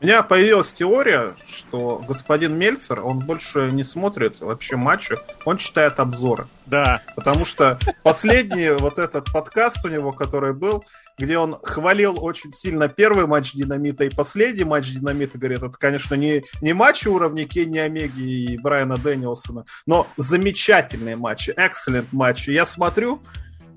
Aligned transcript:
У 0.00 0.06
меня 0.06 0.22
появилась 0.22 0.72
теория, 0.72 1.34
что 1.46 2.02
господин 2.08 2.56
Мельцер, 2.56 3.04
он 3.04 3.18
больше 3.18 3.68
не 3.70 3.84
смотрит 3.84 4.40
вообще 4.40 4.76
матчи, 4.76 5.14
он 5.44 5.58
читает 5.58 6.00
обзоры. 6.00 6.46
Да. 6.64 7.02
Потому 7.16 7.44
что 7.44 7.78
последний 8.02 8.70
вот 8.78 8.98
этот 8.98 9.30
подкаст 9.30 9.84
у 9.84 9.88
него, 9.88 10.12
который 10.12 10.54
был, 10.54 10.84
где 11.18 11.36
он 11.36 11.58
хвалил 11.62 12.16
очень 12.24 12.54
сильно 12.54 12.88
первый 12.88 13.26
матч 13.26 13.52
Динамита 13.52 14.04
и 14.04 14.08
последний 14.08 14.64
матч 14.64 14.90
Динамита, 14.90 15.36
говорит, 15.36 15.58
это, 15.58 15.76
конечно, 15.76 16.14
не, 16.14 16.44
не 16.62 16.72
матчи 16.72 17.06
уровня 17.06 17.46
Кенни 17.46 17.76
Омеги 17.76 18.22
и 18.22 18.56
Брайана 18.56 18.96
Дэнилсона, 18.96 19.66
но 19.84 20.06
замечательные 20.16 21.16
матчи, 21.16 21.50
excellent 21.50 22.06
матчи. 22.12 22.48
Я 22.48 22.64
смотрю, 22.64 23.20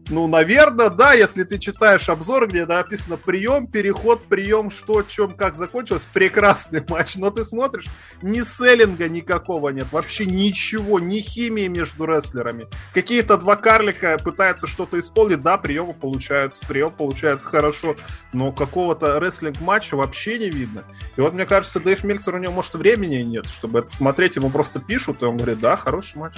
ну, 0.09 0.27
наверное, 0.27 0.89
да, 0.89 1.13
если 1.13 1.43
ты 1.43 1.57
читаешь 1.57 2.09
обзор, 2.09 2.47
где 2.47 2.65
написано 2.65 3.17
прием, 3.17 3.67
переход, 3.67 4.23
прием, 4.25 4.69
что, 4.69 5.01
чем, 5.01 5.31
как 5.31 5.55
закончилось, 5.55 6.07
прекрасный 6.13 6.83
матч. 6.89 7.15
Но 7.15 7.31
ты 7.31 7.45
смотришь, 7.45 7.85
ни 8.21 8.41
селлинга 8.41 9.07
никакого 9.07 9.69
нет, 9.69 9.87
вообще 9.91 10.25
ничего, 10.25 10.99
ни 10.99 11.19
химии 11.19 11.67
между 11.67 12.05
рестлерами. 12.05 12.67
Какие-то 12.93 13.37
два 13.37 13.55
карлика 13.55 14.17
пытаются 14.17 14.67
что-то 14.67 14.99
исполнить, 14.99 15.41
да, 15.41 15.57
приемы 15.57 15.93
получаются, 15.93 16.65
прием 16.67 16.91
получается 16.91 17.47
хорошо, 17.47 17.95
но 18.33 18.51
какого-то 18.51 19.19
рестлинг-матча 19.19 19.95
вообще 19.95 20.37
не 20.37 20.49
видно. 20.49 20.83
И 21.15 21.21
вот, 21.21 21.33
мне 21.33 21.45
кажется, 21.45 21.79
Дэйв 21.79 22.03
Мельцер, 22.03 22.35
у 22.35 22.39
него, 22.39 22.53
может, 22.53 22.73
времени 22.73 23.21
нет, 23.21 23.45
чтобы 23.45 23.79
это 23.79 23.87
смотреть, 23.87 24.35
ему 24.35 24.49
просто 24.49 24.79
пишут, 24.79 25.21
и 25.21 25.25
он 25.25 25.37
говорит, 25.37 25.59
да, 25.59 25.77
хороший 25.77 26.17
матч. 26.17 26.33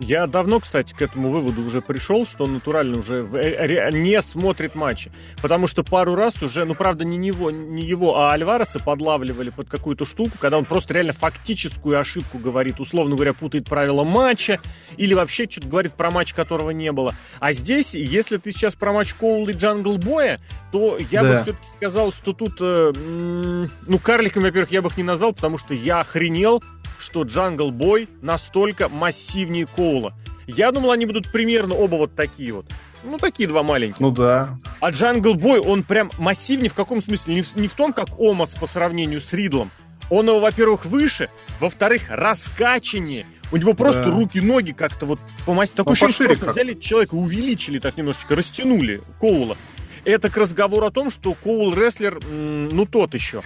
Я 0.00 0.26
давно, 0.26 0.60
кстати, 0.60 0.94
к 0.94 1.02
этому 1.02 1.28
выводу 1.28 1.62
уже 1.62 1.82
пришел, 1.82 2.26
что 2.26 2.44
он 2.44 2.54
натурально 2.54 2.98
уже 2.98 3.26
э, 3.34 3.90
не 3.92 4.20
смотрит 4.22 4.74
матчи. 4.74 5.12
Потому 5.42 5.66
что 5.66 5.84
пару 5.84 6.14
раз 6.14 6.42
уже, 6.42 6.64
ну, 6.64 6.74
правда, 6.74 7.04
не 7.04 7.26
его, 7.26 7.50
не 7.50 7.82
его 7.82 8.18
а 8.18 8.32
Альвареса 8.32 8.78
подлавливали 8.78 9.50
под 9.50 9.68
какую-то 9.68 10.06
штуку, 10.06 10.32
когда 10.40 10.56
он 10.56 10.64
просто 10.64 10.94
реально 10.94 11.12
фактическую 11.12 12.00
ошибку 12.00 12.38
говорит, 12.38 12.80
условно 12.80 13.14
говоря, 13.14 13.34
путает 13.34 13.66
правила 13.66 14.02
матча, 14.02 14.58
или 14.96 15.12
вообще 15.12 15.46
что-то 15.48 15.68
говорит 15.68 15.92
про 15.92 16.10
матч, 16.10 16.32
которого 16.32 16.70
не 16.70 16.92
было. 16.92 17.14
А 17.38 17.52
здесь, 17.52 17.94
если 17.94 18.38
ты 18.38 18.52
сейчас 18.52 18.74
про 18.74 18.94
матч 18.94 19.12
Коул 19.12 19.46
и 19.50 19.52
Джангл 19.52 19.98
Боя, 19.98 20.40
то 20.72 20.96
я 21.10 21.22
да. 21.22 21.28
бы 21.28 21.42
все-таки 21.42 21.66
сказал, 21.76 22.14
что 22.14 22.32
тут, 22.32 22.56
э, 22.60 22.92
ну, 22.94 23.98
карликом, 23.98 24.44
во-первых, 24.44 24.72
я 24.72 24.80
бы 24.80 24.88
их 24.88 24.96
не 24.96 25.02
назвал, 25.02 25.34
потому 25.34 25.58
что 25.58 25.74
я 25.74 26.00
охренел 26.00 26.62
что 27.00 27.22
Джангл 27.22 27.70
Бой 27.70 28.08
настолько 28.22 28.88
массивнее 28.88 29.66
Коула. 29.66 30.14
Я 30.46 30.72
думал, 30.72 30.90
они 30.92 31.06
будут 31.06 31.30
примерно 31.32 31.74
оба 31.74 31.96
вот 31.96 32.14
такие 32.14 32.52
вот. 32.52 32.66
Ну, 33.02 33.16
такие 33.18 33.48
два 33.48 33.62
маленькие. 33.62 33.96
Ну 34.00 34.10
да. 34.10 34.58
А 34.80 34.90
Джангл 34.90 35.34
Бой, 35.34 35.58
он 35.58 35.82
прям 35.82 36.10
массивнее 36.18 36.70
в 36.70 36.74
каком 36.74 37.02
смысле? 37.02 37.34
Не 37.34 37.42
в, 37.42 37.56
не 37.56 37.66
в 37.66 37.72
том, 37.72 37.92
как 37.92 38.18
Омас 38.18 38.54
по 38.54 38.66
сравнению 38.66 39.20
с 39.20 39.32
Ридлом. 39.32 39.70
Он 40.10 40.28
его, 40.28 40.40
во-первых, 40.40 40.84
выше, 40.84 41.30
во-вторых, 41.60 42.02
раскачаннее. 42.08 43.26
У 43.52 43.56
него 43.56 43.74
просто 43.74 44.04
да. 44.04 44.10
руки, 44.10 44.40
ноги 44.40 44.72
как-то 44.72 45.06
вот 45.06 45.20
по 45.46 45.54
массе. 45.54 45.72
Такое 45.74 45.94
ощущение, 45.94 46.36
что 46.36 46.50
взяли 46.50 46.74
человека, 46.74 47.14
увеличили 47.14 47.78
так 47.78 47.96
немножечко, 47.96 48.36
растянули 48.36 49.00
Коула. 49.18 49.56
Это 50.04 50.30
к 50.30 50.36
разговору 50.36 50.86
о 50.86 50.90
том, 50.90 51.10
что 51.10 51.34
Коул 51.34 51.74
рестлер, 51.74 52.20
ну, 52.30 52.86
тот 52.86 53.14
еще. 53.14 53.42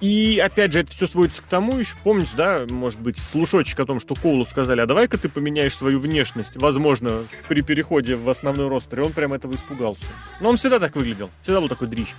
И, 0.00 0.38
опять 0.38 0.72
же, 0.72 0.80
это 0.80 0.92
все 0.92 1.06
сводится 1.06 1.42
к 1.42 1.46
тому 1.46 1.76
еще, 1.76 1.94
помнишь, 2.04 2.30
да, 2.36 2.64
может 2.68 3.00
быть, 3.00 3.18
слушочек 3.18 3.80
о 3.80 3.86
том, 3.86 4.00
что 4.00 4.14
Коулу 4.14 4.46
сказали, 4.46 4.80
а 4.80 4.86
давай-ка 4.86 5.18
ты 5.18 5.28
поменяешь 5.28 5.76
свою 5.76 5.98
внешность, 5.98 6.56
возможно, 6.56 7.24
при 7.48 7.62
переходе 7.62 8.14
в 8.14 8.28
основной 8.28 8.68
ростер, 8.68 9.00
и 9.00 9.02
он 9.02 9.12
прям 9.12 9.32
этого 9.32 9.54
испугался. 9.54 10.04
Но 10.40 10.50
он 10.50 10.56
всегда 10.56 10.78
так 10.78 10.94
выглядел, 10.94 11.30
всегда 11.42 11.60
был 11.60 11.68
такой 11.68 11.88
дрищ. 11.88 12.14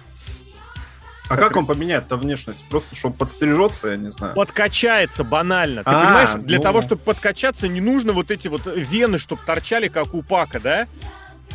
А 1.29 1.37
как, 1.37 1.49
как 1.49 1.57
он 1.57 1.67
поменяет-то 1.67 2.17
внешность? 2.17 2.65
Просто 2.69 2.95
чтобы 2.95 3.15
подстрижется, 3.15 3.89
я 3.89 3.97
не 3.97 4.09
знаю. 4.09 4.33
Подкачается 4.33 5.23
банально. 5.23 5.83
Ты 5.83 5.91
а, 5.91 6.03
понимаешь, 6.03 6.43
для 6.43 6.57
ну... 6.57 6.63
того, 6.63 6.81
чтобы 6.81 7.03
подкачаться, 7.03 7.67
не 7.67 7.79
нужно 7.79 8.13
вот 8.13 8.31
эти 8.31 8.47
вот 8.47 8.63
вены, 8.65 9.19
чтобы 9.19 9.43
торчали, 9.45 9.89
как 9.89 10.15
у 10.15 10.23
Пака, 10.23 10.59
да? 10.59 10.87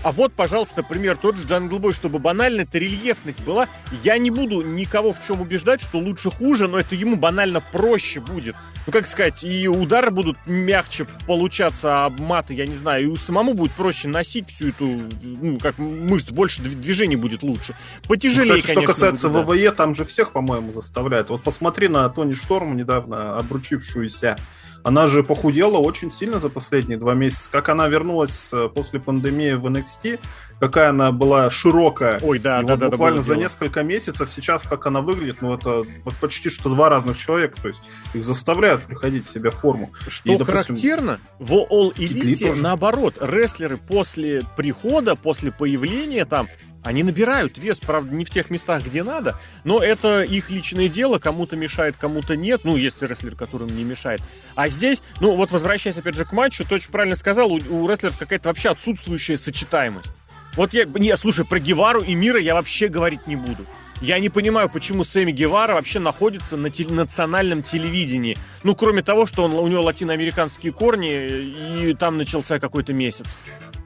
А 0.04 0.12
вот, 0.12 0.34
пожалуйста, 0.34 0.82
пример 0.82 1.16
тот 1.16 1.38
же 1.38 1.46
Джангл 1.46 1.78
Бой, 1.78 1.94
чтобы 1.94 2.18
банально 2.18 2.60
эта 2.60 2.76
рельефность 2.76 3.40
была. 3.40 3.68
Я 4.02 4.18
не 4.18 4.30
буду 4.30 4.60
никого 4.60 5.14
в 5.14 5.26
чем 5.26 5.40
убеждать, 5.40 5.80
что 5.80 5.98
лучше 5.98 6.30
хуже, 6.30 6.68
но 6.68 6.78
это 6.78 6.94
ему 6.94 7.16
банально 7.16 7.62
проще 7.62 8.20
будет. 8.20 8.54
Ну, 8.86 8.92
как 8.92 9.06
сказать, 9.06 9.42
и 9.44 9.66
удары 9.66 10.10
будут 10.10 10.36
мягче 10.44 11.06
получаться, 11.26 12.04
а 12.04 12.10
маты, 12.10 12.52
я 12.52 12.66
не 12.66 12.74
знаю, 12.74 13.12
и 13.12 13.16
самому 13.16 13.54
будет 13.54 13.72
проще 13.72 14.08
носить 14.08 14.50
всю 14.50 14.68
эту, 14.68 14.86
ну, 15.22 15.58
как 15.58 15.78
мышц, 15.78 16.30
больше 16.30 16.60
движений 16.60 17.16
будет 17.16 17.42
лучше. 17.42 17.74
Потяжелее, 18.06 18.56
ну, 18.56 18.60
Кстати, 18.60 18.74
конечно, 18.74 18.82
что 18.82 18.92
касается 18.92 19.28
будет, 19.30 19.46
ВВЕ, 19.46 19.72
там 19.72 19.94
же 19.94 20.04
всех, 20.04 20.32
по-моему, 20.32 20.70
заставляют. 20.72 21.30
Вот 21.30 21.42
посмотри 21.42 21.88
на 21.88 22.06
Тони 22.10 22.34
Шторм, 22.34 22.76
недавно 22.76 23.38
обручившуюся 23.38 24.36
она 24.84 25.06
же 25.06 25.24
похудела 25.24 25.78
очень 25.78 26.12
сильно 26.12 26.38
за 26.38 26.50
последние 26.50 26.98
два 26.98 27.14
месяца. 27.14 27.50
Как 27.50 27.70
она 27.70 27.88
вернулась 27.88 28.52
э, 28.52 28.68
после 28.68 29.00
пандемии 29.00 29.54
в 29.54 29.66
NXT, 29.66 30.20
какая 30.60 30.90
она 30.90 31.12
была 31.12 31.50
широкая. 31.50 32.20
Ой, 32.22 32.38
да, 32.38 32.62
да, 32.62 32.76
да. 32.76 32.90
Буквально 32.90 33.18
да, 33.18 33.22
за 33.22 33.34
дело. 33.34 33.42
несколько 33.44 33.82
месяцев 33.82 34.30
сейчас, 34.30 34.62
как 34.62 34.86
она 34.86 35.00
выглядит, 35.00 35.42
ну 35.42 35.54
это 35.54 35.84
вот 36.04 36.14
почти 36.16 36.50
что 36.50 36.70
два 36.70 36.88
разных 36.88 37.18
человека, 37.18 37.60
то 37.60 37.68
есть 37.68 37.80
их 38.14 38.24
заставляют 38.24 38.84
приходить 38.84 39.26
в 39.26 39.30
себя 39.30 39.50
в 39.50 39.54
форму. 39.54 39.92
Что 40.08 40.32
И, 40.32 40.36
допустим, 40.36 40.74
характерно, 40.74 41.20
в 41.38 41.52
All 41.52 41.94
Elite 41.94 42.54
наоборот, 42.60 43.16
рестлеры 43.20 43.76
после 43.76 44.42
прихода, 44.56 45.16
после 45.16 45.52
появления 45.52 46.24
там, 46.24 46.48
они 46.84 47.02
набирают 47.02 47.56
вес, 47.56 47.78
правда, 47.80 48.14
не 48.14 48.24
в 48.24 48.30
тех 48.30 48.50
местах, 48.50 48.84
где 48.84 49.02
надо, 49.02 49.40
но 49.64 49.82
это 49.82 50.20
их 50.20 50.50
личное 50.50 50.88
дело, 50.88 51.18
кому-то 51.18 51.56
мешает, 51.56 51.96
кому-то 51.98 52.36
нет, 52.36 52.60
ну, 52.64 52.76
если 52.76 53.06
рестлер, 53.06 53.34
которым 53.34 53.74
не 53.74 53.84
мешает. 53.84 54.20
А 54.54 54.68
здесь, 54.68 55.00
ну, 55.20 55.34
вот 55.34 55.50
возвращаясь 55.50 55.96
опять 55.96 56.14
же 56.14 56.26
к 56.26 56.32
матчу, 56.32 56.64
ты 56.64 56.74
очень 56.74 56.90
правильно 56.90 57.16
сказал, 57.16 57.50
у, 57.50 57.56
у 57.56 57.88
рестлеров 57.88 58.18
какая-то 58.18 58.48
вообще 58.50 58.68
отсутствующая 58.68 59.38
сочетаемость. 59.38 60.12
Вот 60.56 60.74
я, 60.74 60.84
не, 60.84 61.16
слушай, 61.16 61.44
про 61.44 61.58
Гевару 61.58 62.00
и 62.00 62.14
Мира 62.14 62.40
я 62.40 62.54
вообще 62.54 62.88
говорить 62.88 63.26
не 63.26 63.36
буду. 63.36 63.66
Я 64.00 64.18
не 64.18 64.28
понимаю, 64.28 64.68
почему 64.68 65.04
Сэмми 65.04 65.32
Гевара 65.32 65.74
вообще 65.74 65.98
находится 65.98 66.56
на 66.56 66.68
те- 66.70 66.86
национальном 66.86 67.62
телевидении. 67.62 68.36
Ну, 68.62 68.74
кроме 68.74 69.02
того, 69.02 69.24
что 69.24 69.44
он, 69.44 69.54
у 69.54 69.66
него 69.66 69.82
латиноамериканские 69.82 70.72
корни, 70.72 71.90
и 71.90 71.94
там 71.94 72.18
начался 72.18 72.58
какой-то 72.58 72.92
месяц. 72.92 73.26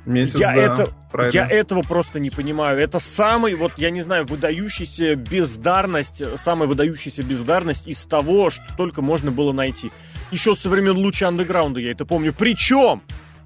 Месяц, 0.07 0.37
я, 0.37 0.55
да, 0.55 0.85
это, 1.15 1.31
я 1.33 1.47
этого 1.47 1.83
просто 1.83 2.19
не 2.19 2.31
понимаю. 2.31 2.79
Это 2.79 2.99
самый, 2.99 3.55
вот, 3.55 3.73
я 3.77 3.91
не 3.91 4.01
знаю, 4.01 4.25
выдающийся 4.27 5.15
бездарность, 5.15 6.23
самая 6.39 6.67
выдающаяся 6.67 7.23
бездарность 7.23 7.87
из 7.87 8.03
того, 8.05 8.49
что 8.49 8.65
только 8.77 9.03
можно 9.03 9.31
было 9.31 9.53
найти. 9.53 9.93
Еще 10.31 10.57
со 10.57 10.71
времен 10.71 10.97
луча 10.97 11.29
андеграунда 11.29 11.81
я 11.81 11.93
это 11.93 12.07
помню. 12.07 12.33
Причем, 12.37 13.03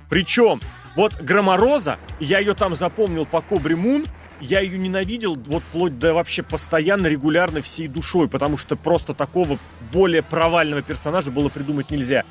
причем, 0.08 0.60
вот 0.94 1.14
Громороза, 1.20 1.98
я 2.20 2.38
ее 2.38 2.54
там 2.54 2.74
запомнил 2.74 3.26
по 3.26 3.40
Кобре 3.40 3.76
Мун, 3.76 4.06
я 4.40 4.60
ее 4.60 4.76
ненавидел 4.76 5.36
вот 5.36 5.62
вплоть 5.62 5.98
до 5.98 6.14
вообще 6.14 6.42
постоянно, 6.42 7.06
регулярно 7.06 7.62
всей 7.62 7.88
душой, 7.88 8.28
потому 8.28 8.58
что 8.58 8.76
просто 8.76 9.14
такого 9.14 9.58
более 9.92 10.22
провального 10.22 10.82
персонажа 10.82 11.30
было 11.30 11.48
придумать 11.48 11.90
нельзя. 11.90 12.24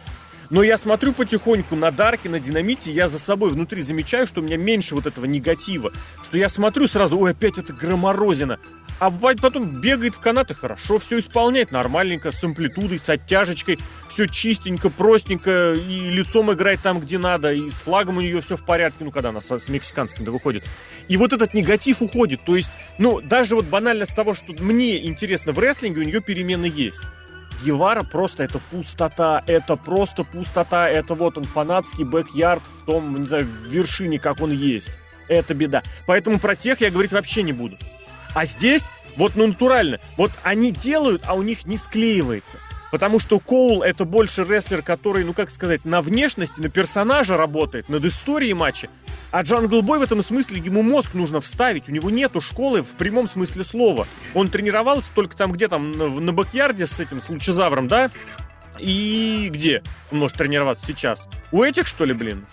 Но 0.52 0.64
я 0.64 0.78
смотрю 0.78 1.14
потихоньку 1.14 1.78
на 1.78 1.92
Дарке, 1.92 2.28
на 2.28 2.38
Динамите, 2.38 2.92
я 2.92 3.08
за 3.08 3.20
собой 3.20 3.52
внутри 3.52 3.82
замечаю, 3.82 4.28
что 4.28 4.42
у 4.42 4.44
меня 4.44 4.58
меньше 4.58 4.96
вот 4.96 5.06
этого 5.06 5.24
негатива. 5.24 5.94
Что 6.26 6.38
я 6.38 6.50
смотрю 6.50 6.90
сразу, 6.90 7.18
ой, 7.18 7.32
опять 7.32 7.58
это 7.58 7.72
громорозина. 7.72 8.60
А 9.00 9.10
потом 9.10 9.80
бегает 9.80 10.14
в 10.14 10.20
канаты, 10.20 10.54
хорошо 10.54 11.00
все 11.00 11.20
исполняет, 11.20 11.72
нормальненько, 11.72 12.32
с 12.32 12.44
амплитудой, 12.44 13.00
с 13.00 13.08
оттяжечкой, 13.08 13.80
все 14.12 14.28
чистенько, 14.28 14.90
простенько, 14.90 15.74
и 15.74 16.10
лицом 16.10 16.52
играет 16.52 16.82
там, 16.82 17.00
где 17.00 17.18
надо, 17.18 17.54
и 17.54 17.70
с 17.70 17.74
флагом 17.74 18.18
у 18.18 18.22
нее 18.22 18.42
все 18.42 18.58
в 18.58 18.64
порядке, 18.64 19.04
ну, 19.04 19.12
когда 19.12 19.30
она 19.30 19.42
с, 19.42 19.60
с 19.60 19.70
мексиканским 19.70 20.26
да 20.26 20.32
выходит. 20.32 20.64
И 21.08 21.18
вот 21.18 21.34
этот 21.34 21.54
негатив 21.54 22.02
уходит, 22.02 22.42
то 22.46 22.56
есть, 22.56 22.72
ну, 22.98 23.22
даже 23.22 23.56
вот 23.56 23.66
банально 23.66 24.06
с 24.06 24.14
того, 24.14 24.34
что 24.34 24.54
мне 24.60 25.06
интересно 25.06 25.54
в 25.54 25.60
рестлинге, 25.60 26.02
у 26.02 26.04
нее 26.04 26.22
перемены 26.22 26.66
есть. 26.66 27.00
Гевара 27.64 28.04
просто 28.04 28.44
это 28.44 28.60
пустота, 28.72 29.44
это 29.46 29.76
просто 29.76 30.24
пустота, 30.24 30.90
это 30.90 31.14
вот 31.14 31.38
он 31.38 31.44
фанатский 31.44 32.04
backyard 32.04 32.64
в 32.82 32.86
том, 32.86 33.22
не 33.22 33.28
знаю, 33.28 33.46
в 33.46 33.68
вершине, 33.68 34.20
как 34.20 34.42
он 34.42 34.52
есть. 34.52 34.90
Это 35.28 35.54
беда. 35.54 35.84
Поэтому 36.08 36.40
про 36.40 36.56
тех 36.56 36.82
я 36.82 36.90
говорить 36.90 37.12
вообще 37.12 37.44
не 37.44 37.54
буду. 37.54 37.78
А 38.34 38.46
здесь, 38.46 38.86
вот 39.16 39.36
ну 39.36 39.48
натурально, 39.48 40.00
вот 40.18 40.32
они 40.44 40.72
делают, 40.72 41.24
а 41.26 41.36
у 41.36 41.42
них 41.42 41.66
не 41.66 41.78
склеивается. 41.78 42.58
Потому 42.92 43.20
что 43.20 43.40
Коул 43.40 43.84
это 43.84 44.04
больше 44.04 44.44
рестлер, 44.44 44.82
который, 44.82 45.24
ну 45.24 45.34
как 45.34 45.50
сказать, 45.50 45.86
на 45.86 46.02
внешности, 46.02 46.60
на 46.60 46.70
персонажа 46.70 47.38
работает, 47.38 47.88
над 47.88 48.04
историей 48.06 48.54
матча. 48.54 48.90
А 49.32 49.44
Джангл 49.44 49.82
Бой 49.82 50.00
в 50.00 50.02
этом 50.02 50.22
смысле 50.22 50.60
ему 50.60 50.82
мозг 50.82 51.14
нужно 51.14 51.40
вставить. 51.40 51.88
У 51.88 51.92
него 51.92 52.10
нету 52.10 52.42
школы 52.42 52.82
в 52.82 52.90
прямом 52.90 53.30
смысле 53.30 53.64
слова. 53.64 54.08
Он 54.34 54.50
тренировался 54.50 55.10
только 55.16 55.38
там 55.38 55.54
где 55.54 55.70
там 55.70 55.92
на, 55.92 56.10
на 56.10 56.34
бэкьярде 56.34 56.86
с 56.86 57.00
этим, 57.00 57.22
с 57.22 57.30
лучезавром, 57.30 57.88
да? 57.88 58.12
И 58.78 59.50
где 59.52 59.84
он 60.12 60.20
может 60.20 60.38
тренироваться 60.38 60.86
сейчас? 60.86 61.30
У 61.52 61.64
этих, 61.64 61.88
что 61.88 62.04
ли, 62.04 62.14
блин? 62.14 62.46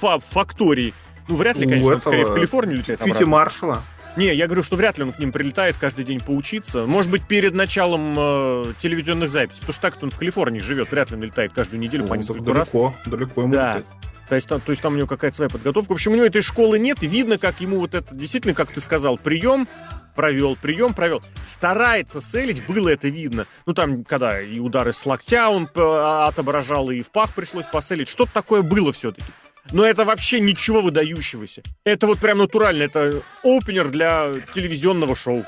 Фа 0.00 0.18
фактории. 0.18 0.92
Ну, 1.28 1.36
вряд 1.36 1.56
ли, 1.56 1.66
конечно, 1.66 1.94
он 1.94 2.00
скорее 2.00 2.26
в 2.26 2.34
Калифорнии 2.34 2.76
летает 2.76 3.00
Кити 3.00 3.22
Маршала. 3.22 3.82
Не, 4.16 4.32
я 4.34 4.46
говорю, 4.46 4.62
что 4.62 4.76
вряд 4.76 4.96
ли 4.96 5.04
он 5.04 5.12
к 5.12 5.18
ним 5.18 5.32
прилетает 5.32 5.76
каждый 5.78 6.04
день 6.04 6.20
поучиться. 6.20 6.86
Может 6.86 7.10
быть, 7.10 7.26
перед 7.26 7.52
началом 7.52 8.14
э, 8.16 8.64
телевизионных 8.80 9.28
записей. 9.28 9.60
Потому 9.60 9.72
что 9.72 9.82
так 9.82 10.02
он 10.02 10.10
в 10.10 10.18
Калифорнии 10.18 10.60
живет, 10.60 10.90
вряд 10.92 11.10
ли 11.10 11.16
он 11.16 11.22
летает 11.22 11.52
каждую 11.52 11.80
неделю 11.80 12.04
Ну, 12.04 12.08
по 12.08 12.14
несколько 12.14 12.40
далеко, 12.42 12.94
раз. 13.04 13.12
далеко 13.12 13.42
ему 13.42 13.52
Да. 13.52 13.82
То 14.28 14.36
есть, 14.36 14.46
там, 14.48 14.60
то 14.60 14.70
есть 14.70 14.80
там 14.80 14.94
у 14.94 14.96
него 14.96 15.06
какая-то 15.06 15.36
своя 15.36 15.50
подготовка. 15.50 15.90
В 15.90 15.94
общем, 15.94 16.12
у 16.12 16.14
него 16.14 16.24
этой 16.24 16.42
школы 16.42 16.78
нет, 16.78 17.02
и 17.02 17.06
видно, 17.06 17.38
как 17.38 17.60
ему 17.60 17.78
вот 17.78 17.94
это, 17.94 18.14
действительно, 18.14 18.54
как 18.54 18.70
ты 18.70 18.80
сказал, 18.80 19.18
прием 19.18 19.68
провел, 20.14 20.56
прием 20.56 20.94
провел. 20.94 21.22
Старается 21.46 22.20
селить, 22.20 22.64
было 22.66 22.88
это 22.88 23.08
видно. 23.08 23.46
Ну, 23.66 23.74
там, 23.74 24.04
когда 24.04 24.40
и 24.40 24.58
удары 24.60 24.92
с 24.92 25.04
локтя 25.04 25.50
он 25.50 25.68
э, 25.74 25.80
отображал, 25.80 26.90
и 26.90 27.02
в 27.02 27.10
пах 27.10 27.34
пришлось 27.34 27.66
поселить. 27.66 28.08
Что-то 28.08 28.32
такое 28.32 28.62
было 28.62 28.92
все-таки. 28.92 29.26
Но 29.72 29.84
это 29.84 30.04
вообще 30.04 30.40
ничего 30.40 30.80
выдающегося. 30.82 31.62
Это 31.84 32.06
вот 32.06 32.18
прям 32.18 32.38
натурально, 32.38 32.82
это 32.84 33.22
опенер 33.42 33.88
для 33.88 34.30
телевизионного 34.54 35.16
шоу. 35.16 35.44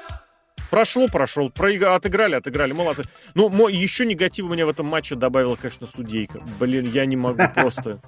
Прошло, 0.68 1.06
прошел. 1.06 1.48
Проигра... 1.48 1.94
Отыграли, 1.94 2.34
отыграли. 2.34 2.72
Молодцы. 2.72 3.04
Ну, 3.34 3.48
мой 3.48 3.72
еще 3.72 4.04
негатив 4.04 4.46
у 4.46 4.48
меня 4.48 4.66
в 4.66 4.68
этом 4.68 4.86
матче 4.86 5.14
добавила, 5.14 5.54
конечно, 5.54 5.86
судейка. 5.86 6.40
Блин, 6.58 6.90
я 6.90 7.06
не 7.06 7.14
могу 7.16 7.40
просто. 7.54 8.00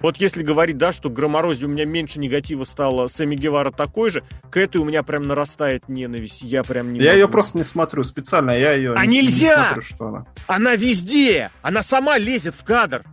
Вот 0.00 0.16
если 0.16 0.42
говорить, 0.42 0.78
да, 0.78 0.92
что 0.92 1.10
к 1.10 1.12
Громорозе 1.12 1.66
у 1.66 1.68
меня 1.68 1.84
меньше 1.84 2.18
негатива 2.18 2.64
стало, 2.64 3.08
Сэмми 3.08 3.36
Гевара 3.36 3.70
такой 3.70 4.08
же, 4.08 4.22
к 4.50 4.56
этой 4.56 4.78
у 4.78 4.84
меня 4.86 5.02
прям 5.02 5.24
нарастает 5.24 5.90
ненависть. 5.90 6.40
Я 6.40 6.62
прям 6.62 6.94
не 6.94 7.00
Я 7.00 7.10
могу. 7.10 7.18
ее 7.18 7.28
просто 7.28 7.58
не 7.58 7.64
смотрю 7.64 8.02
специально, 8.02 8.52
я 8.52 8.72
ее 8.72 8.94
А 8.94 9.04
не, 9.04 9.16
не 9.20 9.22
нельзя! 9.26 9.66
смотрю, 9.66 9.82
что 9.82 10.06
она. 10.06 10.24
Она 10.46 10.74
везде! 10.74 11.50
Она 11.60 11.82
сама 11.82 12.16
лезет 12.16 12.54
в 12.58 12.64
кадр. 12.64 13.04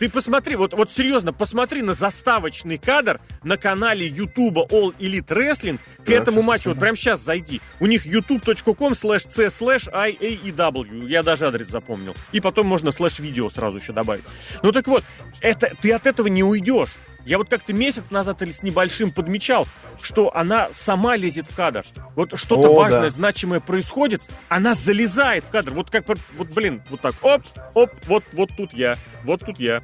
Ты 0.00 0.08
посмотри, 0.08 0.56
вот, 0.56 0.72
вот 0.72 0.90
серьезно, 0.90 1.30
посмотри 1.34 1.82
на 1.82 1.92
заставочный 1.92 2.78
кадр 2.78 3.20
на 3.44 3.58
канале 3.58 4.06
Ютуба 4.06 4.66
All 4.70 4.96
Elite 4.98 5.26
Wrestling 5.26 5.78
к 5.98 6.06
Да, 6.06 6.14
этому 6.14 6.40
матчу. 6.40 6.70
Вот 6.70 6.76
посмотрим. 6.76 6.80
прям 6.80 6.96
сейчас 6.96 7.20
зайди. 7.20 7.60
У 7.80 7.86
них 7.86 8.06
youtube.com 8.06 8.94
slash 8.94 9.30
c 9.30 9.48
slash 9.48 9.92
IAEW. 9.92 11.06
Я 11.06 11.22
даже 11.22 11.46
адрес 11.46 11.68
запомнил. 11.68 12.14
И 12.32 12.40
потом 12.40 12.66
можно 12.66 12.92
слэш 12.92 13.18
видео 13.18 13.50
сразу 13.50 13.76
еще 13.76 13.92
добавить. 13.92 14.24
Ну 14.62 14.72
так 14.72 14.86
вот, 14.86 15.04
это, 15.42 15.70
ты 15.82 15.92
от 15.92 16.06
этого 16.06 16.28
не 16.28 16.42
уйдешь. 16.42 16.96
Я 17.24 17.38
вот 17.38 17.48
как-то 17.48 17.72
месяц 17.72 18.10
назад 18.10 18.42
или 18.42 18.50
с 18.50 18.62
небольшим 18.62 19.10
подмечал, 19.12 19.66
что 20.00 20.34
она 20.34 20.68
сама 20.72 21.16
лезет 21.16 21.46
в 21.50 21.54
кадр. 21.54 21.84
Вот 22.16 22.38
что-то 22.38 22.68
О, 22.68 22.74
важное, 22.74 23.02
да. 23.02 23.08
значимое 23.10 23.60
происходит, 23.60 24.22
она 24.48 24.74
залезает 24.74 25.44
в 25.44 25.50
кадр. 25.50 25.72
Вот 25.72 25.90
как, 25.90 26.04
вот 26.08 26.48
блин, 26.48 26.82
вот 26.90 27.00
так, 27.00 27.14
оп, 27.22 27.42
оп, 27.74 27.90
вот, 28.06 28.24
вот 28.32 28.50
тут 28.56 28.72
я, 28.72 28.94
вот 29.24 29.40
тут 29.44 29.60
я. 29.60 29.82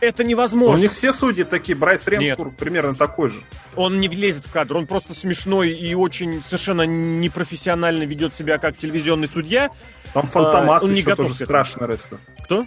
Это 0.00 0.22
У 0.22 0.26
невозможно. 0.26 0.80
них 0.80 0.92
все 0.92 1.12
судьи 1.12 1.42
такие, 1.42 1.76
Брайс. 1.76 2.06
Ремскур 2.06 2.50
примерно 2.50 2.94
такой 2.94 3.30
же. 3.30 3.42
Он 3.74 3.98
не 3.98 4.08
влезет 4.08 4.46
в 4.46 4.52
кадр, 4.52 4.76
он 4.76 4.86
просто 4.86 5.12
смешной 5.14 5.72
и 5.72 5.94
очень 5.94 6.42
совершенно 6.44 6.82
непрофессионально 6.82 8.04
ведет 8.04 8.34
себя 8.34 8.58
как 8.58 8.76
телевизионный 8.76 9.28
судья. 9.28 9.70
Там 10.14 10.28
Фантомас 10.28 10.84
А, 10.84 10.90
еще 10.90 11.16
тоже 11.16 11.34
страшный 11.34 11.88
рестлер. 11.88 12.18
Кто? 12.44 12.64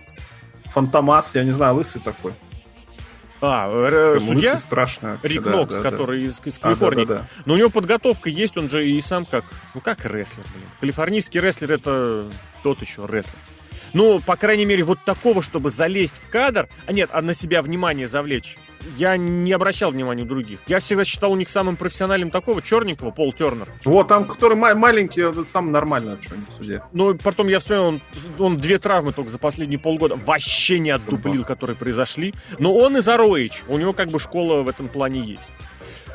Фантомас, 0.65 1.33
я 1.35 1.43
не 1.43 1.51
знаю, 1.51 1.75
лысый 1.75 2.01
такой. 2.01 2.33
А, 3.41 4.19
судья? 4.19 4.51
Вообще, 4.51 5.35
Рик 5.35 5.43
да, 5.43 5.49
Нокс, 5.51 5.75
да, 5.75 5.81
да. 5.81 5.89
который 5.89 6.23
из, 6.23 6.39
из 6.45 6.57
А, 6.57 6.59
Калифорнии. 6.61 7.05
да, 7.05 7.13
да, 7.13 7.19
да. 7.21 7.27
Но 7.45 7.55
у 7.55 7.57
него 7.57 7.69
подготовка 7.69 8.29
есть, 8.29 8.57
он 8.57 8.69
же 8.69 8.87
и 8.87 9.01
сам 9.01 9.25
как, 9.25 9.45
ну 9.73 9.81
как 9.81 10.05
рестлер, 10.05 10.43
блин. 10.53 10.67
Калифорнийский 10.79 11.39
рестлер 11.39 11.71
это 11.73 12.25
тот 12.63 12.81
еще 12.81 13.05
рестлер. 13.07 13.39
Ну, 13.93 14.19
по 14.19 14.35
крайней 14.35 14.65
мере, 14.65 14.83
вот 14.83 14.99
такого, 15.05 15.41
чтобы 15.41 15.69
залезть 15.69 16.15
в 16.15 16.29
кадр, 16.29 16.67
а 16.85 16.93
нет, 16.93 17.09
а 17.13 17.21
на 17.21 17.33
себя 17.33 17.61
внимание 17.61 18.07
завлечь, 18.07 18.57
я 18.97 19.17
не 19.17 19.51
обращал 19.51 19.91
внимания 19.91 20.23
у 20.23 20.25
других. 20.25 20.59
Я 20.67 20.79
всегда 20.79 21.03
считал 21.05 21.31
у 21.31 21.35
них 21.35 21.49
самым 21.49 21.75
профессиональным 21.75 22.31
такого 22.31 22.61
черненького, 22.61 23.11
Пол 23.11 23.31
Тернер. 23.33 23.67
Вот, 23.85 24.07
там, 24.07 24.25
который 24.25 24.57
ма- 24.57 24.73
маленький, 24.75 25.21
это 25.21 25.43
самый 25.45 25.71
нормальный 25.71 26.17
что-нибудь 26.21 26.53
судья. 26.57 26.87
Но 26.93 27.13
потом 27.13 27.47
я 27.47 27.59
вспомнил, 27.59 27.83
он, 27.85 28.01
он 28.39 28.57
две 28.57 28.79
травмы 28.79 29.11
только 29.13 29.29
за 29.29 29.37
последние 29.37 29.79
полгода 29.79 30.15
вообще 30.15 30.79
не 30.79 30.89
отдуплил, 30.89 31.43
которые 31.43 31.75
произошли. 31.75 32.33
Но 32.59 32.73
он 32.73 32.97
из 32.97 33.07
Ароич, 33.07 33.63
у 33.67 33.77
него 33.77 33.93
как 33.93 34.09
бы 34.09 34.19
школа 34.19 34.63
в 34.63 34.69
этом 34.69 34.87
плане 34.87 35.21
есть. 35.21 35.51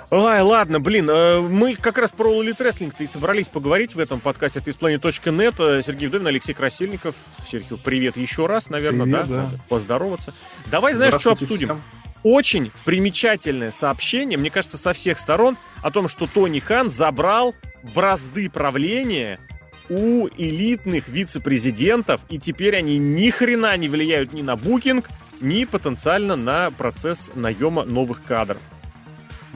Ай, 0.09 0.41
ладно, 0.41 0.79
блин, 0.79 1.11
э, 1.11 1.41
мы 1.41 1.75
как 1.75 1.99
раз 1.99 2.13
про 2.13 2.31
Elite 2.43 2.59
Wrestling-то 2.59 3.03
и 3.03 3.07
собрались 3.09 3.49
поговорить 3.49 3.97
в 3.97 3.99
этом 3.99 4.21
подкасте 4.21 4.61
от 4.61 4.69
isplanet.net. 4.69 5.55
Э, 5.59 5.83
Сергей 5.83 6.07
Вдовин, 6.07 6.29
Алексей 6.29 6.53
Красильников. 6.53 7.17
Серхио, 7.45 7.77
привет 7.77 8.17
еще 8.17 8.47
раз, 8.47 8.71
наверное, 8.71 9.05
Привет, 9.05 9.29
да? 9.29 9.51
да. 9.51 9.59
Поздороваться. 9.69 10.33
Давай, 10.71 10.95
знаешь, 10.95 11.21
что 11.21 11.33
обсудим? 11.33 11.57
всем. 11.57 11.83
Очень 12.23 12.71
примечательное 12.85 13.73
сообщение, 13.73 14.39
мне 14.39 14.51
кажется, 14.51 14.79
со 14.79 14.93
всех 14.93 15.19
сторон, 15.19 15.57
о 15.83 15.91
том, 15.91 16.09
что 16.09 16.27
Тони 16.27 16.61
Хан 16.61 16.89
забрал 16.89 17.55
бразды 17.95 18.49
правления 18.49 19.41
у 19.89 20.29
элитных 20.29 21.09
вице-президентов, 21.09 22.21
и 22.29 22.39
теперь 22.39 22.77
они 22.77 22.99
ни 22.99 23.31
хрена 23.31 23.77
не 23.77 23.89
влияют 23.89 24.33
ни 24.33 24.43
на 24.43 24.57
букинг, 24.57 25.09
ни 25.41 25.65
потенциально 25.65 26.37
на 26.37 26.71
процесс 26.71 27.31
наема 27.35 27.85
новых 27.85 28.23
кадров. 28.25 28.63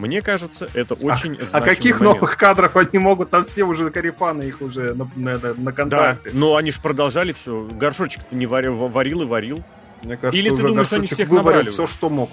Мне 0.00 0.22
кажется, 0.22 0.68
это 0.74 0.94
очень 0.94 1.34
А 1.34 1.44
значимый 1.44 1.62
каких 1.62 2.00
момент. 2.00 2.16
новых 2.16 2.36
кадров 2.36 2.76
они 2.76 2.98
могут? 2.98 3.30
Там 3.30 3.44
все 3.44 3.64
уже 3.64 3.90
карифаны 3.90 4.44
их 4.44 4.60
уже 4.62 4.94
на, 4.94 5.10
на- 5.14 5.38
на- 5.38 5.54
на 5.54 5.64
Да, 5.66 5.72
контракте. 5.72 6.30
но 6.32 6.56
они 6.56 6.70
же 6.70 6.80
продолжали 6.80 7.32
все. 7.32 7.68
Горшочек 7.72 8.22
не 8.30 8.46
варил, 8.46 8.76
варил 8.88 9.22
и 9.22 9.26
варил. 9.26 9.62
Мне 10.02 10.16
кажется, 10.16 10.40
Или 10.40 10.48
ты 10.48 10.54
уже 10.54 10.68
думаешь, 10.68 10.88
они 10.92 11.00
Горшочек 11.00 11.14
всех 11.16 11.28
выбрал 11.28 11.44
набрали 11.46 11.68
все, 11.70 11.86
что 11.86 12.08
мог. 12.08 12.30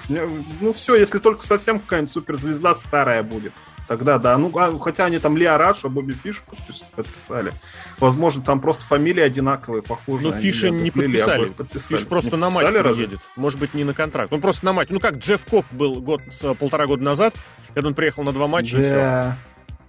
Ну 0.62 0.72
все, 0.74 0.96
если 0.96 1.18
только 1.20 1.46
совсем 1.46 1.80
какая-нибудь 1.80 2.12
суперзвезда 2.12 2.76
старая 2.76 3.24
будет. 3.24 3.52
Тогда 3.88 4.18
да. 4.18 4.38
Ну, 4.38 4.52
а, 4.58 4.78
хотя 4.80 5.06
они 5.06 5.18
там 5.20 5.38
Лио 5.38 5.58
Раша, 5.58 5.88
Бобби 5.88 6.12
Фиш 6.12 6.44
подпис- 6.46 6.84
подписали. 6.96 7.54
Возможно, 8.00 8.44
там 8.44 8.60
просто 8.60 8.84
фамилии 8.84 9.22
одинаковые, 9.22 9.82
похожие. 9.82 10.30
Ну, 10.30 10.34
они 10.34 10.44
Фиша 10.44 10.70
не 10.70 10.90
а 10.90 10.92
подписали. 10.92 11.46
Подписали. 11.50 11.98
Фиш 12.00 12.08
просто 12.08 12.32
Не 12.32 12.38
на 12.38 12.50
матч 12.50 12.64
разве? 12.66 12.84
приедет. 12.84 13.20
Может 13.36 13.60
быть, 13.60 13.74
не 13.74 13.84
на 13.84 13.94
контракт. 13.94 14.34
Он 14.34 14.42
просто 14.42 14.66
на 14.66 14.74
матч. 14.74 14.90
Ну, 14.90 15.00
как 15.00 15.16
Джефф 15.16 15.46
Кобб 15.46 15.66
был 15.72 16.02
год, 16.02 16.22
полтора 16.60 16.86
года 16.86 17.04
назад, 17.04 17.34
когда 17.74 17.88
он 17.88 17.96
приехал 17.96 18.24
на 18.24 18.34
два 18.34 18.48
матча, 18.48 18.78
и 18.78 18.82
все. 18.82 19.38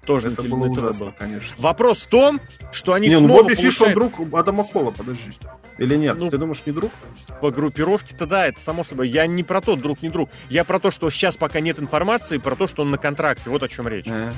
Тоже 0.09 0.29
это 0.29 0.43
на 0.43 0.49
было 0.49 0.75
ТВ 0.75 0.79
ужасно, 0.79 1.07
был. 1.07 1.15
конечно. 1.19 1.55
Вопрос 1.59 1.99
в 2.01 2.07
том, 2.09 2.41
что 2.73 2.95
они 2.95 3.09
Не, 3.09 3.21
ну 3.21 3.27
снова 3.27 3.43
Бобби 3.43 3.55
Фиш, 3.57 3.79
он 3.83 3.93
друг 3.93 4.15
Адама 4.33 4.65
Кола, 4.65 4.91
подожди. 4.91 5.33
Или 5.77 5.97
нет? 5.97 6.17
Ну, 6.19 6.31
Ты 6.31 6.39
думаешь, 6.39 6.63
не 6.65 6.73
друг? 6.73 6.91
по 7.43 7.51
группировке-то 7.51 8.27
да, 8.27 8.47
это 8.47 8.59
само 8.59 8.85
собой. 8.85 9.09
Я 9.09 9.27
не 9.27 9.43
про 9.43 9.61
то, 9.61 9.77
друг, 9.77 10.01
не 10.03 10.09
друг. 10.09 10.31
Я 10.49 10.65
про 10.65 10.81
то, 10.81 10.91
что 10.91 11.11
сейчас 11.11 11.37
пока 11.37 11.61
нет 11.61 11.79
информации, 11.79 12.39
про 12.39 12.57
то, 12.57 12.67
что 12.67 12.83
он 12.83 12.91
на 12.91 12.97
контракте. 12.97 13.51
Вот 13.51 13.63
о 13.63 13.69
чем 13.69 13.87
речь. 13.87 14.07
Э. 14.09 14.33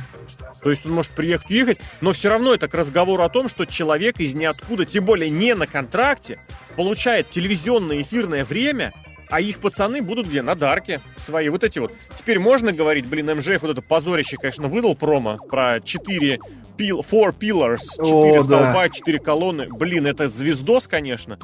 То 0.60 0.70
есть 0.70 0.84
он 0.84 0.92
может 0.92 1.12
приехать, 1.12 1.50
уехать, 1.50 1.78
но 2.00 2.12
все 2.12 2.30
равно 2.30 2.52
это 2.52 2.66
к 2.66 2.74
разговору 2.74 3.22
о 3.22 3.28
том, 3.28 3.48
что 3.48 3.64
человек 3.64 4.18
из 4.18 4.34
ниоткуда, 4.34 4.84
тем 4.84 5.04
более 5.04 5.30
не 5.30 5.54
на 5.54 5.68
контракте, 5.68 6.40
получает 6.76 7.30
телевизионное 7.30 8.02
эфирное 8.02 8.44
время, 8.44 8.92
а 9.30 9.40
их 9.40 9.60
пацаны 9.60 10.02
будут 10.02 10.26
где? 10.26 10.42
На 10.42 10.54
Дарке. 10.54 11.00
Свои 11.16 11.48
вот 11.48 11.64
эти 11.64 11.78
вот. 11.78 11.92
Теперь 12.18 12.38
можно 12.38 12.72
говорить, 12.72 13.06
блин, 13.06 13.34
МЖФ 13.36 13.62
вот 13.62 13.70
это 13.70 13.82
позорище, 13.82 14.36
конечно, 14.36 14.68
выдал 14.68 14.94
промо 14.94 15.38
про 15.38 15.80
4 15.80 16.40
пил, 16.76 17.00
four 17.08 17.32
pillars, 17.32 17.80
4 17.96 18.40
О, 18.40 18.42
столба, 18.42 18.88
4 18.88 19.18
колонны. 19.18 19.66
Блин, 19.70 20.06
это 20.06 20.28
звездос, 20.28 20.86
конечно. 20.86 21.38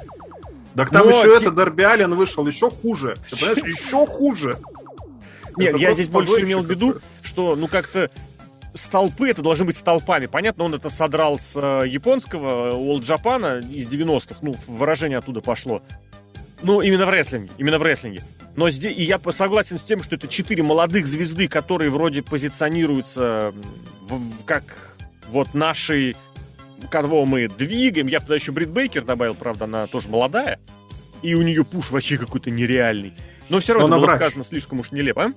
Так 0.75 0.90
там 0.90 1.07
Но 1.07 1.11
еще 1.11 1.38
те- 1.38 1.47
это 1.47 1.55
Дерби 1.55 1.83
Аллен 1.83 2.14
вышел 2.14 2.47
еще 2.47 2.71
хуже. 2.71 3.14
Ты 3.31 3.37
понимаешь, 3.37 3.59
еще 3.64 4.07
хуже. 4.07 4.57
Нет, 5.57 5.76
я 5.78 5.93
здесь 5.93 6.09
больше 6.09 6.43
имел 6.43 6.62
в 6.62 6.71
виду, 6.71 6.97
что, 7.23 7.57
ну, 7.57 7.66
как-то 7.66 8.11
столпы, 8.75 9.31
это 9.31 9.40
должны 9.43 9.64
быть 9.64 9.76
столпами. 9.78 10.26
Понятно, 10.26 10.64
он 10.64 10.75
это 10.75 10.90
содрал 10.90 11.38
с 11.38 11.52
э, 11.55 11.87
японского 11.88 12.73
Old 12.73 13.02
Japan 13.02 13.61
из 13.61 13.88
90-х, 13.88 14.40
ну, 14.43 14.55
выражение 14.66 15.19
оттуда 15.19 15.40
пошло. 15.40 15.83
Ну, 16.62 16.80
именно 16.80 17.06
в 17.06 17.10
рестлинге, 17.10 17.50
именно 17.58 17.78
в 17.78 17.82
рестлинге. 17.82 18.22
Но 18.56 18.70
здесь, 18.70 18.96
и 18.96 19.02
я 19.04 19.18
согласен 19.18 19.78
с 19.78 19.82
тем, 19.82 20.02
что 20.02 20.14
это 20.16 20.26
четыре 20.28 20.62
молодых 20.62 21.06
звезды, 21.06 21.46
которые 21.48 21.90
вроде 21.90 22.22
позиционируются 22.22 23.52
в- 24.08 24.44
как 24.44 24.96
вот 25.28 25.52
наши, 25.54 26.16
кого 26.90 27.26
мы 27.26 27.48
двигаем. 27.48 28.06
Я 28.06 28.20
туда 28.20 28.34
еще 28.36 28.52
Брит 28.52 28.70
Бейкер 28.70 29.04
добавил, 29.04 29.34
правда, 29.34 29.64
она 29.64 29.86
тоже 29.86 30.08
молодая. 30.08 30.58
И 31.22 31.34
у 31.34 31.42
нее 31.42 31.64
пуш 31.64 31.90
вообще 31.90 32.16
какой-то 32.18 32.50
нереальный. 32.50 33.12
Но 33.48 33.60
все 33.60 33.75
равно 33.75 33.88
Но 33.88 33.96
было 33.96 34.06
врач. 34.06 34.16
сказано 34.22 34.44
слишком 34.44 34.80
уж 34.80 34.92
нелепо, 34.92 35.25
а? 35.26 35.32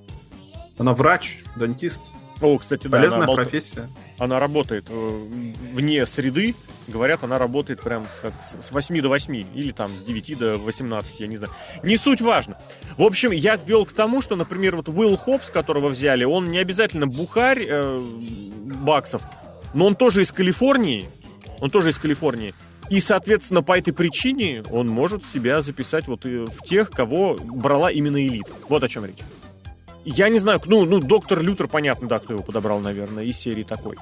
Она 0.78 0.94
врач, 0.94 1.40
дантист. 1.58 2.12
О, 2.42 2.58
кстати, 2.58 2.88
да, 2.88 2.98
Полезная 2.98 3.24
она, 3.24 3.34
профессия. 3.34 3.88
она 4.18 4.40
работает 4.40 4.86
э, 4.88 5.28
вне 5.74 6.06
среды. 6.06 6.56
Говорят, 6.90 7.24
она 7.24 7.38
работает 7.38 7.82
прям 7.82 8.06
с, 8.08 8.58
с- 8.62 8.68
с 8.68 8.72
8 8.72 9.02
до 9.02 9.10
8 9.10 9.36
или 9.54 9.72
там 9.72 9.96
с 9.96 10.02
9 10.02 10.38
до 10.38 10.56
18, 10.58 11.20
я 11.20 11.28
не 11.28 11.38
знаю. 11.38 11.54
Не 11.84 11.98
суть 11.98 12.20
важно. 12.22 12.58
В 12.98 13.04
общем, 13.04 13.32
я 13.32 13.56
вел 13.58 13.86
к 13.86 13.92
тому, 13.94 14.22
что, 14.22 14.36
например, 14.36 14.76
вот 14.76 14.90
Уилл 14.90 15.16
Хопс, 15.18 15.50
которого 15.50 15.90
взяли, 15.90 16.24
он 16.24 16.46
не 16.46 16.58
обязательно 16.58 17.08
бухарь 17.08 17.66
э, 17.70 18.02
баксов, 18.82 19.22
но 19.74 19.86
он 19.86 19.96
тоже 19.96 20.24
из 20.24 20.32
Калифорнии. 20.32 21.06
Он 21.62 21.70
тоже 21.70 21.90
из 21.92 21.98
Калифорнии. 22.00 22.54
И, 22.90 23.00
соответственно, 23.02 23.62
по 23.62 23.78
этой 23.78 23.94
причине 23.94 24.64
он 24.72 24.88
может 24.88 25.24
себя 25.26 25.62
записать 25.62 26.08
вот 26.08 26.26
в 26.26 26.64
тех, 26.66 26.90
кого 26.90 27.38
брала 27.54 27.92
именно 27.92 28.26
элита. 28.26 28.50
Вот 28.68 28.84
о 28.84 28.88
чем 28.88 29.06
речь. 29.06 29.20
Я 30.06 30.30
не 30.30 30.40
знаю, 30.40 30.60
ну, 30.66 30.86
ну, 30.86 31.00
доктор 31.00 31.42
Лютер, 31.42 31.68
понятно, 31.68 32.08
да, 32.08 32.18
кто 32.18 32.34
его 32.34 32.42
подобрал, 32.42 32.80
наверное, 32.80 33.26
из 33.26 33.38
серии 33.38 33.64
такой. 33.64 33.96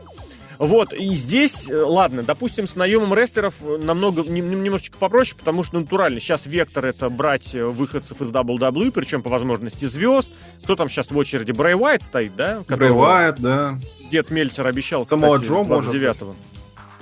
Вот, 0.60 0.94
и 0.94 1.14
здесь, 1.14 1.70
э, 1.70 1.76
ладно, 1.76 2.24
допустим, 2.24 2.68
с 2.68 2.76
наемом 2.76 3.14
рестлеров 3.14 3.56
намного, 3.62 4.24
немножечко 4.24 4.98
попроще, 4.98 5.38
потому 5.38 5.64
что 5.64 5.80
натурально. 5.80 6.20
Сейчас 6.20 6.46
вектор 6.46 6.86
это 6.86 7.10
брать 7.10 7.54
э, 7.54 7.64
выходцев 7.64 8.22
из 8.22 8.30
WWE, 8.30 8.92
причем 8.92 9.22
по 9.22 9.30
возможности 9.30 9.86
звезд. 9.86 10.30
Кто 10.64 10.76
там 10.76 10.90
сейчас 10.90 11.12
в 11.12 11.18
очереди? 11.18 11.52
Брэй 11.52 11.76
Уайт 11.76 12.02
стоит, 12.02 12.36
да? 12.36 12.64
Брэй 12.68 12.92
Уайт, 12.92 13.40
да. 13.40 13.78
Дед 14.12 14.32
Мельцер 14.32 14.66
обещал, 14.66 15.06
Самого 15.06 15.38
Джо, 15.38 15.64
может 15.64 15.94
29-го. 15.94 16.36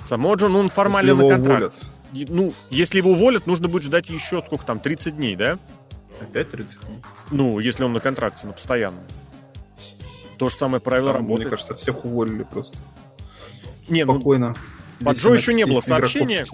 Самого 0.06 0.34
Джо, 0.34 0.48
ну, 0.48 0.58
он 0.58 0.68
формально 0.68 1.10
если 1.10 1.22
на 1.22 1.34
контракт. 1.34 1.74
Уволят. 2.12 2.30
Ну, 2.30 2.54
если 2.70 2.98
его 2.98 3.12
уволят, 3.12 3.46
нужно 3.46 3.68
будет 3.68 3.84
ждать 3.84 4.08
еще, 4.10 4.42
сколько 4.42 4.64
там, 4.64 4.80
30 4.80 5.16
дней, 5.16 5.36
да? 5.36 5.58
Опять 6.20 6.50
30 6.50 6.80
дней? 6.86 7.02
Ну, 7.30 7.58
если 7.58 7.84
он 7.84 7.92
на 7.92 8.00
контракте, 8.00 8.46
на 8.46 8.52
постоянном. 8.52 9.02
То 10.38 10.48
же 10.48 10.56
самое 10.56 10.80
правило 10.80 11.12
Там, 11.12 11.22
работает. 11.22 11.46
Мне 11.46 11.50
кажется, 11.50 11.74
всех 11.74 12.04
уволили 12.04 12.42
просто. 12.42 12.76
Не, 13.88 14.04
ну, 14.04 14.14
Спокойно. 14.14 14.54
по 15.04 15.12
Джо 15.12 15.32
еще 15.32 15.54
не 15.54 15.66
было 15.66 15.80
сообщения. 15.80 16.46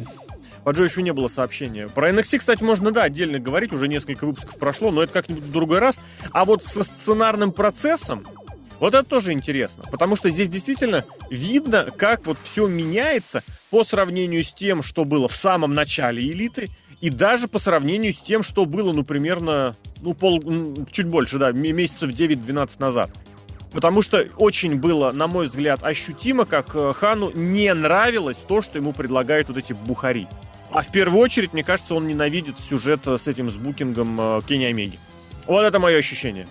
По 0.64 0.70
Джо 0.70 0.84
еще 0.84 1.02
не 1.02 1.12
было 1.12 1.28
сообщения. 1.28 1.88
Про 1.88 2.10
NXT, 2.10 2.38
кстати, 2.38 2.62
можно, 2.62 2.92
да, 2.92 3.02
отдельно 3.02 3.40
говорить, 3.40 3.72
уже 3.72 3.88
несколько 3.88 4.26
выпусков 4.26 4.58
прошло, 4.58 4.90
но 4.90 5.02
это 5.02 5.12
как-нибудь 5.12 5.42
в 5.42 5.50
другой 5.50 5.78
раз. 5.80 5.98
А 6.30 6.44
вот 6.44 6.64
со 6.64 6.84
сценарным 6.84 7.52
процессом, 7.52 8.24
вот 8.78 8.94
это 8.94 9.08
тоже 9.08 9.32
интересно, 9.32 9.84
потому 9.90 10.16
что 10.16 10.28
здесь 10.28 10.48
действительно 10.48 11.04
видно, 11.30 11.88
как 11.96 12.26
вот 12.26 12.38
все 12.42 12.66
меняется 12.66 13.42
по 13.70 13.84
сравнению 13.84 14.44
с 14.44 14.52
тем, 14.52 14.82
что 14.82 15.04
было 15.04 15.28
в 15.28 15.34
самом 15.34 15.72
начале 15.72 16.28
элиты, 16.28 16.68
и 17.00 17.10
даже 17.10 17.48
по 17.48 17.58
сравнению 17.58 18.12
с 18.12 18.20
тем, 18.20 18.44
что 18.44 18.64
было, 18.64 18.92
ну, 18.92 19.02
примерно, 19.02 19.74
ну, 20.00 20.14
пол, 20.14 20.40
чуть 20.92 21.06
больше, 21.06 21.38
да, 21.38 21.50
месяцев 21.50 22.10
9-12 22.10 22.70
назад. 22.78 23.10
Потому 23.72 24.02
что 24.02 24.28
очень 24.36 24.76
было, 24.76 25.12
на 25.12 25.26
мой 25.26 25.46
взгляд, 25.46 25.82
ощутимо, 25.82 26.44
как 26.44 26.74
э, 26.74 26.92
Хану 26.94 27.32
не 27.34 27.72
нравилось 27.72 28.36
то, 28.46 28.60
что 28.60 28.78
ему 28.78 28.92
предлагают 28.92 29.48
вот 29.48 29.56
эти 29.56 29.72
бухари. 29.72 30.28
А 30.70 30.82
в 30.82 30.90
первую 30.90 31.22
очередь, 31.22 31.52
мне 31.52 31.64
кажется, 31.64 31.94
он 31.94 32.06
ненавидит 32.06 32.56
сюжет 32.60 33.06
с 33.06 33.26
этим, 33.26 33.50
с 33.50 33.54
букингом 33.54 34.18
э, 34.20 34.40
Кенни 34.46 34.64
Омеги. 34.64 34.98
Вот 35.46 35.62
это 35.62 35.78
мое 35.78 35.98
ощущение. 35.98 36.46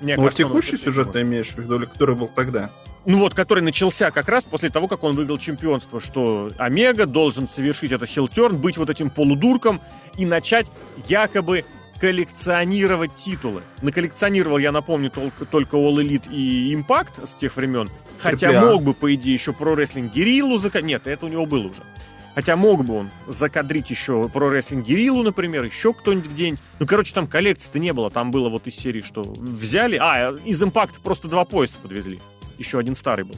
Мне 0.00 0.16
ну, 0.16 0.24
кажется, 0.24 0.44
текущий 0.44 0.76
сюжет 0.76 1.12
ты 1.12 1.22
имеешь 1.22 1.48
в 1.48 1.58
виду, 1.58 1.76
или 1.76 1.86
который 1.86 2.16
был 2.16 2.28
тогда? 2.28 2.70
Ну 3.06 3.18
вот, 3.18 3.34
который 3.34 3.62
начался 3.62 4.10
как 4.10 4.28
раз 4.28 4.42
после 4.42 4.68
того, 4.68 4.88
как 4.88 5.04
он 5.04 5.14
выиграл 5.14 5.38
чемпионство, 5.38 6.00
что 6.00 6.50
Омега 6.58 7.06
должен 7.06 7.48
совершить 7.48 7.92
это 7.92 8.04
хилтерн, 8.04 8.56
быть 8.56 8.76
вот 8.76 8.90
этим 8.90 9.10
полудурком 9.10 9.80
и 10.16 10.26
начать 10.26 10.66
якобы 11.08 11.64
коллекционировать 12.00 13.14
титулы. 13.14 13.62
Наколлекционировал, 13.82 14.58
я 14.58 14.72
напомню, 14.72 15.10
только, 15.10 15.44
только 15.44 15.76
All 15.76 15.96
Elite 15.96 16.30
и 16.30 16.74
Impact 16.74 17.26
с 17.26 17.32
тех 17.32 17.56
времен. 17.56 17.88
Хотя 18.18 18.50
RPA. 18.50 18.60
мог 18.60 18.82
бы, 18.82 18.94
по 18.94 19.14
идее, 19.14 19.34
еще 19.34 19.52
про 19.52 19.74
рестлинг 19.74 20.12
Гериллу 20.12 20.58
закадрить. 20.58 20.86
Нет, 20.86 21.06
это 21.06 21.26
у 21.26 21.28
него 21.28 21.46
было 21.46 21.66
уже. 21.68 21.82
Хотя 22.34 22.56
мог 22.56 22.84
бы 22.84 22.98
он 22.98 23.10
закадрить 23.26 23.88
еще 23.88 24.28
про 24.28 24.50
рестлинг 24.50 24.86
Гериллу, 24.86 25.22
например, 25.22 25.64
еще 25.64 25.94
кто-нибудь 25.94 26.30
где-нибудь. 26.30 26.60
Ну, 26.78 26.86
короче, 26.86 27.14
там 27.14 27.26
коллекции-то 27.26 27.78
не 27.78 27.92
было. 27.92 28.10
Там 28.10 28.30
было 28.30 28.48
вот 28.48 28.66
из 28.66 28.76
серии, 28.76 29.02
что 29.02 29.22
взяли... 29.22 29.96
А, 29.96 30.34
из 30.44 30.62
Impact 30.62 31.00
просто 31.02 31.28
два 31.28 31.44
пояса 31.44 31.74
подвезли. 31.82 32.20
Еще 32.58 32.78
один 32.78 32.94
старый 32.94 33.24
был. 33.24 33.36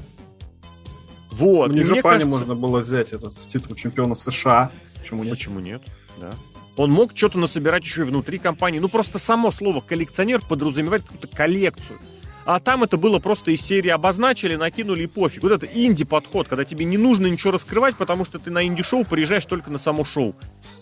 Вот. 1.30 1.70
В 1.70 1.74
Нью-Жапане 1.74 2.02
кажется... 2.02 2.26
можно 2.26 2.54
было 2.56 2.80
взять 2.80 3.12
этот 3.12 3.34
титул 3.48 3.76
чемпиона 3.76 4.16
США. 4.16 4.72
Почему 4.98 5.22
нет? 5.22 5.34
Почему 5.34 5.60
нет? 5.60 5.82
Да. 6.20 6.32
Он 6.78 6.92
мог 6.92 7.10
что-то 7.14 7.38
насобирать 7.38 7.84
еще 7.84 8.02
и 8.02 8.04
внутри 8.04 8.38
компании. 8.38 8.78
Ну, 8.78 8.88
просто 8.88 9.18
само 9.18 9.50
слово 9.50 9.80
коллекционер 9.80 10.40
подразумевает 10.48 11.02
какую-то 11.02 11.26
коллекцию. 11.26 11.98
А 12.46 12.60
там 12.60 12.84
это 12.84 12.96
было 12.96 13.18
просто 13.18 13.50
из 13.50 13.60
серии 13.60 13.90
обозначили, 13.90 14.54
накинули 14.54 15.02
и 15.02 15.06
пофиг. 15.06 15.42
Вот 15.42 15.52
это 15.52 15.66
инди-подход, 15.66 16.46
когда 16.46 16.64
тебе 16.64 16.86
не 16.86 16.96
нужно 16.96 17.26
ничего 17.26 17.50
раскрывать, 17.50 17.96
потому 17.96 18.24
что 18.24 18.38
ты 18.38 18.50
на 18.50 18.64
инди-шоу 18.64 19.04
приезжаешь 19.04 19.44
только 19.44 19.70
на 19.70 19.78
само 19.78 20.04
шоу. 20.04 20.34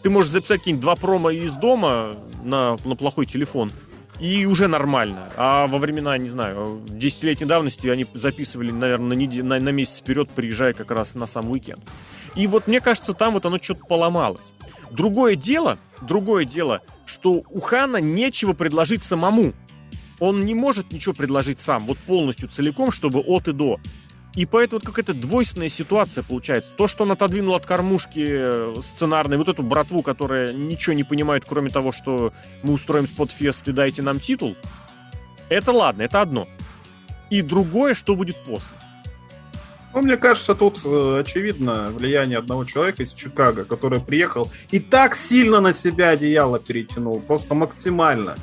Ты 0.03 0.11
можешь 0.11 0.31
записать 0.31 0.59
какие-нибудь 0.59 0.83
два 0.83 0.95
промо 0.95 1.31
из 1.31 1.53
дома 1.53 2.19
на, 2.45 2.77
на 2.85 2.95
плохой 2.95 3.27
телефон, 3.27 3.73
и 4.21 4.47
уже 4.47 4.69
нормально. 4.69 5.29
А 5.37 5.67
во 5.67 5.79
времена, 5.79 6.17
не 6.19 6.29
знаю, 6.29 6.83
десятилетней 6.87 7.47
давности 7.47 7.89
они 7.89 8.07
записывали, 8.15 8.71
наверное, 8.71 9.09
на, 9.09 9.13
нед... 9.15 9.43
на, 9.43 9.59
на 9.59 9.71
месяц 9.71 9.99
вперед, 9.99 10.29
приезжая 10.29 10.73
как 10.73 10.91
раз 10.91 11.15
на 11.15 11.27
сам 11.27 11.51
уикенд. 11.51 11.81
И 12.37 12.47
вот 12.47 12.69
мне 12.69 12.81
кажется, 12.81 13.13
там 13.13 13.33
вот 13.33 13.47
оно 13.47 13.59
что-то 13.59 13.81
поломалось. 13.89 14.45
Другое 14.91 15.37
дело, 15.37 15.79
другое 16.01 16.45
дело, 16.45 16.81
что 17.07 17.43
у 17.51 17.61
Хана 17.61 17.99
нечего 17.99 18.53
предложить 18.53 19.03
самому. 19.03 19.53
Он 20.19 20.41
не 20.41 20.55
может 20.55 20.93
ничего 20.93 21.15
предложить 21.15 21.61
сам, 21.61 21.87
вот 21.87 21.99
полностью 21.99 22.49
целиком, 22.49 22.91
чтобы 22.91 23.21
от 23.21 23.49
и 23.49 23.53
до. 23.53 23.79
И 24.35 24.45
поэтому 24.45 24.81
вот 24.81 24.87
какая-то 24.87 25.15
двойственная 25.15 25.71
ситуация 25.71 26.23
получается. 26.23 26.71
То, 26.77 26.89
что 26.89 27.05
он 27.05 27.13
отодвинул 27.13 27.55
от 27.55 27.65
кормушки 27.65 28.25
э, 28.27 28.75
сценарной 28.83 29.39
вот 29.39 29.49
эту 29.49 29.63
братву, 29.63 30.03
которая 30.03 30.53
ничего 30.53 30.93
не 30.93 31.05
понимает, 31.05 31.45
кроме 31.49 31.71
того, 31.71 31.91
что 31.91 32.33
мы 32.63 32.75
устроим 32.75 33.07
спотфест 33.07 33.67
и 33.69 33.73
дайте 33.73 34.03
нам 34.03 34.21
титул, 34.21 34.55
это 35.49 35.73
ладно, 35.73 36.03
это 36.03 36.21
одно. 36.21 36.49
И 37.31 37.41
другое, 37.41 37.95
что 37.95 38.15
будет 38.15 38.37
после. 38.45 38.77
Ну, 39.97 40.03
мне 40.03 40.19
кажется, 40.19 40.55
тут 40.55 40.83
э, 40.85 41.21
очевидно 41.21 41.91
влияние 41.91 42.37
одного 42.37 42.67
человека 42.67 43.03
из 43.03 43.15
Чикаго, 43.15 43.65
который 43.65 43.99
приехал 43.99 44.53
и 44.71 44.79
так 44.79 45.17
сильно 45.17 45.63
на 45.63 45.73
себя 45.73 46.11
одеяло 46.11 46.59
перетянул, 46.59 47.19
просто 47.21 47.55
максимально. 47.55 48.37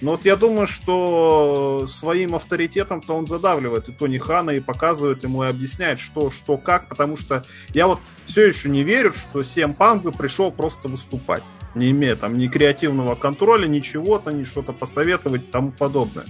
Но 0.00 0.12
вот 0.12 0.24
я 0.24 0.36
думаю, 0.36 0.68
что 0.68 1.84
своим 1.88 2.36
авторитетом-то 2.36 3.12
он 3.12 3.26
задавливает 3.26 3.88
и 3.88 3.92
Тони 3.92 4.18
Хана, 4.18 4.52
и 4.52 4.60
показывает 4.60 5.24
ему, 5.24 5.42
и 5.42 5.48
объясняет, 5.48 5.98
что, 5.98 6.30
что, 6.30 6.56
как, 6.58 6.86
потому 6.86 7.16
что 7.16 7.44
я 7.70 7.88
вот 7.88 7.98
все 8.24 8.46
еще 8.46 8.68
не 8.68 8.84
верю, 8.84 9.12
что 9.14 9.42
Сем 9.42 9.74
Панк 9.74 10.04
бы 10.04 10.12
пришел 10.12 10.52
просто 10.52 10.86
выступать, 10.86 11.42
не 11.74 11.90
имея 11.90 12.14
там 12.14 12.38
ни 12.38 12.46
креативного 12.46 13.16
контроля, 13.16 13.66
ничего-то, 13.66 14.30
ни 14.30 14.44
что-то 14.44 14.72
посоветовать 14.72 15.42
и 15.42 15.50
тому 15.50 15.72
подобное. 15.72 16.26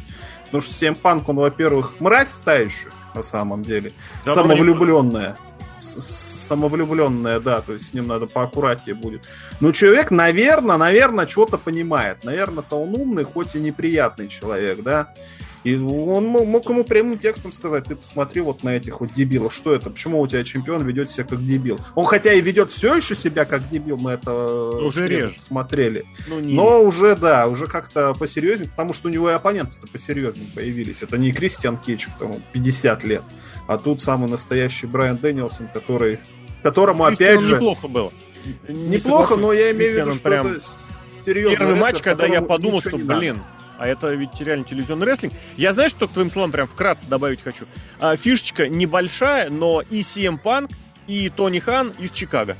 Потому 0.46 0.62
что 0.62 0.72
Сем 0.72 0.94
Панк, 0.94 1.28
он, 1.28 1.36
во-первых, 1.36 2.00
мразь 2.00 2.32
ставящая, 2.32 2.92
на 3.14 3.22
самом 3.22 3.62
деле. 3.62 3.92
Да, 4.24 4.34
Самовлюбленная. 4.34 5.36
Самовлюбленная, 5.80 7.40
да, 7.40 7.60
то 7.60 7.74
есть 7.74 7.88
с 7.90 7.94
ним 7.94 8.06
надо 8.06 8.26
поаккуратнее 8.26 8.94
будет. 8.94 9.22
Но 9.60 9.72
человек, 9.72 10.10
наверное, 10.10 10.76
наверное, 10.76 11.26
что-то 11.26 11.58
понимает. 11.58 12.24
Наверное-то 12.24 12.80
он 12.80 12.94
умный, 12.94 13.24
хоть 13.24 13.54
и 13.54 13.60
неприятный 13.60 14.28
человек, 14.28 14.82
да. 14.82 15.12
И 15.64 15.76
он 15.76 16.26
мог 16.26 16.68
ему 16.68 16.84
прямым 16.84 17.18
текстом 17.18 17.50
сказать, 17.50 17.84
ты 17.84 17.96
посмотри 17.96 18.42
вот 18.42 18.62
на 18.62 18.76
этих 18.76 19.00
вот 19.00 19.14
дебилов, 19.14 19.54
что 19.54 19.74
это, 19.74 19.88
почему 19.88 20.20
у 20.20 20.28
тебя 20.28 20.44
чемпион 20.44 20.86
ведет 20.86 21.10
себя 21.10 21.24
как 21.24 21.44
дебил. 21.44 21.80
Он 21.94 22.04
хотя 22.04 22.34
и 22.34 22.42
ведет 22.42 22.70
все 22.70 22.94
еще 22.94 23.14
себя 23.14 23.46
как 23.46 23.66
дебил, 23.70 23.96
мы 23.96 24.12
это 24.12 24.32
уже 24.32 25.08
реже. 25.08 25.34
смотрели. 25.38 26.04
Ну, 26.28 26.38
не... 26.38 26.52
Но 26.52 26.82
уже, 26.82 27.16
да, 27.16 27.46
уже 27.48 27.66
как-то 27.66 28.12
посерьезнее, 28.12 28.68
потому 28.68 28.92
что 28.92 29.08
у 29.08 29.10
него 29.10 29.30
и 29.30 29.32
оппоненты-то 29.32 29.86
посерьезнее 29.86 30.46
появились. 30.54 31.02
Это 31.02 31.16
не 31.16 31.32
Кристиан 31.32 31.78
Кейдж, 31.78 32.08
которому 32.12 32.42
50 32.52 33.04
лет, 33.04 33.22
а 33.66 33.78
тут 33.78 34.02
самый 34.02 34.28
настоящий 34.28 34.86
Брайан 34.86 35.16
Дэнилсон, 35.16 35.68
который, 35.72 36.18
которому 36.62 37.04
опять 37.04 37.40
же... 37.40 37.54
неплохо 37.54 37.88
было. 37.88 38.12
неплохо, 38.68 39.36
но 39.36 39.54
я 39.54 39.72
имею 39.72 39.92
в 39.94 39.96
виду, 39.96 40.10
что 40.10 40.28
прям... 40.28 40.46
это 40.46 40.60
серьезно. 41.24 41.56
Первый 41.56 41.80
матч, 41.80 42.02
когда 42.02 42.26
я 42.26 42.42
подумал, 42.42 42.80
что, 42.80 42.98
блин, 42.98 43.36
надо 43.36 43.44
а 43.78 43.86
это 43.86 44.12
ведь 44.14 44.40
реально 44.40 44.64
телевизионный 44.64 45.06
рестлинг. 45.06 45.34
Я, 45.56 45.72
знаешь, 45.72 45.90
что 45.90 46.06
к 46.06 46.10
твоим 46.10 46.30
словам 46.30 46.52
прям 46.52 46.66
вкратце 46.66 47.06
добавить 47.06 47.42
хочу? 47.42 47.66
А, 47.98 48.16
фишечка 48.16 48.68
небольшая, 48.68 49.50
но 49.50 49.82
и 49.82 50.00
CM 50.00 50.40
Punk, 50.42 50.72
и 51.06 51.28
Тони 51.28 51.58
Хан 51.58 51.92
из 51.98 52.10
Чикаго. 52.10 52.56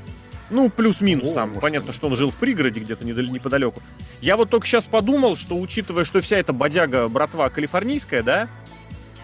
Ну, 0.49 0.69
плюс-минус 0.69 1.33
там. 1.33 1.49
Может, 1.49 1.61
Понятно, 1.61 1.91
что 1.91 2.07
он 2.07 2.15
жил 2.15 2.29
в 2.29 2.35
пригороде 2.35 2.79
где-то 2.79 3.05
неподалеку. 3.05 3.81
Я 4.21 4.37
вот 4.37 4.49
только 4.49 4.67
сейчас 4.67 4.83
подумал, 4.83 5.35
что 5.35 5.57
учитывая, 5.57 6.05
что 6.05 6.21
вся 6.21 6.37
эта 6.37 6.53
бодяга, 6.53 7.07
братва 7.07 7.49
калифорнийская, 7.49 8.21
да, 8.21 8.47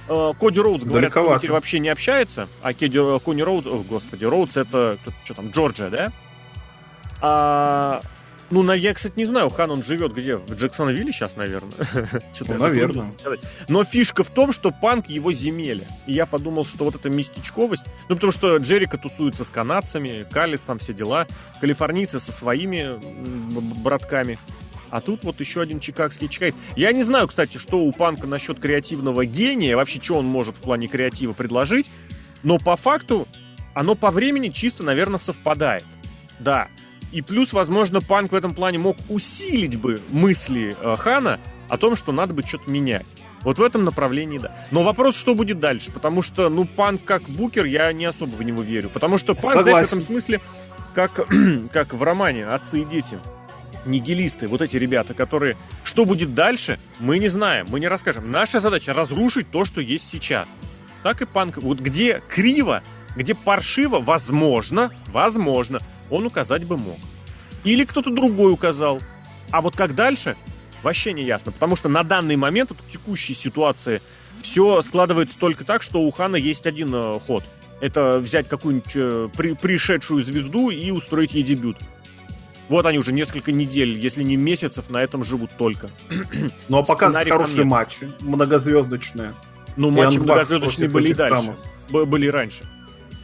э, 0.07 0.31
Коди 0.39 0.60
Роудс, 0.60 0.83
говорят, 0.83 1.12
что 1.12 1.38
теперь 1.38 1.51
вообще 1.51 1.79
не 1.79 1.89
общается, 1.89 2.48
а 2.63 2.74
Кеди, 2.74 2.98
э, 2.98 3.19
Кони 3.19 3.41
Роудс, 3.41 3.67
о, 3.67 3.83
господи, 3.88 4.25
Роудс 4.25 4.57
это, 4.57 4.98
что 5.24 5.33
там, 5.36 5.51
Джорджия, 5.51 5.89
да? 5.89 6.12
А, 7.21 8.01
ну, 8.51 8.63
на, 8.63 8.74
я, 8.74 8.93
кстати, 8.93 9.13
не 9.15 9.25
знаю, 9.25 9.50
Хан 9.50 9.72
он 9.72 9.84
живет 9.84 10.13
где? 10.13 10.36
В 10.36 10.53
Джексонвилле 10.53 11.12
сейчас, 11.12 11.36
наверное. 11.36 11.88
Ну, 12.39 12.58
наверное. 12.58 13.13
Но 13.67 13.84
фишка 13.84 14.24
в 14.24 14.29
том, 14.29 14.51
что 14.51 14.72
панк 14.72 15.10
его 15.10 15.31
земеля. 15.31 15.86
И 16.05 16.13
я 16.13 16.25
подумал, 16.25 16.65
что 16.65 16.84
вот 16.86 16.96
эта 16.96 17.10
местечковость... 17.10 17.84
Ну, 18.10 18.15
потому 18.15 18.31
что 18.31 18.58
Джерика 18.58 18.98
тусуется 18.98 19.43
с 19.43 19.50
канадцами, 19.50 20.25
Калис 20.29 20.62
там 20.62 20.79
все 20.79 20.93
дела, 20.93 21.27
калифорнийцы 21.62 22.20
со 22.20 22.31
своими 22.31 23.00
братками. 23.81 24.38
А 24.89 25.00
тут 25.00 25.24
вот 25.24 25.39
еще 25.39 25.62
один 25.62 25.79
чикагский 25.79 26.27
чикагец. 26.27 26.55
Я 26.75 26.91
не 26.91 27.03
знаю, 27.03 27.27
кстати, 27.27 27.58
что 27.58 27.79
у 27.79 27.91
панка 27.93 28.27
насчет 28.27 28.60
креативного 28.60 29.25
гения, 29.25 29.75
вообще, 29.75 30.01
что 30.01 30.15
он 30.15 30.25
может 30.25 30.58
в 30.58 30.60
плане 30.60 30.88
креатива 30.88 31.34
предложить, 31.34 31.89
но 32.43 32.58
по 32.58 32.75
факту 32.75 33.27
оно 33.74 33.96
по 33.96 34.12
времени 34.12 34.50
чисто, 34.50 34.84
наверное, 34.84 35.20
совпадает. 35.20 35.86
Да, 36.39 36.67
и 37.12 37.22
плюс, 37.22 37.53
возможно, 37.53 38.01
Панк 38.01 38.32
в 38.32 38.36
этом 38.36 38.53
плане 38.53 38.80
мог 38.80 38.98
усилить 39.10 39.80
бы 39.80 40.01
мысли 40.10 40.75
э, 40.80 40.96
Хана 40.98 41.39
о 41.70 41.77
том, 41.77 41.96
что 41.96 42.12
надо 42.12 42.34
бы 42.34 42.44
что-то 42.44 42.70
менять. 42.70 43.06
Вот 43.41 43.58
в 43.58 43.63
этом 43.63 43.84
направлении, 43.84 44.38
да. 44.38 44.56
Но 44.72 44.84
вопрос, 44.84 45.15
что 45.15 45.34
будет 45.34 45.60
дальше, 45.60 45.91
потому 45.91 46.22
что, 46.22 46.50
ну, 46.50 46.65
Панк 46.65 47.03
как 47.03 47.24
букер, 47.24 47.65
я 47.65 47.91
не 47.91 48.06
особо 48.06 48.36
в 48.36 48.44
него 48.44 48.62
верю, 48.62 48.89
потому 48.89 49.18
что 49.18 49.34
Панк, 49.34 49.63
знаешь, 49.63 49.89
в 49.89 49.94
этом 49.94 50.06
смысле, 50.06 50.41
как, 50.94 51.27
как 51.72 51.94
в 51.94 52.03
романе 52.03 52.46
«Отцы 52.48 52.82
и 52.82 52.86
дети», 52.86 53.18
нигилисты, 53.86 54.48
вот 54.48 54.62
эти 54.62 54.77
ребята, 54.77 55.13
которые... 55.13 55.58
Что 55.84 56.06
будет 56.06 56.36
дальше, 56.36 56.80
мы 57.00 57.18
не 57.20 57.27
знаем, 57.27 57.65
мы 57.70 57.80
не 57.80 57.88
расскажем. 57.88 58.32
Наша 58.32 58.60
задача 58.60 58.94
разрушить 58.94 59.50
то, 59.50 59.65
что 59.65 59.82
есть 59.82 60.08
сейчас. 60.08 60.48
Так 61.03 61.22
и 61.24 61.25
панк. 61.25 61.58
Вот 61.58 61.80
где 61.80 62.22
криво, 62.27 62.84
где 63.15 63.34
паршиво, 63.34 64.00
возможно, 64.00 64.91
возможно, 65.08 65.80
он 66.12 66.25
указать 66.25 66.65
бы 66.65 66.77
мог. 66.77 66.98
Или 67.63 67.84
кто-то 67.86 68.12
другой 68.12 68.51
указал. 68.51 69.01
А 69.51 69.62
вот 69.62 69.75
как 69.75 69.96
дальше, 69.96 70.36
вообще 70.84 71.13
не 71.13 71.24
ясно. 71.24 71.51
Потому 71.51 71.75
что 71.75 71.89
на 71.89 72.03
данный 72.03 72.36
момент, 72.36 72.72
в 72.72 72.91
текущей 72.91 73.34
ситуации, 73.34 74.01
все 74.41 74.82
складывается 74.82 75.36
только 75.39 75.63
так, 75.63 75.82
что 75.82 76.01
у 76.01 76.12
Хана 76.12 76.36
есть 76.36 76.65
один 76.65 76.94
э, 76.94 77.20
ход. 77.25 77.44
Это 77.80 78.18
взять 78.20 78.48
какую-нибудь 78.48 78.91
э, 78.96 79.30
при, 79.36 79.53
пришедшую 79.53 80.24
звезду 80.24 80.70
и 80.70 80.91
устроить 80.91 81.34
ей 81.34 81.44
дебют. 81.44 81.77
Вот 82.70 82.86
они 82.86 83.00
уже 83.00 83.12
несколько 83.12 83.51
недель, 83.51 83.98
если 83.98 84.24
не 84.24 84.38
месяцев, 84.38 84.89
на 84.89 84.98
этом 84.98 85.24
живут 85.24 85.51
только. 85.58 85.89
Ну 86.70 86.77
а 86.77 86.84
показывают 86.84 87.30
хорошие 87.30 87.65
матчи, 87.65 88.10
многозвездочные. 88.22 89.34
Ну, 89.75 89.89
матчи 89.89 90.18
многозвездочные 90.18 90.89
были 90.89 91.10
и 91.10 91.13
дальше. 91.13 91.53
Самых. 91.89 92.08
Были 92.08 92.27
раньше. 92.27 92.63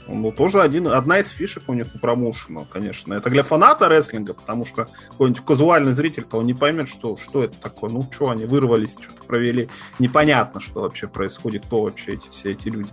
Ну, 0.07 0.31
тоже 0.31 0.61
один, 0.61 0.87
одна 0.87 1.19
из 1.19 1.29
фишек 1.29 1.63
у 1.67 1.73
них 1.73 1.87
у 1.93 1.99
промоушена, 1.99 2.65
конечно. 2.71 3.13
Это 3.13 3.29
для 3.29 3.43
фаната 3.43 3.89
рестлинга, 3.89 4.33
потому 4.33 4.65
что 4.65 4.87
какой-нибудь 5.09 5.43
казуальный 5.43 5.91
зритель-то 5.91 6.37
он 6.37 6.45
не 6.45 6.53
поймет, 6.53 6.87
что, 6.87 7.17
что 7.17 7.43
это 7.43 7.57
такое. 7.57 7.89
Ну, 7.89 8.07
что 8.11 8.29
они 8.29 8.45
вырвались, 8.45 8.93
что-то 8.93 9.23
провели. 9.23 9.69
Непонятно, 9.99 10.59
что 10.59 10.81
вообще 10.81 11.07
происходит, 11.07 11.65
кто 11.65 11.81
вообще 11.81 12.13
эти, 12.13 12.29
все 12.29 12.51
эти 12.51 12.69
люди. 12.69 12.89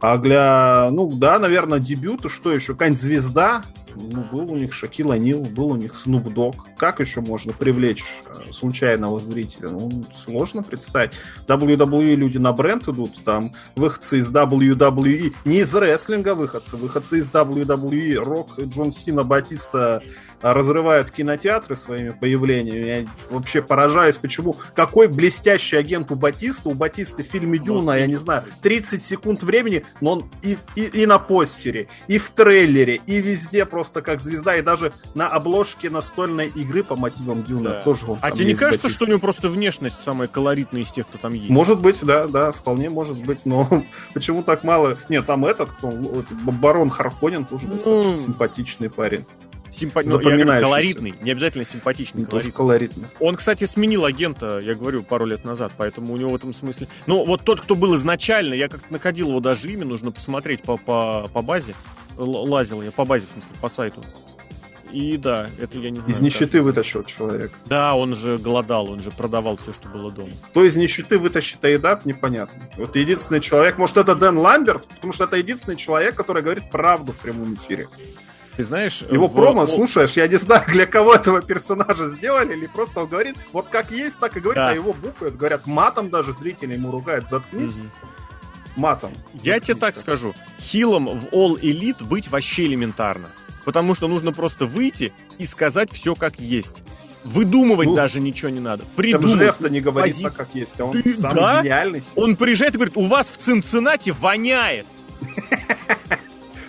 А 0.00 0.16
для, 0.18 0.90
ну 0.92 1.10
да, 1.10 1.38
наверное, 1.38 1.78
дебюта, 1.78 2.28
что 2.28 2.52
еще, 2.52 2.74
какая-нибудь 2.74 3.02
звезда, 3.02 3.64
ну, 3.98 4.24
был 4.24 4.52
у 4.52 4.56
них 4.56 4.72
Шакил 4.72 5.12
Анил, 5.12 5.40
был 5.40 5.68
у 5.68 5.76
них 5.76 5.96
Снуп 5.96 6.32
Дог. 6.32 6.54
Как 6.76 7.00
еще 7.00 7.20
можно 7.20 7.52
привлечь 7.52 8.04
э, 8.26 8.52
случайного 8.52 9.18
зрителя? 9.18 9.70
Ну, 9.70 10.04
сложно 10.14 10.62
представить. 10.62 11.12
WWE 11.46 12.14
люди 12.14 12.38
на 12.38 12.52
бренд 12.52 12.88
идут, 12.88 13.22
там 13.24 13.52
выходцы 13.76 14.18
из 14.18 14.30
WWE, 14.30 15.34
не 15.44 15.58
из 15.58 15.74
рестлинга 15.74 16.34
выходцы, 16.34 16.76
выходцы 16.76 17.18
из 17.18 17.30
WWE, 17.30 18.14
Рок, 18.16 18.58
Джон 18.58 18.92
Сина, 18.92 19.24
Батиста 19.24 20.02
разрывают 20.40 21.10
кинотеатры 21.10 21.76
своими 21.76 22.10
появлениями. 22.10 22.86
Я 22.86 23.06
вообще 23.30 23.62
поражаюсь, 23.62 24.16
почему. 24.16 24.56
Какой 24.74 25.08
блестящий 25.08 25.76
агент 25.76 26.12
у 26.12 26.14
Батиста. 26.14 26.68
У 26.68 26.74
Батисты 26.74 27.24
в 27.24 27.26
фильме 27.26 27.58
Дюна, 27.58 27.98
я 27.98 28.06
не 28.06 28.14
знаю, 28.14 28.44
30 28.62 29.02
секунд 29.02 29.42
времени, 29.42 29.84
но 30.00 30.12
он 30.12 30.30
и, 30.42 30.56
и, 30.76 30.82
и 30.84 31.06
на 31.06 31.18
постере, 31.18 31.88
и 32.06 32.18
в 32.18 32.30
трейлере, 32.30 33.00
и 33.06 33.20
везде 33.20 33.64
просто 33.64 33.87
как 33.92 34.20
звезда, 34.20 34.56
и 34.56 34.62
даже 34.62 34.92
на 35.14 35.28
обложке 35.28 35.90
настольной 35.90 36.48
игры 36.48 36.82
по 36.82 36.96
мотивам 36.96 37.42
Дюна 37.42 37.70
да. 37.70 37.82
тоже 37.82 38.06
он 38.06 38.18
А 38.20 38.30
тебе 38.30 38.46
не 38.46 38.54
кажется, 38.54 38.84
Батиста. 38.84 38.96
что 38.96 39.04
у 39.06 39.08
него 39.08 39.20
просто 39.20 39.48
внешность 39.48 39.96
самая 40.04 40.28
колоритная 40.28 40.82
из 40.82 40.90
тех, 40.90 41.06
кто 41.06 41.18
там 41.18 41.32
есть? 41.32 41.50
Может 41.50 41.80
быть, 41.80 41.98
да, 42.02 42.26
да, 42.28 42.52
вполне 42.52 42.88
может 42.88 43.18
быть, 43.18 43.44
но 43.44 43.68
почему 44.14 44.42
так 44.42 44.64
мало? 44.64 44.96
Нет, 45.08 45.26
там 45.26 45.44
этот, 45.44 45.70
кто, 45.70 45.90
барон 46.52 46.90
Харконин 46.90 47.44
тоже 47.44 47.66
ну... 47.66 47.72
достаточно 47.72 48.18
симпатичный 48.18 48.90
парень. 48.90 49.24
Симпа... 49.70 50.02
Ну, 50.04 50.20
я 50.20 50.36
говорю, 50.36 50.60
колоритный, 50.60 51.14
не 51.20 51.30
обязательно 51.30 51.64
симпатичный. 51.64 52.24
Тоже 52.24 52.52
колоритный. 52.52 53.06
Он, 53.20 53.36
кстати, 53.36 53.64
сменил 53.64 54.04
агента, 54.04 54.58
я 54.58 54.74
говорю, 54.74 55.02
пару 55.02 55.26
лет 55.26 55.44
назад, 55.44 55.72
поэтому 55.76 56.14
у 56.14 56.16
него 56.16 56.30
в 56.30 56.34
этом 56.34 56.54
смысле... 56.54 56.88
Ну, 57.06 57.24
вот 57.24 57.42
тот, 57.42 57.60
кто 57.60 57.74
был 57.74 57.94
изначально, 57.96 58.54
я 58.54 58.68
как-то 58.68 58.92
находил 58.92 59.28
его 59.28 59.40
даже 59.40 59.70
имя, 59.70 59.84
нужно 59.84 60.10
посмотреть 60.10 60.62
по, 60.62 60.76
по, 60.78 61.28
по 61.32 61.42
базе. 61.42 61.74
Лазил 62.18 62.82
я 62.82 62.90
по 62.90 63.04
базе, 63.04 63.26
в 63.26 63.32
смысле, 63.32 63.50
по 63.60 63.68
сайту. 63.68 64.02
И 64.90 65.16
да, 65.18 65.48
это 65.58 65.78
я 65.78 65.90
не 65.90 66.00
знаю. 66.00 66.10
Из 66.10 66.20
нищеты 66.20 66.58
как... 66.58 66.62
вытащил 66.62 67.04
человек. 67.04 67.52
Да, 67.66 67.94
он 67.94 68.14
же 68.14 68.38
голодал, 68.38 68.90
он 68.90 69.02
же 69.02 69.10
продавал 69.10 69.58
все, 69.58 69.72
что 69.72 69.88
было 69.88 70.10
дома. 70.10 70.32
Кто 70.50 70.64
из 70.64 70.76
нищеты 70.76 71.18
вытащит 71.18 71.62
Айдап, 71.64 72.06
непонятно. 72.06 72.68
Вот 72.76 72.96
единственный 72.96 73.40
человек, 73.40 73.76
может 73.76 73.98
это 73.98 74.14
Дэн 74.14 74.38
Ламберт, 74.38 74.86
потому 74.86 75.12
что 75.12 75.24
это 75.24 75.36
единственный 75.36 75.76
человек, 75.76 76.14
который 76.14 76.42
говорит 76.42 76.70
правду 76.70 77.12
в 77.12 77.16
прямом 77.16 77.54
эфире. 77.54 77.88
Ты 78.56 78.64
знаешь... 78.64 79.02
Его 79.10 79.28
в... 79.28 79.34
промо, 79.34 79.66
слушаешь, 79.66 80.14
я 80.14 80.26
не 80.26 80.36
знаю, 80.36 80.64
для 80.68 80.86
кого 80.86 81.14
этого 81.14 81.42
персонажа 81.42 82.08
сделали, 82.08 82.54
или 82.54 82.66
просто 82.66 83.02
он 83.02 83.08
говорит, 83.08 83.36
вот 83.52 83.68
как 83.68 83.90
есть, 83.92 84.18
так 84.18 84.36
и 84.36 84.40
говорит, 84.40 84.56
да. 84.56 84.70
а 84.70 84.74
его 84.74 84.94
буквы, 84.94 85.30
говорят, 85.30 85.66
матом 85.66 86.10
даже 86.10 86.34
зрители 86.34 86.72
ему 86.72 86.90
ругают, 86.90 87.28
заткнись. 87.28 87.78
Угу. 87.78 87.88
Матом. 88.78 89.12
Я 89.42 89.60
тебе 89.60 89.74
так, 89.74 89.96
скажу, 89.96 90.34
хилом 90.60 91.06
в 91.06 91.26
All 91.26 91.60
Elite 91.60 92.04
быть 92.04 92.28
вообще 92.28 92.66
элементарно. 92.66 93.28
Потому 93.64 93.94
что 93.94 94.08
нужно 94.08 94.32
просто 94.32 94.64
выйти 94.64 95.12
и 95.36 95.44
сказать 95.44 95.90
все 95.92 96.14
как 96.14 96.40
есть. 96.40 96.82
Выдумывать 97.24 97.88
ну, 97.88 97.96
даже 97.96 98.20
ничего 98.20 98.48
не 98.48 98.60
надо. 98.60 98.84
Придумать. 98.96 99.30
Жеф-то 99.30 99.68
не 99.68 99.80
говорит 99.80 100.14
пози... 100.14 100.24
так, 100.24 100.34
как 100.34 100.54
есть, 100.54 100.80
а 100.80 100.84
он 100.86 101.02
Ты, 101.02 101.16
самый 101.16 101.34
да? 101.34 101.62
гениальный. 101.62 102.02
Он 102.14 102.36
приезжает 102.36 102.74
и 102.74 102.76
говорит, 102.78 102.96
у 102.96 103.06
вас 103.06 103.26
в 103.26 103.44
Цинциннати 103.44 104.10
воняет. 104.10 104.86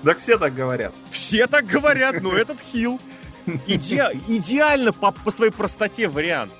Так 0.02 0.18
все 0.20 0.38
так 0.38 0.56
говорят. 0.56 0.94
Все 1.12 1.46
так 1.46 1.66
говорят, 1.66 2.22
но 2.22 2.34
этот 2.38 2.58
хил. 2.72 3.02
Иде... 3.68 4.10
Идеально 4.30 4.94
по, 4.94 5.12
по 5.12 5.30
своей 5.30 5.52
простоте 5.52 6.08
вариант. 6.08 6.54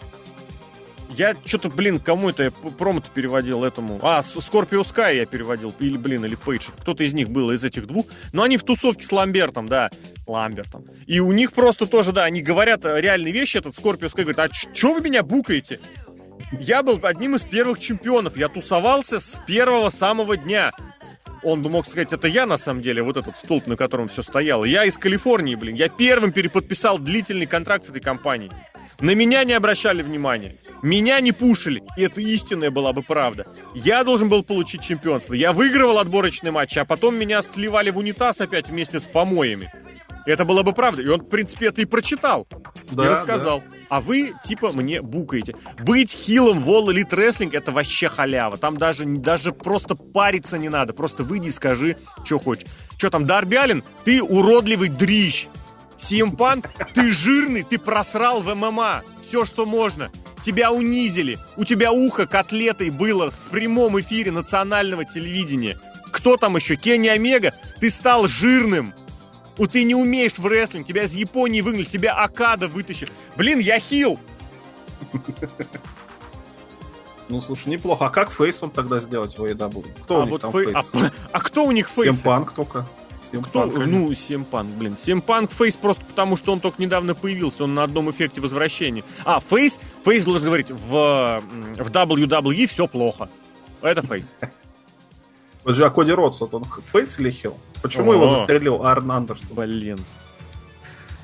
Я 1.20 1.36
что-то, 1.44 1.68
блин, 1.68 2.00
кому 2.00 2.30
это 2.30 2.44
я 2.44 2.52
промо 2.52 3.02
переводил 3.14 3.66
этому. 3.66 4.00
А, 4.02 4.22
Scorpio 4.22 4.84
Sky 4.84 5.18
я 5.18 5.26
переводил. 5.26 5.74
Или, 5.82 5.98
блин, 5.98 6.24
или 6.24 6.36
Пейдж. 6.36 6.70
Кто-то 6.80 7.04
из 7.04 7.12
них 7.12 7.30
был, 7.30 7.52
из 7.52 7.62
этих 7.62 7.88
двух. 7.88 8.06
Но 8.32 8.44
они 8.44 8.56
в 8.56 8.64
тусовке 8.64 9.04
с 9.04 9.12
Ламбертом, 9.12 9.68
да. 9.68 9.90
Ламбертом. 10.26 10.86
И 11.08 11.20
у 11.20 11.34
них 11.34 11.52
просто 11.52 11.88
тоже, 11.88 12.14
да, 12.14 12.24
они 12.24 12.42
говорят 12.42 12.86
реальные 12.86 13.34
вещи. 13.34 13.58
Этот 13.58 13.78
Scorpio 13.78 14.10
Sky 14.10 14.22
говорит, 14.22 14.40
а 14.40 14.48
что 14.50 14.94
вы 14.94 15.02
меня 15.02 15.22
букаете? 15.22 15.82
Я 16.54 16.84
был 16.84 16.98
одним 17.04 17.36
из 17.36 17.42
первых 17.42 17.82
чемпионов. 17.82 18.38
Я 18.38 18.48
тусовался 18.48 19.20
с 19.20 19.42
первого 19.46 19.90
самого 19.90 20.38
дня 20.38 20.72
он 21.44 21.62
бы 21.62 21.70
мог 21.70 21.88
сказать, 21.88 22.12
это 22.12 22.28
я 22.28 22.46
на 22.46 22.58
самом 22.58 22.82
деле, 22.82 23.02
вот 23.02 23.18
этот 23.18 23.38
столб, 23.38 23.68
на 23.68 23.76
котором 23.78 24.08
все 24.08 24.24
стояло. 24.24 24.66
Я 24.66 24.86
из 24.86 24.98
Калифорнии, 24.98 25.56
блин. 25.56 25.76
Я 25.76 25.90
первым 25.90 26.32
переподписал 26.32 27.00
длительный 27.00 27.46
контракт 27.46 27.86
с 27.86 27.90
этой 27.90 28.02
компанией. 28.02 28.52
На 29.00 29.12
меня 29.12 29.44
не 29.44 29.54
обращали 29.54 30.02
внимания. 30.02 30.58
Меня 30.82 31.20
не 31.22 31.32
пушили. 31.32 31.84
И 31.98 32.04
это 32.04 32.22
истинная 32.22 32.72
была 32.72 32.94
бы 32.94 33.02
правда. 33.02 33.48
Я 33.74 34.04
должен 34.04 34.30
был 34.30 34.44
получить 34.44 34.84
чемпионство. 34.84 35.34
Я 35.34 35.54
выигрывал 35.54 36.00
отборочный 36.00 36.52
матч, 36.52 36.78
а 36.78 36.86
потом 36.86 37.16
меня 37.16 37.42
сливали 37.42 37.92
в 37.92 37.98
унитаз 37.98 38.42
опять 38.42 38.70
вместе 38.70 39.00
с 39.00 39.04
помоями. 39.04 39.72
Это 40.26 40.46
было 40.46 40.64
бы 40.64 40.74
правда. 40.74 41.02
И 41.02 41.08
он, 41.08 41.22
в 41.22 41.30
принципе, 41.30 41.68
это 41.68 41.82
и 41.82 41.86
прочитал. 41.86 42.48
Да, 42.92 43.06
и 43.06 43.10
рассказал. 43.10 43.60
Да. 43.62 43.78
А 43.90 44.02
вы, 44.02 44.34
типа, 44.46 44.72
мне 44.72 45.02
букаете. 45.02 45.56
Быть 45.80 46.12
хилом 46.12 46.60
в 46.60 46.70
All 46.70 46.88
Elite 46.88 47.10
Wrestling 47.10 47.50
это 47.54 47.72
вообще 47.72 48.10
халява. 48.10 48.58
Там 48.58 48.78
даже, 48.78 49.06
даже 49.06 49.52
просто 49.52 49.96
париться 49.96 50.58
не 50.58 50.70
надо. 50.70 50.94
Просто 50.94 51.24
выйди 51.24 51.48
и 51.48 51.52
скажи, 51.52 51.96
что 52.26 52.38
хочешь. 52.38 52.68
Что 52.98 53.10
там, 53.10 53.26
Дарби 53.26 53.56
Аллен? 53.56 53.84
Ты 54.04 54.22
уродливый 54.22 54.90
дрищ. 54.90 55.48
Симпанк, 56.00 56.70
ты 56.94 57.12
жирный, 57.12 57.64
ты 57.64 57.78
просрал 57.78 58.42
в 58.42 58.54
ММА. 58.54 59.04
Все, 59.28 59.46
что 59.46 59.66
можно. 59.66 60.10
Тебя 60.46 60.72
унизили. 60.72 61.38
У 61.58 61.66
тебя 61.66 61.92
ухо 61.92 62.26
котлетой 62.26 62.90
было 62.90 63.30
в 63.30 63.38
прямом 63.52 64.00
эфире 64.00 64.32
национального 64.32 65.06
телевидения. 65.06 65.78
Кто 66.12 66.38
там 66.38 66.56
еще? 66.56 66.76
Кенни 66.76 67.08
Омега? 67.08 67.54
Ты 67.80 67.90
стал 67.90 68.28
жирным. 68.28 68.94
У 69.58 69.68
ты 69.68 69.84
не 69.84 69.94
умеешь 69.94 70.38
в 70.38 70.48
рестлинг, 70.48 70.88
тебя 70.88 71.04
из 71.04 71.14
Японии 71.14 71.60
выгнали, 71.60 71.84
тебя 71.84 72.14
Окада 72.14 72.68
вытащит. 72.70 73.12
Блин, 73.36 73.60
я 73.60 73.80
heel! 73.80 74.18
Ну, 77.28 77.42
слушай, 77.42 77.68
неплохо. 77.68 78.08
А 78.08 78.10
как 78.10 78.32
face 78.32 78.64
он 78.64 78.72
тогда 78.72 79.00
сделать 79.00 79.38
в 79.38 79.44
AEW? 79.44 79.86
Кто 80.04 80.16
а 80.16 80.20
у 80.20 80.22
них 80.24 80.32
вот 80.32 80.42
там 80.42 80.52
fa... 80.52 80.66
face? 80.66 80.90
А, 80.94 81.12
а 81.32 81.40
кто 81.40 81.66
у 81.66 81.72
них 81.72 81.88
face? 81.90 82.16
СМ 82.16 82.29
Панк 82.29 82.54
только. 82.54 82.88
Кто? 83.44 83.66
Ну, 83.66 84.14
СМ 84.14 84.30
Панк, 84.30 84.70
блин. 84.76 84.96
СМ 84.98 85.16
Панк 85.16 85.52
face 85.52 85.76
просто 85.76 86.04
потому, 86.06 86.38
что 86.38 86.54
он 86.54 86.60
только 86.60 86.82
недавно 86.82 87.16
появился. 87.16 87.64
Он 87.64 87.76
на 87.76 87.84
одном 87.84 88.10
эффекте 88.12 88.42
возвращения. 88.42 89.04
А, 89.26 89.40
face, 89.40 89.80
face 90.04 90.24
должен 90.24 90.46
говорить, 90.46 90.70
в, 90.70 91.44
в 91.78 91.90
WWE 91.90 92.68
все 92.68 92.88
плохо. 92.88 93.30
Это 93.82 94.02
фейс. 94.02 94.32
Подожди, 95.64 95.84
а 95.84 95.90
Коди 95.90 96.12
Ротс, 96.12 96.42
он 96.42 96.66
фейс 96.86 97.20
или 97.20 97.32
хил? 97.32 97.58
Почему 97.82 98.12
О, 98.12 98.14
его 98.16 98.28
застрелил 98.30 98.84
Арн 98.86 99.12
Андерсон? 99.12 99.56
Блин. 99.56 100.00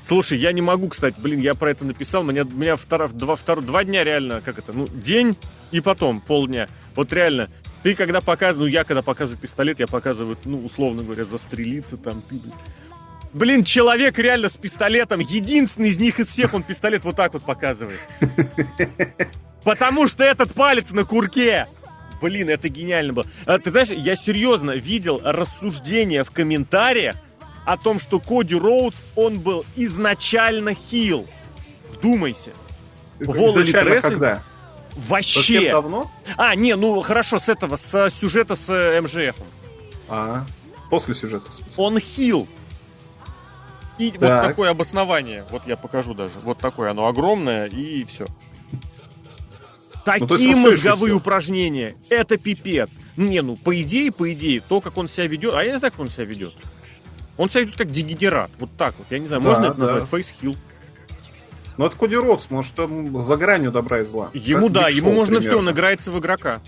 Слушай, 0.08 0.38
я 0.38 0.52
не 0.52 0.62
могу, 0.62 0.88
кстати, 0.88 1.16
блин, 1.18 1.40
я 1.40 1.54
про 1.54 1.70
это 1.70 1.84
написал. 1.84 2.22
Меня, 2.22 2.44
меня 2.44 2.76
втора, 2.76 3.08
два, 3.08 3.34
втор, 3.34 3.60
два 3.60 3.82
дня 3.82 4.04
реально, 4.04 4.40
как 4.40 4.58
это, 4.58 4.72
ну, 4.72 4.86
день 4.86 5.36
и 5.72 5.80
потом 5.80 6.20
полдня. 6.20 6.68
Вот 6.94 7.12
реально, 7.12 7.50
ты 7.86 7.94
когда 7.94 8.20
показываешь, 8.20 8.68
ну, 8.68 8.78
я 8.78 8.82
когда 8.82 9.00
показываю 9.00 9.38
пистолет, 9.38 9.78
я 9.78 9.86
показываю, 9.86 10.36
ну, 10.44 10.64
условно 10.66 11.04
говоря, 11.04 11.24
застрелиться 11.24 11.96
там. 11.96 12.20
Ты, 12.28 12.40
Блин, 13.32 13.62
человек 13.62 14.18
реально 14.18 14.48
с 14.48 14.56
пистолетом, 14.56 15.20
единственный 15.20 15.90
из 15.90 15.98
них 16.00 16.18
из 16.18 16.26
всех, 16.26 16.54
он 16.54 16.64
пистолет 16.64 17.04
вот 17.04 17.14
так 17.14 17.32
вот 17.32 17.44
показывает. 17.44 18.00
Потому 19.62 20.08
что 20.08 20.24
этот 20.24 20.52
палец 20.52 20.90
на 20.90 21.04
курке. 21.04 21.68
Блин, 22.20 22.50
это 22.50 22.68
гениально 22.68 23.12
было. 23.12 23.26
А, 23.44 23.56
ты 23.60 23.70
знаешь, 23.70 23.90
я 23.90 24.16
серьезно 24.16 24.72
видел 24.72 25.20
рассуждения 25.22 26.24
в 26.24 26.32
комментариях 26.32 27.14
о 27.66 27.76
том, 27.76 28.00
что 28.00 28.18
Коди 28.18 28.56
Роудс, 28.56 28.96
он 29.14 29.38
был 29.38 29.64
изначально 29.76 30.74
хил. 30.74 31.24
Вдумайся. 31.92 32.50
Изначально 33.20 34.00
когда? 34.00 34.42
Вообще. 34.96 35.40
Совсем 35.40 35.72
давно? 35.72 36.10
А, 36.36 36.54
не, 36.54 36.74
ну 36.74 37.00
хорошо, 37.02 37.38
с 37.38 37.48
этого, 37.48 37.76
с 37.76 38.10
сюжета 38.10 38.56
с 38.56 38.68
э, 38.68 39.00
МЖФ. 39.00 39.36
А, 40.08 40.46
после 40.90 41.14
сюжета. 41.14 41.50
Он 41.76 41.98
хил. 41.98 42.48
И 43.98 44.10
так. 44.10 44.20
вот 44.20 44.48
такое 44.48 44.70
обоснование. 44.70 45.44
Вот 45.50 45.66
я 45.66 45.76
покажу 45.76 46.14
даже. 46.14 46.34
Вот 46.42 46.58
такое 46.58 46.90
оно 46.90 47.06
огромное, 47.06 47.66
и 47.66 48.04
все. 48.04 48.26
Ну, 50.06 50.26
Такие 50.28 50.54
ну, 50.54 50.70
мозговые 50.70 51.14
упражнения. 51.14 51.94
Это 52.10 52.36
пипец. 52.36 52.90
Не, 53.16 53.42
ну, 53.42 53.56
по 53.56 53.80
идее, 53.80 54.12
по 54.12 54.32
идее, 54.32 54.62
то, 54.66 54.80
как 54.80 54.96
он 54.98 55.08
себя 55.08 55.26
ведет. 55.26 55.54
А 55.54 55.64
я 55.64 55.72
не 55.72 55.78
знаю, 55.78 55.90
как 55.90 56.00
он 56.00 56.10
себя 56.10 56.24
ведет. 56.24 56.54
Он 57.36 57.50
себя 57.50 57.62
ведет 57.62 57.76
как 57.76 57.90
дегенерат. 57.90 58.50
Вот 58.58 58.70
так 58.78 58.94
вот. 58.98 59.06
Я 59.10 59.18
не 59.18 59.26
знаю, 59.26 59.42
да, 59.42 59.48
можно 59.50 59.64
это 59.66 59.74
да. 59.74 59.80
назвать 59.80 60.08
фейсхилл. 60.08 60.56
Ну, 61.76 61.86
это 61.86 61.96
Коди 61.96 62.16
Рокс, 62.16 62.50
может, 62.50 62.74
там 62.74 63.20
за 63.20 63.36
гранью 63.36 63.70
добра 63.70 64.00
и 64.00 64.04
зла. 64.04 64.30
Ему, 64.32 64.66
как 64.66 64.72
да, 64.72 64.88
ему 64.88 65.12
можно 65.12 65.40
все, 65.40 65.58
он 65.58 65.70
играется 65.70 66.10
в 66.10 66.18
игрока. 66.18 66.60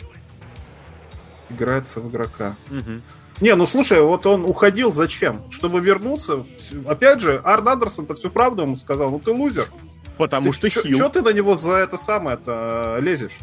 Играется 1.50 2.00
в 2.00 2.10
игрока. 2.10 2.54
Угу. 2.70 3.00
Не, 3.40 3.54
ну 3.54 3.66
слушай, 3.66 4.00
вот 4.00 4.26
он 4.26 4.44
уходил 4.44 4.92
зачем? 4.92 5.42
Чтобы 5.50 5.80
вернуться. 5.80 6.44
Опять 6.86 7.20
же, 7.20 7.40
Арн 7.44 7.68
Андерсон-то 7.68 8.14
всю 8.14 8.30
правду 8.30 8.62
ему 8.62 8.76
сказал, 8.76 9.10
ну 9.10 9.18
ты 9.18 9.30
лузер. 9.30 9.68
Потому 10.18 10.52
ты, 10.52 10.68
что 10.68 10.82
хил. 10.82 10.96
Что 10.96 11.08
ты 11.08 11.22
на 11.22 11.32
него 11.32 11.54
за 11.54 11.74
это 11.74 11.96
самое-то 11.96 12.96
э, 12.98 13.00
лезешь? 13.00 13.38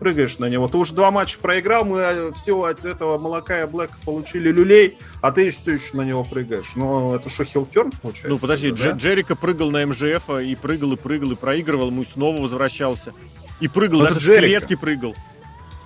Прыгаешь 0.00 0.38
на 0.38 0.48
него. 0.48 0.66
Ты 0.66 0.78
уже 0.78 0.94
два 0.94 1.10
матча 1.10 1.38
проиграл, 1.38 1.84
мы 1.84 1.98
э, 1.98 2.32
все 2.32 2.60
от 2.62 2.84
этого 2.86 3.18
молока 3.18 3.62
и 3.62 3.66
Блэка 3.66 3.94
получили 4.04 4.50
люлей, 4.50 4.96
а 5.20 5.30
ты 5.30 5.50
все 5.50 5.74
еще 5.74 5.94
на 5.96 6.02
него 6.02 6.24
прыгаешь. 6.24 6.72
Ну, 6.74 7.14
это 7.14 7.28
что, 7.28 7.44
хилтерн 7.44 7.92
получается? 7.92 8.28
Ну, 8.30 8.38
подожди, 8.38 8.72
да? 8.72 8.92
Джерика 8.92 9.36
прыгал 9.36 9.70
на 9.70 9.86
МЖФ 9.86 10.30
и 10.42 10.56
прыгал, 10.56 10.94
и 10.94 10.96
прыгал, 10.96 11.32
и 11.32 11.36
проигрывал, 11.36 11.88
ему 11.88 12.04
снова 12.06 12.40
возвращался. 12.40 13.12
И 13.60 13.68
прыгал, 13.68 14.00
Но 14.00 14.04
даже 14.06 14.20
с 14.20 14.24
клетки 14.24 14.74
прыгал. 14.74 15.14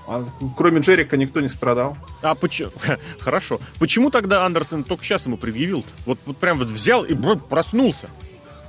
А 0.07 0.25
кроме 0.57 0.81
Джерика 0.81 1.17
никто 1.17 1.41
не 1.41 1.49
страдал. 1.49 1.97
А 2.23 2.35
почему? 2.35 2.71
Хорошо. 3.21 3.59
Почему 3.79 4.11
тогда 4.11 4.45
Андерсон 4.45 4.85
только 4.85 5.05
сейчас 5.05 5.27
ему 5.27 5.37
предъявил? 5.37 5.81
-то? 5.81 5.87
Вот, 6.07 6.19
вот 6.27 6.37
прям 6.37 6.59
вот 6.59 6.69
взял 6.69 7.05
и 7.05 7.15
проснулся. 7.49 8.09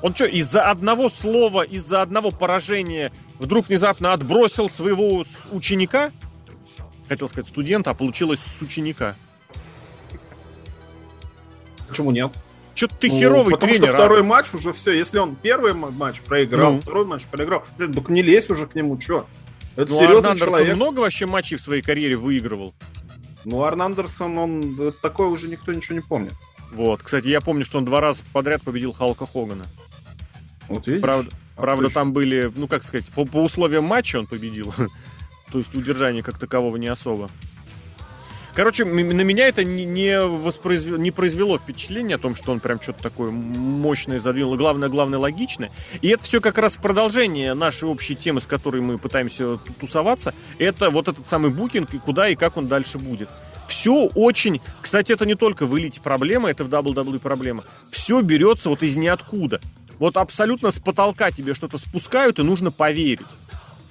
Он 0.05 0.13
что, 0.13 0.25
из-за 0.25 0.61
одного 0.61 1.09
слова, 1.09 1.63
из-за 1.63 2.03
одного 2.03 2.29
поражения 2.29 3.11
вдруг 3.39 3.69
внезапно 3.69 4.13
отбросил 4.13 4.69
своего 4.69 5.25
ученика? 5.51 6.11
Хотел 7.09 7.27
сказать 7.27 7.49
студента, 7.49 7.89
а 7.89 7.95
получилось 7.95 8.37
с 8.37 8.61
ученика. 8.61 9.15
Почему 11.87 12.11
нет? 12.11 12.31
Что-то 12.75 12.95
ты 12.97 13.09
ну, 13.09 13.17
херовый 13.17 13.53
потому 13.53 13.73
тренер. 13.73 13.87
Потому 13.87 13.97
что 13.97 13.97
второй 13.97 14.19
а? 14.19 14.23
матч 14.23 14.53
уже 14.53 14.73
все. 14.73 14.91
Если 14.91 15.17
он 15.17 15.35
первый 15.35 15.73
матч 15.73 16.21
проиграл, 16.21 16.73
ну. 16.73 16.81
второй 16.81 17.05
матч 17.05 17.25
проиграл, 17.25 17.63
блин, 17.75 17.93
так 17.95 18.07
не 18.09 18.21
лезь 18.21 18.47
уже 18.51 18.67
к 18.67 18.75
нему, 18.75 18.99
что? 19.01 19.25
Это 19.75 19.91
ну, 19.91 19.97
серьезный 19.97 20.29
Арн 20.29 20.37
человек. 20.37 20.75
много 20.75 20.99
вообще 20.99 21.25
матчей 21.25 21.57
в 21.57 21.61
своей 21.61 21.81
карьере 21.81 22.15
выигрывал? 22.15 22.75
Ну, 23.43 23.63
Арн 23.63 23.81
Андерсон, 23.81 24.37
он 24.37 24.93
такое 25.01 25.29
уже 25.29 25.47
никто 25.47 25.73
ничего 25.73 25.95
не 25.95 26.03
помнит. 26.03 26.33
Вот, 26.73 27.01
кстати, 27.01 27.27
я 27.27 27.41
помню, 27.41 27.65
что 27.65 27.79
он 27.79 27.85
два 27.85 28.01
раза 28.01 28.21
подряд 28.33 28.61
победил 28.61 28.93
Халка 28.93 29.25
Хогана. 29.25 29.65
Вот 30.67 30.87
видишь? 30.87 31.01
Правда, 31.01 31.31
а 31.55 31.61
правда 31.61 31.89
там 31.89 32.13
были, 32.13 32.51
ну, 32.55 32.67
как 32.67 32.83
сказать, 32.83 33.05
по, 33.07 33.25
по 33.25 33.43
условиям 33.43 33.85
матча 33.85 34.17
он 34.17 34.27
победил. 34.27 34.73
То 35.51 35.59
есть 35.59 35.73
удержания 35.73 36.23
как 36.23 36.37
такового 36.37 36.77
не 36.77 36.87
особо. 36.87 37.29
Короче, 38.55 38.85
на 38.85 39.21
меня 39.21 39.49
это 39.49 39.65
не, 39.65 39.83
не, 39.83 40.17
воспроизвело, 40.21 40.95
не 40.95 41.11
произвело 41.11 41.57
впечатление 41.57 42.15
о 42.15 42.17
том, 42.17 42.37
что 42.37 42.53
он 42.53 42.61
прям 42.61 42.79
что-то 42.79 43.03
такое 43.03 43.29
мощное 43.29 44.17
задвинул. 44.17 44.55
Главное, 44.55 44.87
главное, 44.87 45.19
логичное. 45.19 45.71
И 46.01 46.07
это 46.07 46.23
все 46.23 46.39
как 46.39 46.57
раз 46.57 46.77
продолжение 46.77 47.53
нашей 47.53 47.89
общей 47.89 48.15
темы, 48.15 48.39
с 48.39 48.45
которой 48.45 48.81
мы 48.81 48.97
пытаемся 48.97 49.57
тусоваться. 49.81 50.33
Это 50.57 50.89
вот 50.89 51.09
этот 51.09 51.27
самый 51.27 51.51
букинг, 51.51 51.93
и 51.93 51.97
куда 51.97 52.29
и 52.29 52.35
как 52.35 52.55
он 52.55 52.67
дальше 52.69 52.97
будет. 52.97 53.27
Все 53.67 54.09
очень... 54.15 54.61
Кстати, 54.81 55.11
это 55.11 55.25
не 55.25 55.35
только 55.35 55.65
в 55.65 55.77
элите 55.77 55.99
проблема, 55.99 56.49
это 56.49 56.63
в 56.63 56.69
WWE 56.69 57.19
проблема. 57.19 57.65
Все 57.91 58.21
берется 58.21 58.69
вот 58.69 58.83
из 58.83 58.95
ниоткуда. 58.95 59.59
Вот 59.99 60.17
абсолютно 60.17 60.71
с 60.71 60.79
потолка 60.79 61.31
тебе 61.31 61.53
что-то 61.53 61.77
спускают, 61.77 62.39
и 62.39 62.43
нужно 62.43 62.71
поверить. 62.71 63.27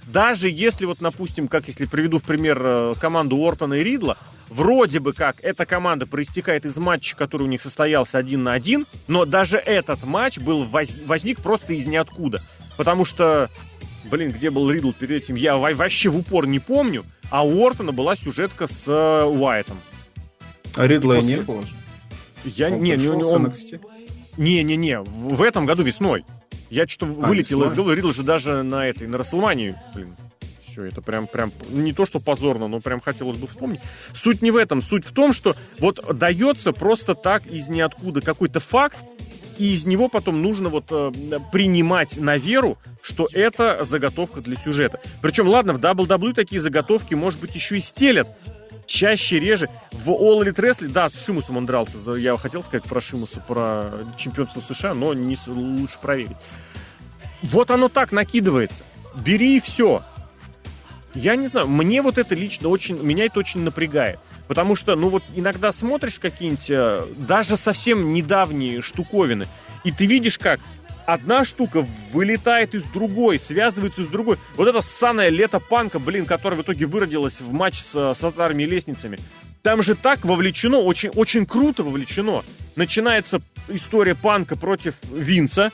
Даже 0.06 0.50
если, 0.50 0.84
вот, 0.84 0.98
допустим, 1.00 1.48
как 1.48 1.66
если 1.66 1.86
приведу 1.86 2.18
в 2.18 2.22
пример 2.22 2.60
э, 2.62 2.94
команду 3.00 3.36
Уортона 3.36 3.74
и 3.74 3.82
Ридла, 3.82 4.18
вроде 4.48 5.00
бы 5.00 5.12
как 5.14 5.42
эта 5.42 5.64
команда 5.64 6.06
проистекает 6.06 6.66
из 6.66 6.76
матча, 6.76 7.16
который 7.16 7.44
у 7.44 7.46
них 7.46 7.62
состоялся 7.62 8.18
один 8.18 8.42
на 8.42 8.52
один, 8.52 8.86
но 9.08 9.24
даже 9.24 9.56
этот 9.56 10.04
матч 10.04 10.38
был 10.38 10.64
возник 10.64 11.40
просто 11.42 11.72
из 11.72 11.86
ниоткуда. 11.86 12.42
Потому 12.76 13.04
что, 13.04 13.48
блин, 14.10 14.30
где 14.30 14.50
был 14.50 14.70
Ридл 14.70 14.92
перед 14.92 15.22
этим, 15.22 15.36
я 15.36 15.56
вообще 15.56 16.10
в 16.10 16.18
упор 16.18 16.46
не 16.46 16.58
помню, 16.58 17.04
а 17.30 17.44
у 17.44 17.62
Уортона 17.62 17.92
была 17.92 18.14
сюжетка 18.14 18.66
с 18.66 18.84
э, 18.86 19.24
Уайтом. 19.24 19.78
А 20.74 20.86
Ридла 20.86 21.14
После... 21.14 21.36
не 21.36 21.42
было 21.42 21.62
же? 21.62 21.74
Я 22.44 22.68
он 22.68 22.82
не, 22.82 22.94
не, 22.96 23.08
он... 23.08 23.52
Не-не-не, 24.36 25.00
в 25.00 25.42
этом 25.42 25.66
году 25.66 25.82
весной. 25.82 26.24
Я 26.70 26.86
что-то 26.88 27.06
а, 27.06 27.26
вылетел 27.28 27.58
весной? 27.58 27.72
из 27.72 27.76
головы, 27.76 27.96
Ридл 27.96 28.12
же 28.12 28.22
даже 28.22 28.62
на 28.62 28.86
этой, 28.86 29.06
на 29.06 29.18
Расселмании, 29.18 29.76
блин, 29.94 30.16
все, 30.66 30.84
это 30.84 31.00
прям, 31.00 31.26
прям 31.28 31.52
не 31.70 31.92
то, 31.92 32.04
что 32.04 32.18
позорно, 32.18 32.66
но 32.66 32.80
прям 32.80 33.00
хотелось 33.00 33.36
бы 33.36 33.46
вспомнить. 33.46 33.80
Суть 34.14 34.42
не 34.42 34.50
в 34.50 34.56
этом, 34.56 34.82
суть 34.82 35.04
в 35.04 35.12
том, 35.12 35.32
что 35.32 35.54
вот 35.78 36.00
дается 36.18 36.72
просто 36.72 37.14
так 37.14 37.46
из 37.46 37.68
ниоткуда 37.68 38.20
какой-то 38.20 38.58
факт, 38.60 38.98
и 39.56 39.72
из 39.72 39.84
него 39.84 40.08
потом 40.08 40.42
нужно 40.42 40.68
вот 40.68 40.86
э, 40.90 41.12
принимать 41.52 42.16
на 42.16 42.36
веру, 42.36 42.76
что 43.02 43.28
это 43.32 43.84
заготовка 43.84 44.40
для 44.40 44.56
сюжета. 44.56 45.00
Причем, 45.22 45.46
ладно, 45.46 45.74
в 45.74 45.80
WWE 45.80 46.34
такие 46.34 46.60
заготовки, 46.60 47.14
может 47.14 47.40
быть, 47.40 47.54
еще 47.54 47.76
и 47.76 47.80
стелят, 47.80 48.28
чаще, 48.86 49.38
реже. 49.38 49.68
В 49.92 50.10
All 50.10 50.42
Elite 50.42 50.56
Wrestling, 50.56 50.88
да, 50.88 51.08
с 51.08 51.24
Шимусом 51.24 51.56
он 51.56 51.66
дрался. 51.66 51.98
Я 52.16 52.36
хотел 52.36 52.62
сказать 52.62 52.84
про 52.84 53.00
Шимуса, 53.00 53.40
про 53.40 53.90
чемпионство 54.16 54.60
США, 54.60 54.94
но 54.94 55.14
не, 55.14 55.38
лучше 55.46 55.98
проверить. 56.00 56.36
Вот 57.42 57.70
оно 57.70 57.88
так 57.88 58.12
накидывается. 58.12 58.84
Бери 59.14 59.56
и 59.56 59.60
все. 59.60 60.02
Я 61.14 61.36
не 61.36 61.46
знаю, 61.46 61.68
мне 61.68 62.02
вот 62.02 62.18
это 62.18 62.34
лично 62.34 62.68
очень, 62.68 63.00
меня 63.00 63.26
это 63.26 63.38
очень 63.38 63.60
напрягает. 63.60 64.18
Потому 64.48 64.76
что, 64.76 64.94
ну 64.94 65.08
вот 65.08 65.22
иногда 65.34 65.72
смотришь 65.72 66.18
какие-нибудь 66.18 66.68
э, 66.68 67.06
даже 67.16 67.56
совсем 67.56 68.12
недавние 68.12 68.82
штуковины, 68.82 69.46
и 69.84 69.92
ты 69.92 70.06
видишь, 70.06 70.38
как 70.38 70.60
одна 71.06 71.44
штука 71.44 71.86
вылетает 72.12 72.74
из 72.74 72.84
другой, 72.84 73.38
связывается 73.38 74.04
с 74.04 74.08
другой. 74.08 74.38
Вот 74.56 74.68
это 74.68 74.82
ссаное 74.82 75.28
лето 75.28 75.60
панка, 75.60 75.98
блин, 75.98 76.26
которое 76.26 76.56
в 76.56 76.62
итоге 76.62 76.86
выродилось 76.86 77.40
в 77.40 77.52
матч 77.52 77.82
с, 77.82 78.14
с 78.14 78.24
атарами 78.24 78.64
лестницами. 78.64 79.18
Там 79.62 79.82
же 79.82 79.94
так 79.94 80.24
вовлечено, 80.24 80.78
очень, 80.78 81.10
очень 81.10 81.46
круто 81.46 81.82
вовлечено. 81.82 82.42
Начинается 82.76 83.40
история 83.68 84.14
панка 84.14 84.56
против 84.56 84.94
Винса. 85.10 85.72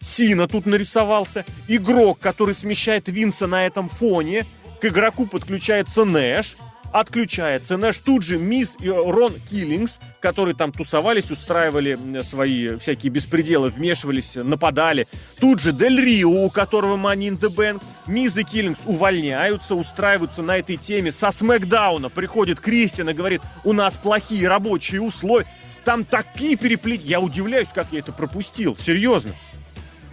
Сина 0.00 0.46
тут 0.46 0.66
нарисовался. 0.66 1.44
Игрок, 1.66 2.18
который 2.18 2.54
смещает 2.54 3.08
Винса 3.08 3.46
на 3.46 3.66
этом 3.66 3.88
фоне. 3.88 4.44
К 4.80 4.86
игроку 4.86 5.26
подключается 5.26 6.04
Нэш, 6.04 6.56
отключается 6.92 7.76
Нэш. 7.76 7.98
Тут 7.98 8.22
же 8.22 8.38
Мисс 8.38 8.76
и 8.80 8.88
Рон 8.88 9.34
Киллингс, 9.50 9.98
которые 10.20 10.54
там 10.54 10.72
тусовались, 10.72 11.30
устраивали 11.30 11.98
свои 12.22 12.76
всякие 12.76 13.10
беспределы, 13.10 13.70
вмешивались, 13.70 14.32
нападали. 14.34 15.06
Тут 15.40 15.60
же 15.60 15.72
Дель 15.72 16.00
Рио, 16.00 16.44
у 16.44 16.50
которого 16.50 16.96
Money 16.96 17.28
in 17.28 17.38
the 17.38 17.54
Bank. 17.54 17.82
Мисс 18.06 18.36
и 18.36 18.44
Киллингс 18.44 18.80
увольняются, 18.86 19.74
устраиваются 19.74 20.42
на 20.42 20.56
этой 20.58 20.76
теме. 20.76 21.12
Со 21.12 21.30
Смакдауна 21.30 22.08
приходит 22.08 22.60
Кристиан 22.60 23.10
и 23.10 23.14
говорит, 23.14 23.42
у 23.64 23.72
нас 23.72 23.94
плохие 23.94 24.48
рабочие 24.48 25.02
условия. 25.02 25.46
Там 25.84 26.04
такие 26.04 26.56
переплетения. 26.56 27.10
Я 27.10 27.20
удивляюсь, 27.20 27.68
как 27.72 27.88
я 27.92 28.00
это 28.00 28.12
пропустил. 28.12 28.76
Серьезно. 28.76 29.34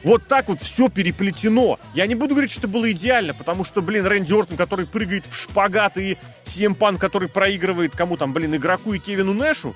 Вот 0.03 0.27
так 0.27 0.49
вот 0.49 0.61
все 0.61 0.89
переплетено. 0.89 1.79
Я 1.93 2.07
не 2.07 2.15
буду 2.15 2.33
говорить, 2.33 2.51
что 2.51 2.61
это 2.61 2.67
было 2.67 2.91
идеально, 2.91 3.33
потому 3.33 3.63
что, 3.63 3.81
блин, 3.81 4.05
Рэнди 4.05 4.33
Ортон, 4.33 4.57
который 4.57 4.85
прыгает 4.85 5.23
в 5.29 5.35
шпагат, 5.35 5.97
и 5.97 6.17
Симпан, 6.45 6.97
который 6.97 7.29
проигрывает 7.29 7.95
кому 7.95 8.17
там, 8.17 8.33
блин, 8.33 8.55
игроку 8.55 8.93
и 8.93 8.99
Кевину 8.99 9.33
Нэшу, 9.33 9.75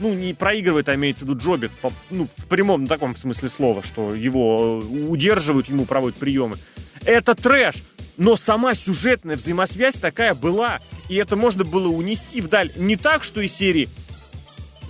ну, 0.00 0.14
не 0.14 0.32
проигрывает, 0.32 0.88
а 0.88 0.94
имеется 0.94 1.24
в 1.24 1.28
виду 1.28 1.38
джобит, 1.38 1.70
по, 1.72 1.92
ну, 2.08 2.26
в 2.38 2.46
прямом 2.46 2.86
таком 2.86 3.14
смысле 3.14 3.50
слова, 3.50 3.82
что 3.82 4.14
его 4.14 4.80
э, 4.82 4.86
удерживают, 5.08 5.68
ему 5.68 5.84
проводят 5.84 6.18
приемы. 6.18 6.56
Это 7.04 7.34
трэш, 7.34 7.76
но 8.16 8.36
сама 8.36 8.74
сюжетная 8.74 9.36
взаимосвязь 9.36 9.96
такая 9.96 10.34
была, 10.34 10.80
и 11.08 11.16
это 11.16 11.36
можно 11.36 11.64
было 11.64 11.88
унести 11.88 12.40
вдаль. 12.40 12.70
Не 12.76 12.96
так, 12.96 13.24
что 13.24 13.42
из 13.42 13.52
серии 13.52 13.90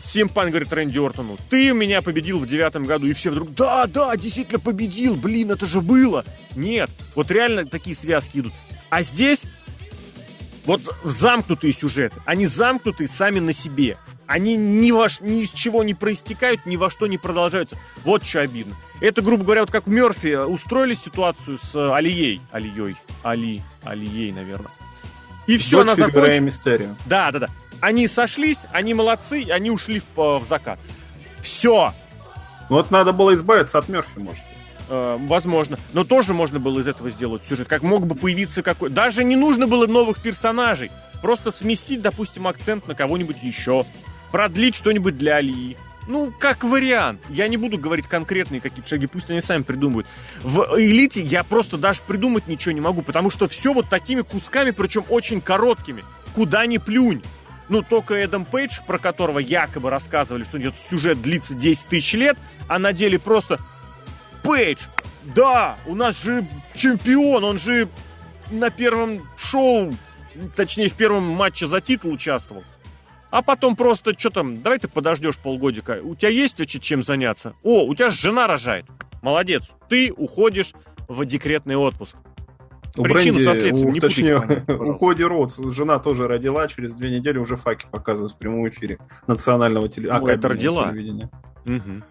Симпан 0.02 0.48
говорит 0.50 0.72
Рэнди 0.72 0.98
Ортону, 0.98 1.36
ты 1.50 1.72
меня 1.72 2.02
победил 2.02 2.38
в 2.38 2.48
девятом 2.48 2.84
году, 2.84 3.06
и 3.06 3.12
все 3.12 3.30
вдруг, 3.30 3.54
да, 3.54 3.86
да, 3.86 4.16
действительно 4.16 4.58
победил, 4.58 5.14
блин, 5.14 5.50
это 5.50 5.66
же 5.66 5.80
было. 5.80 6.24
Нет, 6.56 6.90
вот 7.14 7.30
реально 7.30 7.66
такие 7.66 7.94
связки 7.94 8.38
идут. 8.38 8.52
А 8.88 9.02
здесь 9.02 9.42
Вот 10.66 10.94
замкнутые 11.04 11.72
сюжеты, 11.72 12.16
они 12.24 12.46
замкнуты 12.46 13.08
сами 13.08 13.40
на 13.40 13.52
себе. 13.52 13.96
Они 14.26 14.56
ни, 14.56 14.92
во, 14.92 15.08
ни 15.20 15.42
из 15.42 15.50
чего 15.50 15.82
не 15.82 15.94
проистекают, 15.94 16.64
ни 16.64 16.76
во 16.76 16.90
что 16.90 17.08
не 17.08 17.18
продолжаются. 17.18 17.76
Вот 18.04 18.24
что 18.24 18.42
обидно. 18.42 18.76
Это, 19.00 19.22
грубо 19.22 19.42
говоря, 19.42 19.62
вот 19.62 19.72
как 19.72 19.86
Мерфи 19.88 20.36
устроили 20.36 20.94
ситуацию 20.94 21.58
с 21.60 21.74
Алией. 21.92 22.40
Алией. 22.52 22.94
Али. 23.24 23.60
Алией, 23.82 24.30
наверное. 24.30 24.70
И 25.48 25.56
все, 25.56 25.80
она 25.80 25.96
закончилась. 25.96 26.20
Да, 27.06 27.32
да, 27.32 27.40
да. 27.40 27.48
Они 27.80 28.06
сошлись, 28.06 28.60
они 28.72 28.94
молодцы, 28.94 29.46
они 29.50 29.70
ушли 29.70 30.02
в, 30.14 30.38
в 30.38 30.46
закат. 30.48 30.78
Все. 31.42 31.92
Ну 32.68 32.76
вот 32.76 32.90
надо 32.90 33.12
было 33.12 33.34
избавиться 33.34 33.78
от 33.78 33.88
Мерфи, 33.88 34.18
может. 34.18 34.44
Э, 34.88 35.16
возможно. 35.18 35.78
Но 35.92 36.04
тоже 36.04 36.34
можно 36.34 36.58
было 36.58 36.80
из 36.80 36.88
этого 36.88 37.10
сделать 37.10 37.42
сюжет. 37.48 37.68
Как 37.68 37.82
мог 37.82 38.06
бы 38.06 38.14
появиться 38.14 38.62
какой... 38.62 38.90
Даже 38.90 39.24
не 39.24 39.36
нужно 39.36 39.66
было 39.66 39.86
новых 39.86 40.20
персонажей. 40.20 40.90
Просто 41.22 41.50
сместить, 41.50 42.02
допустим, 42.02 42.46
акцент 42.48 42.86
на 42.88 42.94
кого-нибудь 42.94 43.42
еще. 43.42 43.84
Продлить 44.32 44.76
что-нибудь 44.76 45.16
для 45.16 45.36
Алии. 45.36 45.76
Ну, 46.08 46.32
как 46.36 46.64
вариант. 46.64 47.20
Я 47.28 47.46
не 47.46 47.56
буду 47.56 47.78
говорить 47.78 48.06
конкретные 48.06 48.60
какие-то 48.60 48.88
шаги, 48.88 49.06
пусть 49.06 49.30
они 49.30 49.40
сами 49.40 49.62
придумывают. 49.62 50.08
В 50.42 50.74
элите 50.76 51.22
я 51.22 51.44
просто 51.44 51.76
даже 51.76 52.00
придумать 52.06 52.48
ничего 52.48 52.72
не 52.72 52.80
могу, 52.80 53.02
потому 53.02 53.30
что 53.30 53.46
все 53.48 53.72
вот 53.72 53.88
такими 53.88 54.22
кусками, 54.22 54.72
причем 54.72 55.04
очень 55.08 55.40
короткими. 55.40 56.02
Куда 56.34 56.66
ни 56.66 56.78
плюнь. 56.78 57.22
Ну, 57.70 57.82
только 57.82 58.14
Эдам 58.14 58.44
Пейдж, 58.44 58.80
про 58.84 58.98
которого 58.98 59.38
якобы 59.38 59.90
рассказывали, 59.90 60.42
что 60.42 60.58
идет 60.58 60.74
сюжет 60.90 61.22
длится 61.22 61.54
10 61.54 61.86
тысяч 61.86 62.12
лет, 62.14 62.36
а 62.68 62.80
на 62.80 62.92
деле 62.92 63.18
просто 63.18 63.58
Пейдж, 64.42 64.80
да, 65.36 65.76
у 65.86 65.94
нас 65.94 66.20
же 66.20 66.44
чемпион, 66.74 67.44
он 67.44 67.58
же 67.60 67.88
на 68.50 68.70
первом 68.70 69.22
шоу, 69.36 69.94
точнее 70.56 70.88
в 70.88 70.94
первом 70.94 71.22
матче 71.22 71.68
за 71.68 71.80
титул 71.80 72.12
участвовал. 72.12 72.64
А 73.30 73.40
потом 73.42 73.76
просто, 73.76 74.18
что 74.18 74.30
там, 74.30 74.60
давай 74.62 74.80
ты 74.80 74.88
подождешь 74.88 75.38
полгодика. 75.38 76.00
У 76.02 76.16
тебя 76.16 76.30
есть 76.30 76.56
чем 76.80 77.04
заняться? 77.04 77.54
О, 77.62 77.84
у 77.84 77.94
тебя 77.94 78.10
жена 78.10 78.48
рожает. 78.48 78.86
Молодец. 79.22 79.62
Ты 79.88 80.12
уходишь 80.12 80.72
в 81.06 81.24
декретный 81.24 81.76
отпуск. 81.76 82.16
У 82.96 83.02
Причину 83.04 83.38
Бренди, 83.38 83.72
у, 83.72 83.90
не 83.90 84.00
точнее, 84.00 84.40
путайте, 84.40 84.72
у 84.72 84.98
Коди 84.98 85.24
Роудс 85.24 85.58
жена 85.58 85.98
тоже 85.98 86.26
родила, 86.26 86.66
через 86.68 86.94
две 86.94 87.10
недели 87.10 87.38
уже 87.38 87.56
факи 87.56 87.86
показывают 87.90 88.32
в 88.32 88.36
прямом 88.36 88.68
эфире 88.68 88.98
национального 89.26 89.88
теле... 89.88 90.12
ну, 90.12 90.26
это 90.26 90.48
родила. 90.48 90.90
телевидения. 90.90 91.30
Угу. 91.66 92.02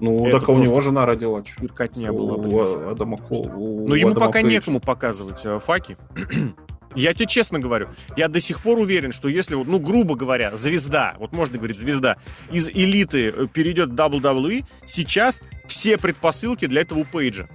Ну, 0.00 0.26
это 0.26 0.40
так 0.40 0.48
у 0.48 0.58
него 0.58 0.80
жена 0.80 1.06
родила. 1.06 1.44
Что? 1.44 1.88
не 1.96 2.10
было, 2.10 2.36
блин. 2.36 2.54
У 2.54 2.90
Адама 2.90 3.16
Кол. 3.16 3.50
У 3.54 3.86
Но 3.86 3.94
ему 3.94 4.10
Адама 4.10 4.26
пока 4.26 4.40
Пейдж. 4.40 4.50
некому 4.50 4.80
показывать 4.80 5.44
э, 5.44 5.60
факи. 5.60 5.96
Я 6.94 7.14
тебе 7.14 7.26
честно 7.26 7.58
говорю, 7.58 7.88
я 8.16 8.28
до 8.28 8.38
сих 8.38 8.60
пор 8.60 8.78
уверен, 8.78 9.12
что 9.12 9.28
если, 9.28 9.54
вот, 9.54 9.66
ну, 9.66 9.78
грубо 9.78 10.14
говоря, 10.14 10.54
звезда, 10.56 11.16
вот 11.18 11.32
можно 11.32 11.56
говорить 11.56 11.78
звезда, 11.78 12.16
из 12.50 12.68
элиты 12.68 13.30
э, 13.30 13.46
перейдет 13.46 13.90
в 13.90 13.94
WWE, 13.94 14.64
сейчас 14.86 15.40
все 15.66 15.96
предпосылки 15.96 16.66
для 16.66 16.82
этого 16.82 17.00
у 17.00 17.04
Пейджа. 17.04 17.48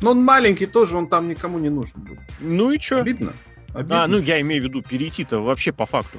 Но 0.00 0.12
он 0.12 0.24
маленький 0.24 0.66
тоже, 0.66 0.96
он 0.96 1.08
там 1.08 1.28
никому 1.28 1.58
не 1.58 1.70
нужен 1.70 2.02
был. 2.02 2.16
Ну 2.40 2.70
и 2.70 2.78
что? 2.78 3.00
Обидно. 3.00 3.32
Обидно. 3.74 4.04
А, 4.04 4.06
ну 4.06 4.18
я 4.18 4.40
имею 4.40 4.62
в 4.62 4.64
виду 4.64 4.82
перейти-то 4.82 5.40
вообще 5.40 5.72
по 5.72 5.86
факту. 5.86 6.18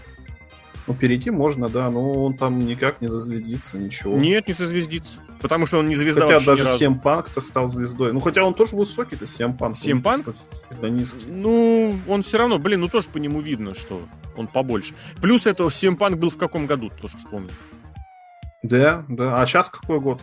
Ну, 0.89 0.95
перейти 0.95 1.29
можно, 1.29 1.69
да, 1.69 1.91
но 1.91 2.25
он 2.25 2.35
там 2.35 2.57
никак 2.57 2.99
не 2.99 3.07
зазвездится, 3.07 3.77
ничего. 3.77 4.17
Нет, 4.17 4.47
не 4.47 4.55
зазвездится. 4.55 5.19
Потому 5.39 5.67
что 5.67 5.77
он 5.77 5.87
не 5.87 5.95
звезда 5.95 6.21
Хотя 6.21 6.39
даже 6.39 6.65
Сем 6.77 6.99
Панк-то 6.99 7.41
стал 7.41 7.69
звездой. 7.69 8.11
Ну, 8.11 8.19
хотя 8.19 8.43
он 8.43 8.55
тоже 8.55 8.75
высокий-то, 8.75 9.27
Сем 9.27 9.55
Панк. 9.55 9.77
Сем 9.77 10.01
Панк? 10.01 10.35
Да 10.81 10.89
низкий. 10.89 11.27
Ну, 11.27 11.95
он 12.07 12.23
все 12.23 12.39
равно, 12.39 12.57
блин, 12.57 12.81
ну 12.81 12.87
тоже 12.87 13.07
по 13.07 13.17
нему 13.17 13.39
видно, 13.39 13.75
что 13.75 14.01
он 14.35 14.47
побольше. 14.47 14.95
Плюс 15.21 15.45
это 15.45 15.69
Сем 15.69 15.95
Панк 15.95 16.17
был 16.17 16.31
в 16.31 16.37
каком 16.37 16.65
году, 16.65 16.89
тоже 16.99 17.17
вспомнил. 17.17 17.51
Да, 18.63 19.05
да. 19.07 19.39
А 19.41 19.45
сейчас 19.45 19.69
какой 19.69 19.99
год? 19.99 20.21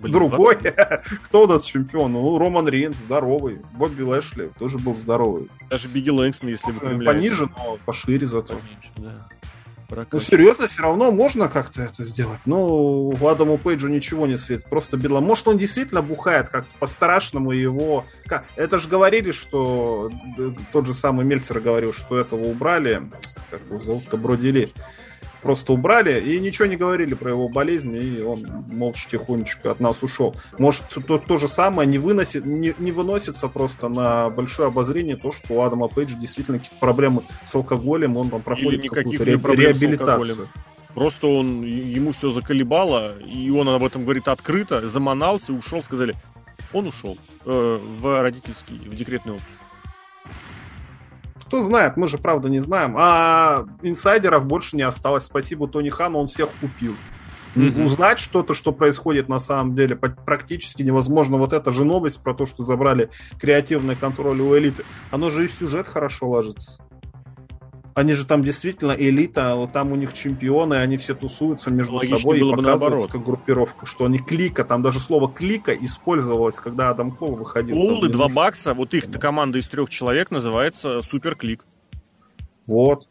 Блин, 0.00 0.12
Другой. 0.12 0.56
Кто 1.24 1.44
у 1.44 1.46
нас 1.46 1.64
чемпион? 1.64 2.12
Ну, 2.12 2.38
Роман 2.38 2.68
Рейнс 2.68 2.96
здоровый. 2.96 3.60
Бобби 3.72 4.02
Лэшли 4.02 4.50
тоже 4.58 4.78
был 4.78 4.96
здоровый. 4.96 5.48
Даже 5.68 5.88
Бигги 5.88 6.10
Лэнгстон, 6.10 6.48
если 6.48 6.72
бы 6.72 7.04
Пониже, 7.04 7.46
но 7.46 7.78
пошире 7.84 8.26
зато. 8.26 8.54
Поменьше, 8.54 8.90
да. 8.96 9.28
Ну, 10.12 10.18
серьезно, 10.20 10.68
все 10.68 10.82
равно 10.82 11.10
можно 11.10 11.48
как-то 11.48 11.82
это 11.82 12.04
сделать. 12.04 12.40
Ну, 12.44 13.12
Адаму 13.26 13.58
Пейджу 13.58 13.88
ничего 13.88 14.26
не 14.26 14.36
светит. 14.36 14.66
Просто 14.66 14.96
бедло. 14.96 15.20
Может, 15.20 15.48
он 15.48 15.58
действительно 15.58 16.00
бухает 16.00 16.48
как-то 16.48 16.70
по-страшному 16.78 17.50
его... 17.50 18.04
Это 18.54 18.78
же 18.78 18.88
говорили, 18.88 19.32
что... 19.32 20.10
Тот 20.72 20.86
же 20.86 20.94
самый 20.94 21.24
Мельцер 21.24 21.60
говорил, 21.60 21.92
что 21.92 22.16
этого 22.16 22.44
убрали. 22.44 23.02
Как 23.50 23.60
его 23.68 23.80
зовут-то? 23.80 24.16
Бродили 24.16 24.70
просто 25.42 25.72
убрали 25.72 26.20
и 26.20 26.38
ничего 26.40 26.66
не 26.66 26.76
говорили 26.76 27.14
про 27.14 27.30
его 27.30 27.48
болезнь, 27.48 27.96
и 27.96 28.20
он 28.22 28.40
молча 28.68 29.08
тихонечко 29.10 29.70
от 29.70 29.80
нас 29.80 30.02
ушел. 30.02 30.34
Может, 30.58 30.84
то, 31.06 31.18
то 31.18 31.38
же 31.38 31.48
самое 31.48 31.88
не, 31.88 31.98
выносит, 31.98 32.44
не, 32.46 32.74
не 32.78 32.92
выносится 32.92 33.48
просто 33.48 33.88
на 33.88 34.30
большое 34.30 34.68
обозрение 34.68 35.16
то, 35.16 35.32
что 35.32 35.54
у 35.54 35.60
Адама 35.62 35.88
Пейджа 35.88 36.16
действительно 36.16 36.58
какие-то 36.58 36.80
проблемы 36.80 37.22
с 37.44 37.54
алкоголем, 37.54 38.16
он 38.16 38.30
там 38.30 38.42
проходит 38.42 38.88
какую-то 38.88 39.24
ре, 39.24 39.32
реабилитацию. 39.32 40.48
Просто 40.94 41.28
он, 41.28 41.62
ему 41.62 42.12
все 42.12 42.30
заколебало, 42.30 43.16
и 43.20 43.48
он 43.50 43.68
об 43.68 43.84
этом 43.84 44.02
говорит 44.02 44.26
открыто, 44.26 44.86
заманался, 44.88 45.52
ушел, 45.52 45.84
сказали, 45.84 46.16
он 46.72 46.88
ушел 46.88 47.16
э, 47.46 47.80
в 48.00 48.22
родительский, 48.22 48.76
в 48.76 48.94
декретный 48.96 49.34
отпуск. 49.34 49.59
Кто 51.50 51.62
знает, 51.62 51.96
мы 51.96 52.06
же 52.06 52.16
правда 52.16 52.48
не 52.48 52.60
знаем. 52.60 52.94
А 52.96 53.66
инсайдеров 53.82 54.46
больше 54.46 54.76
не 54.76 54.82
осталось. 54.82 55.24
Спасибо 55.24 55.66
Тони 55.66 55.88
Хану, 55.88 56.20
он 56.20 56.28
всех 56.28 56.48
купил. 56.60 56.94
Mm-hmm. 57.56 57.86
Узнать 57.86 58.20
что-то, 58.20 58.54
что 58.54 58.70
происходит 58.70 59.28
на 59.28 59.40
самом 59.40 59.74
деле, 59.74 59.96
практически 59.96 60.82
невозможно. 60.82 61.38
Вот 61.38 61.52
эта 61.52 61.72
же 61.72 61.84
новость 61.84 62.22
про 62.22 62.34
то, 62.34 62.46
что 62.46 62.62
забрали 62.62 63.10
креативный 63.40 63.96
контроль 63.96 64.40
у 64.40 64.56
элиты, 64.56 64.84
оно 65.10 65.28
же 65.28 65.46
и 65.46 65.48
в 65.48 65.52
сюжет 65.52 65.88
хорошо 65.88 66.30
ложится. 66.30 66.80
Они 68.00 68.14
же 68.14 68.24
там 68.24 68.42
действительно 68.42 68.92
элита, 68.92 69.56
вот 69.56 69.72
там 69.72 69.92
у 69.92 69.94
них 69.94 70.14
чемпионы, 70.14 70.76
они 70.76 70.96
все 70.96 71.14
тусуются 71.14 71.70
между 71.70 71.96
Логично 71.96 72.18
собой 72.18 72.38
и 72.40 72.54
показывается 72.54 73.08
как 73.08 73.22
группировка, 73.22 73.84
что 73.84 74.06
они 74.06 74.18
клика, 74.18 74.64
там 74.64 74.80
даже 74.82 74.98
слово 75.00 75.30
клика 75.30 75.74
использовалось, 75.74 76.56
когда 76.60 76.88
Адам 76.88 77.10
Кол 77.10 77.34
выходил. 77.34 77.76
И 78.02 78.08
два 78.08 78.28
бакса, 78.28 78.72
вот 78.72 78.94
их 78.94 79.10
команда 79.20 79.58
из 79.58 79.68
трех 79.68 79.90
человек 79.90 80.30
называется 80.30 81.02
Супер 81.02 81.36
Клик. 81.36 81.66
Вот. 82.66 83.06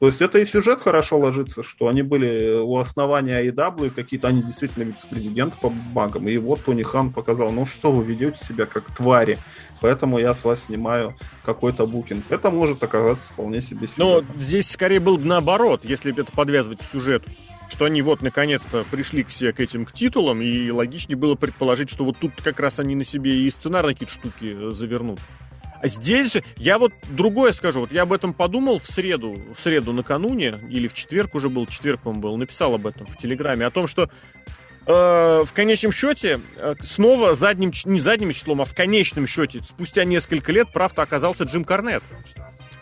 То 0.00 0.06
есть 0.06 0.22
это 0.22 0.38
и 0.38 0.44
сюжет 0.44 0.80
хорошо 0.80 1.18
ложится, 1.18 1.64
что 1.64 1.88
они 1.88 2.02
были 2.02 2.54
у 2.54 2.76
основания 2.76 3.44
AEW, 3.44 3.90
какие-то 3.90 4.28
они 4.28 4.42
действительно 4.42 4.84
вице-президенты 4.84 5.56
по 5.60 5.70
багам. 5.70 6.28
И 6.28 6.36
вот 6.36 6.64
Тони 6.64 6.84
Хан 6.84 7.12
показал, 7.12 7.50
ну 7.50 7.66
что 7.66 7.90
вы 7.90 8.04
ведете 8.04 8.44
себя 8.44 8.66
как 8.66 8.94
твари, 8.94 9.38
поэтому 9.80 10.18
я 10.18 10.34
с 10.34 10.44
вас 10.44 10.66
снимаю 10.66 11.16
какой-то 11.44 11.86
букинг. 11.86 12.24
Это 12.28 12.50
может 12.50 12.82
оказаться 12.82 13.32
вполне 13.32 13.60
себе 13.60 13.88
сюжетом. 13.88 14.26
Но 14.36 14.40
здесь 14.40 14.70
скорее 14.70 15.00
был 15.00 15.18
бы 15.18 15.24
наоборот, 15.24 15.80
если 15.82 16.16
это 16.16 16.30
подвязывать 16.32 16.78
к 16.78 16.84
сюжету 16.84 17.30
что 17.70 17.84
они 17.84 18.00
вот 18.00 18.22
наконец-то 18.22 18.86
пришли 18.90 19.22
все 19.24 19.52
к 19.52 19.60
этим 19.60 19.84
к 19.84 19.92
титулам, 19.92 20.40
и 20.40 20.70
логичнее 20.70 21.18
было 21.18 21.34
предположить, 21.34 21.90
что 21.90 22.02
вот 22.04 22.16
тут 22.18 22.32
как 22.42 22.60
раз 22.60 22.78
они 22.78 22.94
на 22.94 23.04
себе 23.04 23.42
и 23.42 23.50
сценарные 23.50 23.94
какие-то 23.94 24.14
штуки 24.14 24.72
завернут. 24.72 25.20
Здесь 25.82 26.32
же, 26.32 26.44
я 26.56 26.78
вот 26.78 26.92
другое 27.10 27.52
скажу, 27.52 27.80
вот 27.80 27.92
я 27.92 28.02
об 28.02 28.12
этом 28.12 28.34
подумал 28.34 28.78
в 28.78 28.86
среду, 28.86 29.38
в 29.56 29.62
среду 29.62 29.92
накануне, 29.92 30.58
или 30.68 30.88
в 30.88 30.94
четверг 30.94 31.34
уже 31.34 31.48
был, 31.48 31.66
четверг, 31.66 32.00
по 32.00 32.12
был, 32.12 32.36
написал 32.36 32.74
об 32.74 32.86
этом 32.86 33.06
в 33.06 33.16
Телеграме, 33.16 33.64
о 33.64 33.70
том, 33.70 33.86
что 33.86 34.10
э, 34.86 35.44
в 35.44 35.52
конечном 35.52 35.92
счете 35.92 36.40
э, 36.56 36.74
снова 36.80 37.34
задним, 37.34 37.72
не 37.84 38.00
задним 38.00 38.32
числом, 38.32 38.60
а 38.60 38.64
в 38.64 38.74
конечном 38.74 39.26
счете, 39.26 39.60
спустя 39.62 40.04
несколько 40.04 40.50
лет, 40.50 40.68
правда, 40.72 41.02
оказался 41.02 41.44
Джим 41.44 41.64
Корнет. 41.64 42.02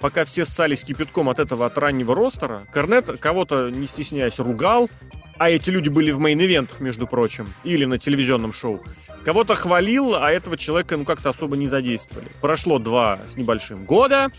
Пока 0.00 0.24
все 0.24 0.44
ссались 0.44 0.84
кипятком 0.84 1.28
от 1.28 1.38
этого, 1.38 1.66
от 1.66 1.76
раннего 1.78 2.14
ростера, 2.14 2.66
Корнет 2.72 3.18
кого-то, 3.18 3.70
не 3.70 3.86
стесняясь, 3.86 4.38
ругал, 4.38 4.90
а 5.38 5.50
эти 5.50 5.70
люди 5.70 5.88
были 5.88 6.10
в 6.10 6.20
мейн-ивентах, 6.20 6.80
между 6.80 7.06
прочим, 7.06 7.46
или 7.64 7.84
на 7.84 7.98
телевизионном 7.98 8.52
шоу, 8.52 8.82
кого-то 9.24 9.54
хвалил, 9.54 10.14
а 10.14 10.30
этого 10.30 10.56
человека, 10.56 10.96
ну, 10.96 11.04
как-то 11.04 11.30
особо 11.30 11.56
не 11.56 11.68
задействовали. 11.68 12.28
Прошло 12.40 12.78
два 12.78 13.18
с 13.28 13.36
небольшим 13.36 13.84
года, 13.84 14.30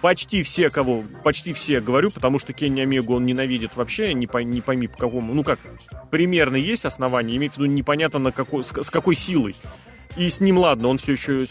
почти 0.00 0.42
все, 0.42 0.70
кого, 0.70 1.04
почти 1.22 1.52
все 1.52 1.80
говорю, 1.80 2.10
потому 2.10 2.38
что 2.38 2.52
Кенни 2.52 2.80
Омегу 2.80 3.14
он 3.14 3.24
ненавидит 3.24 3.76
вообще, 3.76 4.14
не, 4.14 4.26
по, 4.26 4.38
не 4.38 4.60
пойми 4.60 4.88
по 4.88 4.98
какому, 4.98 5.32
ну 5.34 5.42
как, 5.42 5.58
примерно 6.10 6.56
есть 6.56 6.84
основания, 6.84 7.36
имеется 7.36 7.60
в 7.60 7.62
виду 7.62 7.72
непонятно 7.72 8.18
на 8.18 8.32
какой, 8.32 8.64
с, 8.64 8.68
с 8.68 8.90
какой 8.90 9.14
силой. 9.14 9.54
И 10.16 10.28
с 10.28 10.40
ним 10.40 10.58
ладно, 10.58 10.88
он 10.88 10.98
все 10.98 11.12
еще 11.12 11.46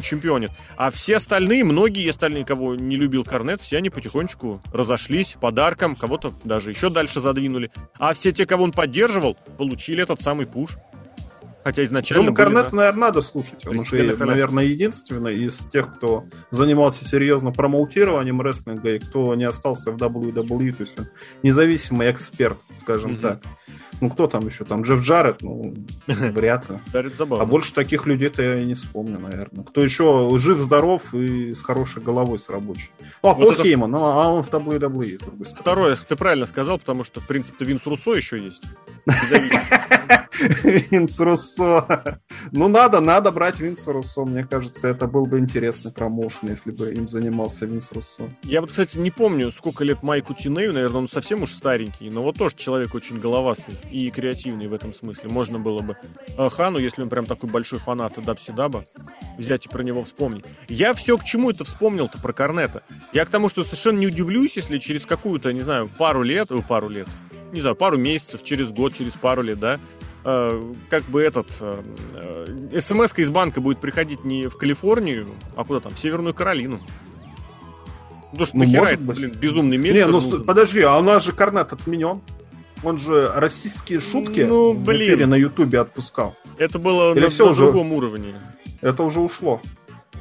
чемпионит. 0.00 0.50
А 0.76 0.90
все 0.90 1.16
остальные, 1.16 1.64
многие 1.64 2.08
остальные, 2.08 2.44
кого 2.44 2.74
не 2.74 2.96
любил 2.96 3.24
Корнет, 3.24 3.60
все 3.60 3.76
они 3.76 3.90
потихонечку 3.90 4.62
разошлись 4.72 5.36
подарком, 5.40 5.96
кого-то 5.96 6.32
даже 6.44 6.70
еще 6.70 6.88
дальше 6.88 7.20
задвинули. 7.20 7.70
А 7.98 8.14
все 8.14 8.32
те, 8.32 8.46
кого 8.46 8.64
он 8.64 8.72
поддерживал, 8.72 9.36
получили 9.58 10.02
этот 10.02 10.22
самый 10.22 10.46
пуш. 10.46 10.76
Хотя 11.66 11.82
изначально... 11.82 12.26
Джима 12.26 12.36
Корнета, 12.36 12.70
да. 12.70 12.76
наверное, 12.76 13.00
надо 13.00 13.20
слушать. 13.20 13.66
Он 13.66 13.80
уже, 13.80 14.16
наверное, 14.16 14.64
единственный 14.66 15.44
из 15.46 15.66
тех, 15.66 15.96
кто 15.96 16.24
занимался 16.50 17.04
серьезно 17.04 17.50
промоутированием 17.50 18.40
рестлинга 18.40 18.94
и 18.94 18.98
кто 19.00 19.34
не 19.34 19.42
остался 19.42 19.90
в 19.90 19.96
WWE. 19.96 20.72
То 20.72 20.82
есть 20.84 20.96
он 20.96 21.06
независимый 21.42 22.08
эксперт, 22.08 22.56
скажем 22.76 23.14
mm-hmm. 23.14 23.20
так. 23.20 23.40
Ну, 24.00 24.10
кто 24.10 24.26
там 24.26 24.46
еще? 24.46 24.64
Там 24.64 24.82
Джефф 24.82 25.02
Джаред, 25.02 25.42
ну, 25.42 25.74
вряд 26.06 26.68
ли. 26.68 26.78
А 26.92 27.46
больше 27.46 27.72
таких 27.72 28.06
людей-то 28.06 28.42
я 28.42 28.60
и 28.60 28.64
не 28.64 28.74
вспомню, 28.74 29.18
наверное. 29.18 29.64
Кто 29.64 29.82
еще 29.82 30.30
жив-здоров 30.36 31.14
и 31.14 31.54
с 31.54 31.62
хорошей 31.62 32.02
головой, 32.02 32.38
с 32.38 32.48
рабочей. 32.48 32.90
Вот 33.22 33.36
Пол 33.36 33.52
это... 33.52 33.62
Хейман, 33.62 33.90
ну, 33.90 34.04
а 34.04 34.32
он 34.32 34.42
в 34.42 34.50
WWE, 34.50 35.18
с 35.18 35.22
другой 35.22 35.46
стороны. 35.46 35.62
Второе, 35.62 35.96
ты 35.96 36.16
правильно 36.16 36.46
сказал, 36.46 36.78
потому 36.78 37.04
что, 37.04 37.20
в 37.20 37.26
принципе, 37.26 37.64
Винс 37.64 37.86
Руссо 37.86 38.14
еще 38.14 38.38
есть. 38.38 38.62
Винс 40.64 41.18
Руссо. 41.20 42.20
Ну, 42.52 42.68
надо, 42.68 43.00
надо 43.00 43.30
брать 43.30 43.60
Винса 43.60 43.92
Руссо. 43.92 44.24
Мне 44.24 44.44
кажется, 44.44 44.88
это 44.88 45.06
был 45.06 45.26
бы 45.26 45.38
интересный 45.38 45.92
промоушен, 45.92 46.48
если 46.48 46.70
бы 46.70 46.92
им 46.92 47.08
занимался 47.08 47.66
Винс 47.66 47.92
Руссо. 47.92 48.24
Я 48.42 48.60
вот, 48.60 48.70
кстати, 48.70 48.98
не 48.98 49.10
помню, 49.10 49.52
сколько 49.52 49.84
лет 49.84 50.02
Майку 50.02 50.34
Тинею, 50.34 50.72
наверное, 50.72 51.02
он 51.02 51.08
совсем 51.08 51.42
уж 51.42 51.52
старенький, 51.52 52.10
но 52.10 52.22
вот 52.22 52.36
тоже 52.36 52.56
человек 52.56 52.94
очень 52.94 53.18
головастый 53.18 53.74
и 53.90 54.10
креативный 54.10 54.66
в 54.66 54.72
этом 54.72 54.94
смысле. 54.94 55.28
Можно 55.30 55.58
было 55.58 55.80
бы 55.80 55.96
э, 56.36 56.48
Хану, 56.50 56.78
если 56.78 57.02
он 57.02 57.08
прям 57.08 57.26
такой 57.26 57.50
большой 57.50 57.78
фанат 57.78 58.14
Дабси 58.24 58.52
Даба, 58.52 58.86
взять 59.38 59.66
и 59.66 59.68
про 59.68 59.82
него 59.82 60.04
вспомнить. 60.04 60.44
Я 60.68 60.94
все 60.94 61.16
к 61.16 61.24
чему 61.24 61.50
это 61.50 61.64
вспомнил-то 61.64 62.18
про 62.18 62.32
Корнета. 62.32 62.82
Я 63.12 63.24
к 63.24 63.30
тому, 63.30 63.48
что 63.48 63.64
совершенно 63.64 63.98
не 63.98 64.06
удивлюсь, 64.06 64.56
если 64.56 64.78
через 64.78 65.06
какую-то, 65.06 65.52
не 65.52 65.62
знаю, 65.62 65.88
пару 65.98 66.22
лет, 66.22 66.50
э, 66.50 66.60
пару 66.66 66.88
лет, 66.88 67.08
не 67.52 67.60
знаю, 67.60 67.76
пару 67.76 67.96
месяцев, 67.96 68.42
через 68.42 68.70
год, 68.70 68.94
через 68.94 69.12
пару 69.12 69.42
лет, 69.42 69.58
да, 69.58 69.78
э, 70.24 70.74
как 70.90 71.04
бы 71.04 71.22
этот 71.22 71.46
э, 71.60 71.82
э, 72.72 72.80
смс 72.80 73.12
из 73.16 73.30
банка 73.30 73.60
будет 73.60 73.78
приходить 73.78 74.24
не 74.24 74.48
в 74.48 74.56
Калифорнию, 74.56 75.26
а 75.54 75.64
куда 75.64 75.80
там, 75.80 75.92
в 75.92 75.98
Северную 75.98 76.34
Каролину. 76.34 76.80
Потому 78.30 78.46
что 78.46 78.58
ну, 78.58 78.66
может 78.66 79.00
быть. 79.00 79.16
блин, 79.16 79.32
безумный 79.32 79.76
мир. 79.76 79.94
Не, 79.94 80.06
ну 80.06 80.20
нужен. 80.20 80.44
подожди, 80.44 80.82
а 80.82 80.98
у 80.98 81.02
нас 81.02 81.24
же 81.24 81.32
Корнет 81.32 81.72
отменен. 81.72 82.20
Он 82.82 82.98
же 82.98 83.30
российские 83.34 84.00
шутки 84.00 84.40
ну, 84.40 84.72
блин. 84.72 84.84
в 84.84 85.02
эфире 85.02 85.26
на 85.26 85.34
Ютубе 85.34 85.80
отпускал. 85.80 86.36
Это 86.58 86.78
было 86.78 87.14
Или 87.14 87.24
на, 87.24 87.28
все 87.28 87.46
на 87.46 87.50
уже... 87.52 87.64
другом 87.64 87.92
уровне. 87.92 88.34
Это 88.80 89.02
уже 89.02 89.20
ушло. 89.20 89.60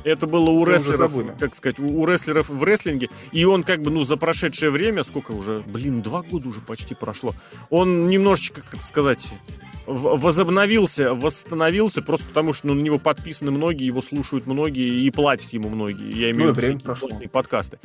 Это 0.03 0.27
было 0.27 0.51
у 0.51 0.63
рестлеров, 0.65 1.13
как 1.39 1.55
сказать, 1.55 1.79
у 1.79 2.05
рестлеров 2.05 2.47
в 2.47 2.63
рестлинге. 2.63 3.09
И 3.31 3.43
он 3.43 3.63
как 3.63 3.81
бы, 3.81 3.89
ну, 3.89 4.03
за 4.03 4.17
прошедшее 4.17 4.69
время, 4.69 5.03
сколько 5.03 5.31
уже, 5.31 5.63
блин, 5.65 6.03
два 6.03 6.21
года 6.21 6.47
уже 6.47 6.61
почти 6.61 6.93
прошло, 6.93 7.33
он 7.71 8.07
немножечко, 8.07 8.61
как 8.61 8.81
сказать, 8.81 9.25
возобновился, 9.87 11.15
восстановился, 11.15 12.03
просто 12.03 12.27
потому 12.27 12.53
что 12.53 12.67
ну, 12.67 12.75
на 12.75 12.81
него 12.81 12.99
подписаны 12.99 13.49
многие, 13.49 13.87
его 13.87 14.03
слушают 14.03 14.45
многие 14.45 15.01
и 15.05 15.09
платят 15.09 15.51
ему 15.53 15.69
многие. 15.69 16.11
Я 16.11 16.31
имею 16.31 16.49
ну, 16.49 16.53
в 16.53 16.57
виду 16.59 17.29
подкасты. 17.31 17.79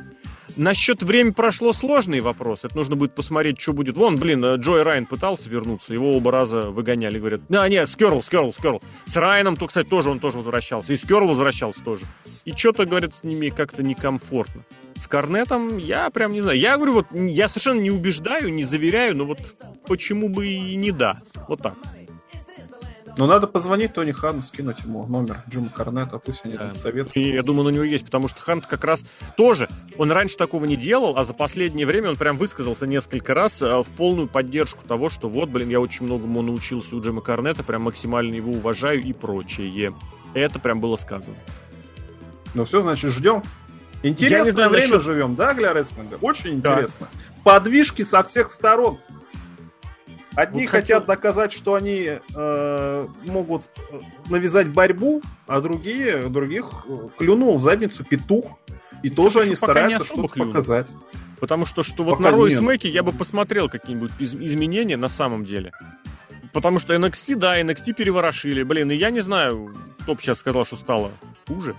Насчет 0.57 1.03
времени 1.03 1.31
прошло 1.31 1.73
сложный 1.73 2.19
вопрос. 2.19 2.61
Это 2.63 2.75
нужно 2.75 2.95
будет 2.95 3.13
посмотреть, 3.13 3.59
что 3.59 3.73
будет. 3.73 3.95
Вон, 3.95 4.15
блин, 4.17 4.43
э, 4.43 4.57
Джой 4.57 4.83
Райан 4.83 5.05
пытался 5.05 5.49
вернуться, 5.49 5.93
его 5.93 6.11
оба 6.11 6.31
раза 6.31 6.69
выгоняли. 6.69 7.19
Говорят, 7.19 7.41
да, 7.49 7.67
нет, 7.67 7.89
Скерл, 7.89 8.23
Скерл, 8.23 8.53
Скерл. 8.53 8.81
С 9.05 9.15
Райаном, 9.15 9.55
то, 9.55 9.67
кстати, 9.67 9.87
тоже 9.87 10.09
он 10.09 10.19
тоже 10.19 10.37
возвращался. 10.37 10.93
И 10.93 10.97
Скерл 10.97 11.27
возвращался 11.27 11.81
тоже. 11.83 12.05
И 12.45 12.51
что-то, 12.51 12.85
говорят, 12.85 13.15
с 13.15 13.23
ними 13.23 13.49
как-то 13.49 13.83
некомфортно. 13.83 14.63
С 14.95 15.07
Корнетом 15.07 15.77
я 15.77 16.09
прям 16.11 16.31
не 16.31 16.41
знаю. 16.41 16.59
Я 16.59 16.75
говорю, 16.75 16.93
вот 16.93 17.07
я 17.11 17.49
совершенно 17.49 17.79
не 17.79 17.89
убеждаю, 17.89 18.53
не 18.53 18.63
заверяю, 18.63 19.17
но 19.17 19.25
вот 19.25 19.39
почему 19.87 20.29
бы 20.29 20.47
и 20.47 20.75
не 20.75 20.91
да. 20.91 21.19
Вот 21.47 21.61
так. 21.61 21.75
Ну, 23.17 23.25
надо 23.25 23.47
позвонить 23.47 23.93
Тони 23.93 24.11
Хану, 24.11 24.41
скинуть 24.41 24.79
ему 24.83 25.05
номер 25.05 25.43
Джима 25.49 25.69
Корнета, 25.69 26.17
пусть 26.17 26.41
они 26.43 26.57
там 26.57 26.75
советуют. 26.75 27.15
И 27.15 27.29
я 27.29 27.43
думаю, 27.43 27.65
на 27.65 27.69
него 27.69 27.83
есть, 27.83 28.05
потому 28.05 28.27
что 28.27 28.41
Хант 28.41 28.65
как 28.65 28.83
раз 28.83 29.03
тоже, 29.37 29.67
он 29.97 30.11
раньше 30.11 30.37
такого 30.37 30.65
не 30.65 30.75
делал, 30.75 31.17
а 31.17 31.23
за 31.23 31.33
последнее 31.33 31.85
время 31.85 32.09
он 32.09 32.17
прям 32.17 32.37
высказался 32.37 32.87
несколько 32.87 33.33
раз 33.33 33.61
э, 33.61 33.65
в 33.65 33.87
полную 33.97 34.27
поддержку 34.27 34.85
того, 34.87 35.09
что 35.09 35.29
вот, 35.29 35.49
блин, 35.49 35.69
я 35.69 35.79
очень 35.79 36.05
многому 36.05 36.41
научился 36.41 36.95
у 36.95 37.01
Джима 37.01 37.21
Корнета, 37.21 37.63
прям 37.63 37.83
максимально 37.83 38.35
его 38.35 38.51
уважаю 38.51 39.01
и 39.01 39.13
прочее. 39.13 39.93
Это 40.33 40.59
прям 40.59 40.79
было 40.79 40.95
сказано. 40.95 41.35
Ну 42.53 42.65
все, 42.65 42.81
значит, 42.81 43.11
ждем. 43.11 43.43
Интересное 44.03 44.51
знаю, 44.51 44.69
время 44.71 44.95
насчет... 44.95 45.03
живем, 45.03 45.35
да, 45.35 45.53
для 45.53 45.73
рестлинга? 45.73 46.17
Очень 46.21 46.55
интересно. 46.55 47.07
Да. 47.11 47.19
Подвижки 47.43 48.03
со 48.03 48.23
всех 48.23 48.51
сторон. 48.51 48.97
Одни 50.35 50.61
вот 50.61 50.69
хотят 50.69 50.99
хотел... 50.99 51.15
доказать, 51.15 51.53
что 51.53 51.75
они 51.75 52.19
э, 52.35 53.07
могут 53.25 53.69
навязать 54.29 54.67
борьбу, 54.67 55.21
а 55.47 55.59
другие, 55.61 56.29
других 56.29 56.85
э, 56.87 57.09
клюнул 57.17 57.57
в 57.57 57.63
задницу 57.63 58.03
петух. 58.03 58.57
И 59.03 59.09
Потому 59.09 59.29
тоже 59.29 59.41
они 59.41 59.55
стараются 59.55 60.05
что-то 60.05 60.27
показать. 60.27 60.87
Потому 61.39 61.65
что, 61.65 61.81
что 61.81 62.03
вот 62.03 62.17
пока 62.17 62.29
на 62.29 62.31
Рой 62.31 62.51
Смеке 62.51 62.87
я 62.87 63.01
бы 63.01 63.11
посмотрел 63.11 63.67
какие-нибудь 63.67 64.11
из- 64.19 64.35
изменения 64.35 64.95
на 64.95 65.09
самом 65.09 65.43
деле. 65.43 65.71
Потому 66.53 66.79
что 66.79 66.93
NXT, 66.93 67.35
да, 67.35 67.59
NXT 67.59 67.93
переворошили. 67.93 68.63
Блин, 68.63 68.91
и 68.91 68.95
я 68.95 69.09
не 69.09 69.21
знаю, 69.21 69.73
кто 70.01 70.13
бы 70.13 70.21
сейчас 70.21 70.39
сказал, 70.39 70.65
что 70.65 70.77
стало 70.77 71.11
хуже. 71.47 71.75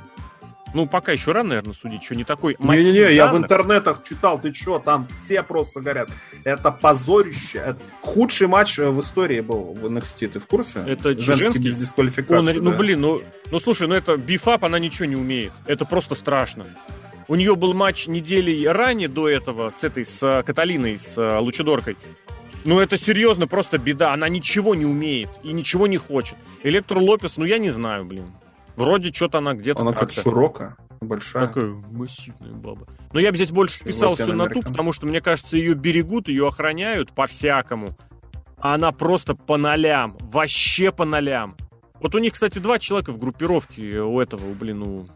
Ну, 0.74 0.86
пока 0.86 1.12
еще 1.12 1.32
рано, 1.32 1.50
наверное, 1.50 1.74
судить, 1.74 2.02
что 2.02 2.14
не 2.14 2.24
такой 2.24 2.56
Не-не-не, 2.58 3.14
я 3.14 3.26
в 3.26 3.36
интернетах 3.36 4.02
читал, 4.02 4.40
ты 4.40 4.52
что, 4.52 4.78
там 4.78 5.06
все 5.08 5.42
просто 5.42 5.80
говорят, 5.80 6.10
это 6.44 6.70
позорище. 6.70 7.58
Это 7.58 7.78
худший 8.00 8.46
матч 8.46 8.78
в 8.78 8.98
истории 9.00 9.40
был 9.40 9.74
в 9.74 9.86
NXT, 9.86 10.28
ты 10.28 10.38
в 10.38 10.46
курсе? 10.46 10.80
Это 10.86 11.10
женский, 11.18 11.44
женский 11.44 11.58
без 11.60 11.76
дисквалификации. 11.76 12.58
Он, 12.58 12.64
да. 12.64 12.70
Ну, 12.70 12.76
блин, 12.76 13.00
ну, 13.00 13.22
ну, 13.50 13.60
слушай, 13.60 13.86
ну 13.86 13.94
это 13.94 14.16
бифап, 14.16 14.64
она 14.64 14.78
ничего 14.78 15.04
не 15.04 15.16
умеет. 15.16 15.52
Это 15.66 15.84
просто 15.84 16.14
страшно. 16.14 16.66
У 17.28 17.34
нее 17.34 17.54
был 17.54 17.72
матч 17.72 18.06
недели 18.08 18.66
ранее 18.66 19.08
до 19.08 19.28
этого 19.28 19.70
с 19.70 19.84
этой, 19.84 20.04
с 20.04 20.42
Каталиной, 20.44 20.98
с 20.98 21.16
э, 21.16 21.38
Лучидоркой. 21.38 21.96
Ну, 22.64 22.78
это 22.78 22.96
серьезно, 22.98 23.46
просто 23.46 23.78
беда. 23.78 24.12
Она 24.12 24.28
ничего 24.28 24.74
не 24.74 24.86
умеет 24.86 25.28
и 25.42 25.52
ничего 25.52 25.86
не 25.86 25.96
хочет. 25.96 26.36
Электро 26.62 26.98
Лопес, 26.98 27.36
ну, 27.36 27.44
я 27.44 27.58
не 27.58 27.70
знаю, 27.70 28.04
блин. 28.04 28.32
Вроде 28.76 29.12
что-то 29.12 29.38
она 29.38 29.54
где-то 29.54 29.82
Она 29.82 29.92
как 29.92 30.10
широкая, 30.12 30.76
большая. 31.00 31.48
Такая 31.48 31.72
массивная 31.90 32.52
баба. 32.52 32.86
Но 33.12 33.20
я 33.20 33.30
бы 33.30 33.36
здесь 33.36 33.50
больше 33.50 33.78
списался 33.78 34.26
на 34.26 34.48
ту, 34.48 34.62
потому 34.62 34.92
что, 34.92 35.06
мне 35.06 35.20
кажется, 35.20 35.56
ее 35.56 35.74
берегут, 35.74 36.28
ее 36.28 36.48
охраняют 36.48 37.12
по-всякому. 37.12 37.96
А 38.58 38.74
она 38.74 38.92
просто 38.92 39.34
по 39.34 39.56
нолям. 39.56 40.16
Вообще 40.20 40.92
по 40.92 41.04
нолям. 41.04 41.56
Вот 42.00 42.14
у 42.14 42.18
них, 42.18 42.32
кстати, 42.32 42.58
два 42.58 42.78
человека 42.78 43.12
в 43.12 43.18
группировке 43.18 44.00
у 44.00 44.20
этого, 44.20 44.52
блин, 44.54 44.82
у, 44.82 45.06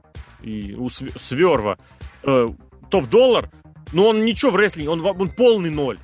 и 0.43 0.75
у 0.75 0.89
Сверва. 0.91 1.79
Э, 2.23 2.49
Топ-доллар, 2.91 3.51
но 3.93 4.09
он 4.09 4.25
ничего 4.25 4.53
в 4.53 4.57
рестлинге, 4.57 4.91
он, 4.91 5.05
он 5.05 5.29
полный 5.29 5.71
ноль. 5.71 5.99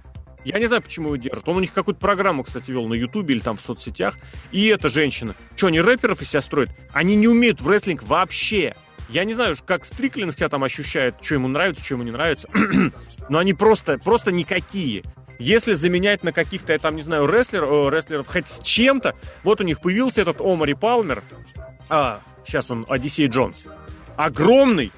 Я 0.45 0.59
не 0.59 0.67
знаю, 0.67 0.83
почему 0.83 1.09
его 1.09 1.17
держат. 1.17 1.49
Он 1.49 1.57
у 1.57 1.61
них 1.61 1.73
какую-то 1.73 2.01
программу, 2.01 2.43
кстати, 2.43 2.71
вел 2.71 2.87
на 2.89 2.95
Ютубе 2.95 3.35
или 3.35 3.41
там 3.41 3.57
в 3.57 3.61
соцсетях. 3.61 4.17
И 4.51 4.67
эта 4.67 4.89
женщина. 4.89 5.35
Что, 5.57 5.69
они 5.69 5.81
рэперов 5.81 6.21
из 6.21 6.31
себя 6.31 6.43
строят? 6.43 6.71
Они 6.93 7.17
не 7.17 7.29
умеют 7.29 7.61
в 7.61 7.69
рестлинг 7.69 8.03
вообще. 8.03 8.75
Я 9.09 9.25
не 9.25 9.35
знаю, 9.35 9.57
как 9.65 9.85
Стриклин 9.85 10.33
себя 10.33 10.49
там 10.49 10.65
ощущает, 10.65 11.17
что 11.21 11.35
ему 11.35 11.49
нравится, 11.49 11.85
что 11.85 11.95
ему 11.95 12.03
не 12.05 12.11
нравится. 12.11 12.49
Но 13.29 13.39
они 13.39 13.53
просто, 13.55 13.99
просто 13.99 14.33
никакие. 14.33 15.03
Если 15.39 15.73
заменять 15.75 16.23
на 16.23 16.33
каких-то, 16.33 16.73
я 16.73 16.79
там 16.79 16.97
не 16.97 17.03
знаю, 17.03 17.27
рестлер, 17.27 17.65
о, 17.65 17.91
рестлеров 17.91 18.27
хоть 18.29 18.47
с 18.47 18.61
чем-то, 18.63 19.15
вот 19.43 19.61
у 19.61 19.65
них 19.65 19.81
появился 19.81 20.21
этот 20.21 20.41
Омари 20.41 20.75
Палмер, 20.75 21.23
а, 21.89 22.21
сейчас 22.47 22.71
он 22.71 22.87
Одиссей 22.89 23.27
Джонс, 23.27 23.67
огромный, 24.17 24.93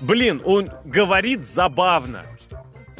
блин, 0.00 0.42
он 0.44 0.70
говорит 0.84 1.46
забавно, 1.46 2.24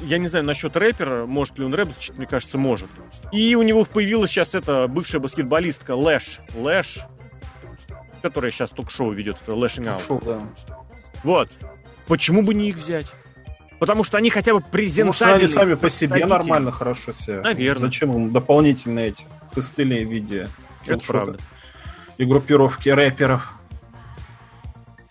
я 0.03 0.19
не 0.19 0.29
знаю 0.29 0.45
насчет 0.45 0.77
рэпера, 0.77 1.27
может 1.27 1.59
ли 1.59 1.65
он 1.65 1.75
рэп, 1.75 1.89
мне 2.17 2.27
кажется, 2.27 2.59
может. 2.59 2.89
И 3.33 3.55
у 3.55 3.63
него 3.63 3.85
появилась 3.85 4.31
сейчас 4.31 4.55
эта 4.55 4.87
бывшая 4.89 5.19
баскетболистка 5.19 5.95
Лэш. 5.95 6.41
Лэш, 6.55 6.99
которая 8.23 8.51
сейчас 8.51 8.71
ток-шоу 8.71 9.11
ведет, 9.13 9.37
это 9.43 9.55
Lashing 9.55 9.87
Out. 9.89 10.25
да. 10.25 10.41
Вот. 11.25 11.51
Почему 12.07 12.43
бы 12.43 12.55
не 12.55 12.69
их 12.71 12.77
взять? 12.77 13.07
Потому 13.79 14.03
что 14.03 14.19
они 14.19 14.31
хотя 14.31 14.55
бы 14.55 14.61
презентабельны. 14.61 15.13
Потому 15.13 15.31
что 15.31 15.35
они 15.35 15.47
сами 15.47 15.75
по 15.75 15.89
себе 15.89 16.25
нормально 16.27 16.73
хорошо 16.73 17.13
себя. 17.13 17.43
Наверное. 17.43 17.79
Зачем 17.81 18.13
им 18.13 18.33
дополнительные 18.33 19.09
эти 19.09 19.27
костыли 19.55 20.05
в 20.05 20.11
виде 20.11 20.49
Это 20.87 21.07
правда. 21.07 21.39
и 22.17 22.25
группировки 22.25 22.89
рэперов? 22.89 23.58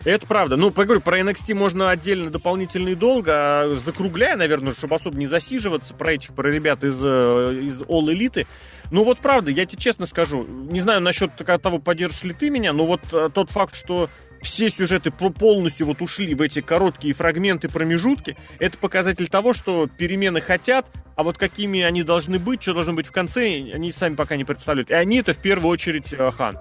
Это 0.08 0.26
правда. 0.26 0.56
Ну, 0.56 0.70
поговорю, 0.70 1.02
про 1.02 1.20
NXT 1.20 1.52
можно 1.52 1.90
отдельно 1.90 2.30
дополнительно 2.30 2.88
и 2.88 2.94
долго, 2.94 3.32
а 3.34 3.76
закругляя, 3.76 4.36
наверное, 4.36 4.72
чтобы 4.72 4.94
особо 4.94 5.18
не 5.18 5.26
засиживаться 5.26 5.92
про 5.92 6.14
этих, 6.14 6.32
про 6.32 6.50
ребят 6.50 6.82
из, 6.82 6.98
э, 7.04 7.60
из 7.62 7.82
All 7.82 8.06
Elite. 8.06 8.46
Ну 8.90 9.04
вот 9.04 9.18
правда, 9.18 9.50
я 9.50 9.66
тебе 9.66 9.76
честно 9.76 10.06
скажу, 10.06 10.46
не 10.46 10.80
знаю 10.80 11.02
насчет 11.02 11.32
того, 11.36 11.78
поддержишь 11.78 12.22
ли 12.22 12.32
ты 12.32 12.48
меня, 12.48 12.72
но 12.72 12.86
вот 12.86 13.02
э, 13.12 13.28
тот 13.34 13.50
факт, 13.50 13.74
что 13.74 14.08
все 14.40 14.70
сюжеты 14.70 15.10
полностью 15.10 15.84
вот 15.84 16.00
ушли 16.00 16.34
в 16.34 16.40
эти 16.40 16.62
короткие 16.62 17.12
фрагменты, 17.12 17.68
промежутки, 17.68 18.34
это 18.60 18.78
показатель 18.78 19.28
того, 19.28 19.52
что 19.52 19.88
перемены 19.88 20.40
хотят, 20.40 20.86
а 21.16 21.22
вот 21.22 21.36
какими 21.36 21.82
они 21.82 22.02
должны 22.02 22.38
быть, 22.38 22.62
что 22.62 22.72
должно 22.72 22.94
быть 22.94 23.08
в 23.08 23.12
конце, 23.12 23.42
они 23.74 23.92
сами 23.92 24.14
пока 24.14 24.36
не 24.36 24.44
представляют. 24.44 24.88
И 24.90 24.94
они 24.94 25.18
это 25.18 25.34
в 25.34 25.38
первую 25.38 25.70
очередь 25.70 26.14
э, 26.16 26.30
Хан. 26.30 26.56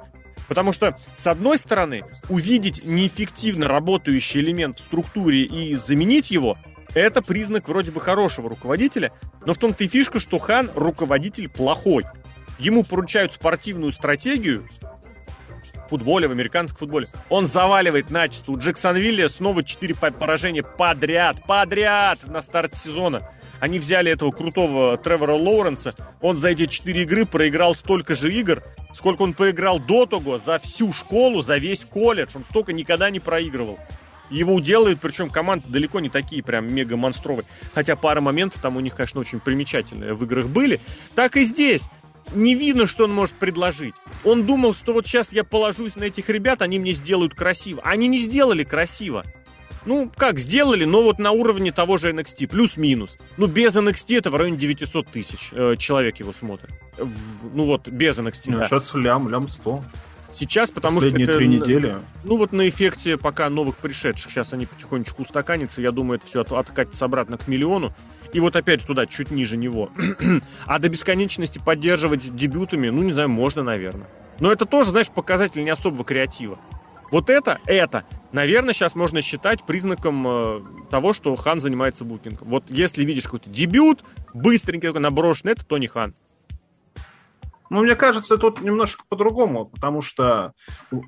Потому 0.47 0.73
что, 0.73 0.97
с 1.17 1.27
одной 1.27 1.57
стороны, 1.57 2.03
увидеть 2.29 2.85
неэффективно 2.85 3.67
работающий 3.67 4.39
элемент 4.41 4.79
в 4.79 4.83
структуре 4.83 5.41
и 5.41 5.75
заменить 5.75 6.31
его, 6.31 6.57
это 6.93 7.21
признак 7.21 7.67
вроде 7.67 7.91
бы 7.91 7.99
хорошего 7.99 8.49
руководителя, 8.49 9.11
но 9.45 9.53
в 9.53 9.57
том-то 9.57 9.83
и 9.83 9.87
фишка, 9.87 10.19
что 10.19 10.39
Хан 10.39 10.69
руководитель 10.73 11.49
плохой. 11.49 12.05
Ему 12.59 12.83
поручают 12.83 13.33
спортивную 13.33 13.91
стратегию, 13.91 14.67
в 15.87 15.89
футболе, 15.89 16.27
в 16.27 16.31
американском 16.31 16.79
футболе. 16.79 17.07
Он 17.29 17.45
заваливает 17.45 18.09
начисто. 18.09 18.51
У 18.51 18.57
Джексонвилля 18.57 19.29
снова 19.29 19.63
4 19.63 19.95
поражения 19.95 20.63
подряд, 20.63 21.37
подряд 21.45 22.25
на 22.27 22.41
старт 22.41 22.75
сезона. 22.75 23.21
Они 23.59 23.79
взяли 23.79 24.11
этого 24.11 24.31
крутого 24.31 24.97
Тревора 24.97 25.33
Лоуренса. 25.33 25.95
Он 26.21 26.37
за 26.37 26.49
эти 26.49 26.67
4 26.67 27.03
игры 27.03 27.25
проиграл 27.25 27.75
столько 27.75 28.15
же 28.15 28.31
игр, 28.33 28.61
сколько 28.93 29.23
он 29.23 29.33
проиграл 29.33 29.79
до 29.79 30.05
того 30.05 30.37
за 30.37 30.59
всю 30.59 30.93
школу, 30.93 31.41
за 31.41 31.57
весь 31.57 31.85
колледж. 31.85 32.31
Он 32.35 32.43
столько 32.49 32.73
никогда 32.73 33.09
не 33.09 33.19
проигрывал. 33.19 33.79
Его 34.29 34.53
уделают, 34.53 34.99
причем 34.99 35.29
команды 35.29 35.65
далеко 35.69 35.99
не 35.99 36.09
такие 36.09 36.43
прям 36.43 36.71
мега 36.73 36.97
монстровые. 36.97 37.45
Хотя 37.73 37.95
пара 37.95 38.19
моментов 38.19 38.61
там 38.61 38.75
у 38.75 38.79
них, 38.79 38.95
конечно, 38.95 39.21
очень 39.21 39.39
примечательные 39.39 40.13
в 40.13 40.23
играх 40.23 40.47
были. 40.47 40.81
Так 41.15 41.37
и 41.37 41.43
здесь 41.43 41.83
не 42.35 42.55
видно, 42.55 42.87
что 42.87 43.05
он 43.05 43.13
может 43.13 43.35
предложить. 43.35 43.95
Он 44.25 44.45
думал, 44.45 44.75
что 44.75 44.93
вот 44.93 45.07
сейчас 45.07 45.31
я 45.31 45.43
положусь 45.43 45.95
на 45.95 46.03
этих 46.03 46.29
ребят, 46.29 46.61
они 46.61 46.77
мне 46.77 46.91
сделают 46.91 47.33
красиво. 47.33 47.81
Они 47.85 48.07
не 48.07 48.19
сделали 48.19 48.63
красиво. 48.63 49.23
Ну, 49.87 50.11
как, 50.17 50.37
сделали, 50.37 50.83
но 50.83 51.01
вот 51.01 51.17
на 51.17 51.31
уровне 51.31 51.71
того 51.71 51.95
же 51.95 52.11
NXT, 52.11 52.47
плюс-минус. 52.49 53.17
Ну, 53.37 53.47
без 53.47 53.73
NXT 53.73 54.17
это 54.17 54.29
в 54.29 54.35
районе 54.35 54.57
900 54.57 55.07
тысяч 55.07 55.49
э, 55.53 55.75
человек 55.77 56.17
его 56.17 56.33
смотрит. 56.33 56.71
В, 56.97 57.55
ну 57.55 57.63
вот, 57.63 57.87
без 57.87 58.17
NXT, 58.17 58.41
ну, 58.47 58.57
да. 58.57 58.67
Сейчас 58.67 58.93
лям, 58.95 59.29
лям 59.29 59.47
100. 59.47 59.81
Сейчас, 60.33 60.71
потому 60.71 60.97
Последние 60.97 61.25
что... 61.25 61.37
три 61.37 61.47
недели. 61.47 61.95
Ну 62.25 62.35
вот 62.35 62.51
на 62.51 62.67
эффекте 62.67 63.15
пока 63.15 63.49
новых 63.49 63.77
пришедших. 63.77 64.29
Сейчас 64.29 64.51
они 64.51 64.65
потихонечку 64.65 65.23
устаканятся. 65.23 65.81
Я 65.81 65.91
думаю, 65.91 66.19
это 66.19 66.27
все 66.27 66.41
от, 66.41 66.51
откатится 66.51 67.05
обратно 67.05 67.37
к 67.37 67.47
миллиону. 67.47 67.93
И 68.33 68.41
вот 68.41 68.57
опять 68.57 68.85
туда, 68.85 69.05
чуть 69.05 69.31
ниже 69.31 69.55
него. 69.55 69.89
а 70.65 70.79
до 70.79 70.89
бесконечности 70.89 71.59
поддерживать 71.63 72.35
дебютами, 72.35 72.89
ну, 72.89 73.03
не 73.03 73.13
знаю, 73.13 73.29
можно, 73.29 73.63
наверное. 73.63 74.07
Но 74.41 74.51
это 74.51 74.65
тоже, 74.65 74.91
знаешь, 74.91 75.09
показатель 75.09 75.63
не 75.63 75.69
особого 75.69 76.03
креатива. 76.03 76.59
Вот 77.09 77.29
это, 77.29 77.59
это, 77.65 78.03
наверное, 78.37 78.75
сейчас 78.75 78.93
можно 78.93 79.21
считать 79.21 79.63
признаком 79.63 80.27
э, 80.27 80.61
того, 80.91 81.13
что 81.13 81.35
Хан 81.35 81.59
занимается 81.59 82.03
букингом. 82.03 82.47
Вот 82.47 82.65
если 82.69 83.03
видишь 83.03 83.23
какой-то 83.23 83.49
дебют, 83.49 84.03
быстренький 84.33 84.89
такой 84.89 85.01
наброшенный, 85.01 85.53
это 85.53 85.65
Тони 85.65 85.87
Хан. 85.87 86.13
Ну, 87.71 87.81
мне 87.81 87.95
кажется, 87.95 88.37
тут 88.37 88.61
немножко 88.61 89.03
по-другому, 89.09 89.65
потому 89.65 90.01
что 90.01 90.53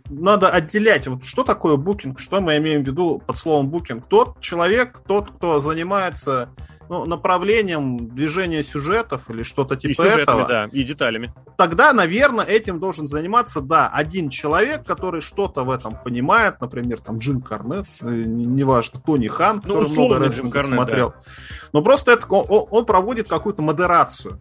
надо 0.09 0.49
отделять, 0.49 1.07
вот 1.07 1.23
что 1.23 1.43
такое 1.43 1.77
букинг, 1.77 2.19
что 2.19 2.41
мы 2.41 2.57
имеем 2.57 2.83
в 2.83 2.87
виду 2.87 3.21
под 3.25 3.37
словом 3.37 3.69
букинг. 3.69 4.07
Тот 4.07 4.41
человек, 4.41 4.99
тот, 5.07 5.29
кто 5.29 5.59
занимается 5.59 6.49
ну, 6.89 7.05
направлением 7.05 8.09
движения 8.09 8.63
сюжетов 8.63 9.29
или 9.29 9.43
что-то 9.43 9.75
типа 9.75 9.91
и 9.91 9.93
сюжетами, 9.93 10.21
этого. 10.23 10.47
да, 10.47 10.65
и 10.71 10.83
деталями. 10.83 11.31
Тогда, 11.55 11.93
наверное, 11.93 12.43
этим 12.45 12.79
должен 12.79 13.07
заниматься, 13.07 13.61
да, 13.61 13.87
один 13.87 14.29
человек, 14.29 14.85
который 14.85 15.21
что-то 15.21 15.63
в 15.63 15.69
этом 15.69 15.95
понимает, 15.95 16.59
например, 16.59 16.99
там 16.99 17.19
Джим 17.19 17.41
Карнет, 17.41 17.85
э, 18.01 18.09
неважно, 18.09 18.99
Тони 18.99 19.27
Хан, 19.27 19.61
ну, 19.63 19.75
который 19.75 19.89
много 19.91 20.19
раз 20.19 20.35
смотрел. 20.35 21.09
Да. 21.09 21.15
Но 21.73 21.81
просто 21.83 22.13
это, 22.13 22.27
он, 22.27 22.67
он 22.69 22.85
проводит 22.85 23.29
какую-то 23.29 23.61
модерацию. 23.61 24.39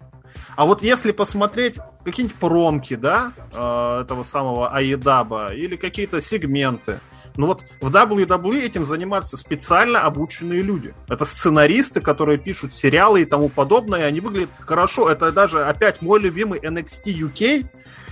А 0.56 0.64
вот 0.64 0.82
если 0.82 1.12
посмотреть 1.12 1.78
какие-нибудь 2.04 2.36
промки, 2.38 2.96
да, 2.96 3.32
э, 3.52 4.00
этого 4.02 4.22
самого 4.22 4.70
Аедаба, 4.70 5.52
или 5.52 5.76
какие-то 5.76 6.20
сегменты, 6.22 7.00
ну 7.38 7.46
вот 7.46 7.62
в 7.80 7.94
WWE 7.94 8.60
этим 8.62 8.84
занимаются 8.84 9.36
специально 9.36 10.00
обученные 10.00 10.60
люди. 10.60 10.92
Это 11.08 11.24
сценаристы, 11.24 12.00
которые 12.00 12.36
пишут 12.36 12.74
сериалы 12.74 13.22
и 13.22 13.24
тому 13.24 13.48
подобное, 13.48 14.00
и 14.00 14.02
они 14.02 14.20
выглядят 14.20 14.50
хорошо. 14.58 15.08
Это 15.08 15.30
даже, 15.30 15.64
опять, 15.64 16.02
мой 16.02 16.20
любимый 16.20 16.58
NXT 16.58 17.14
UK, 17.14 17.66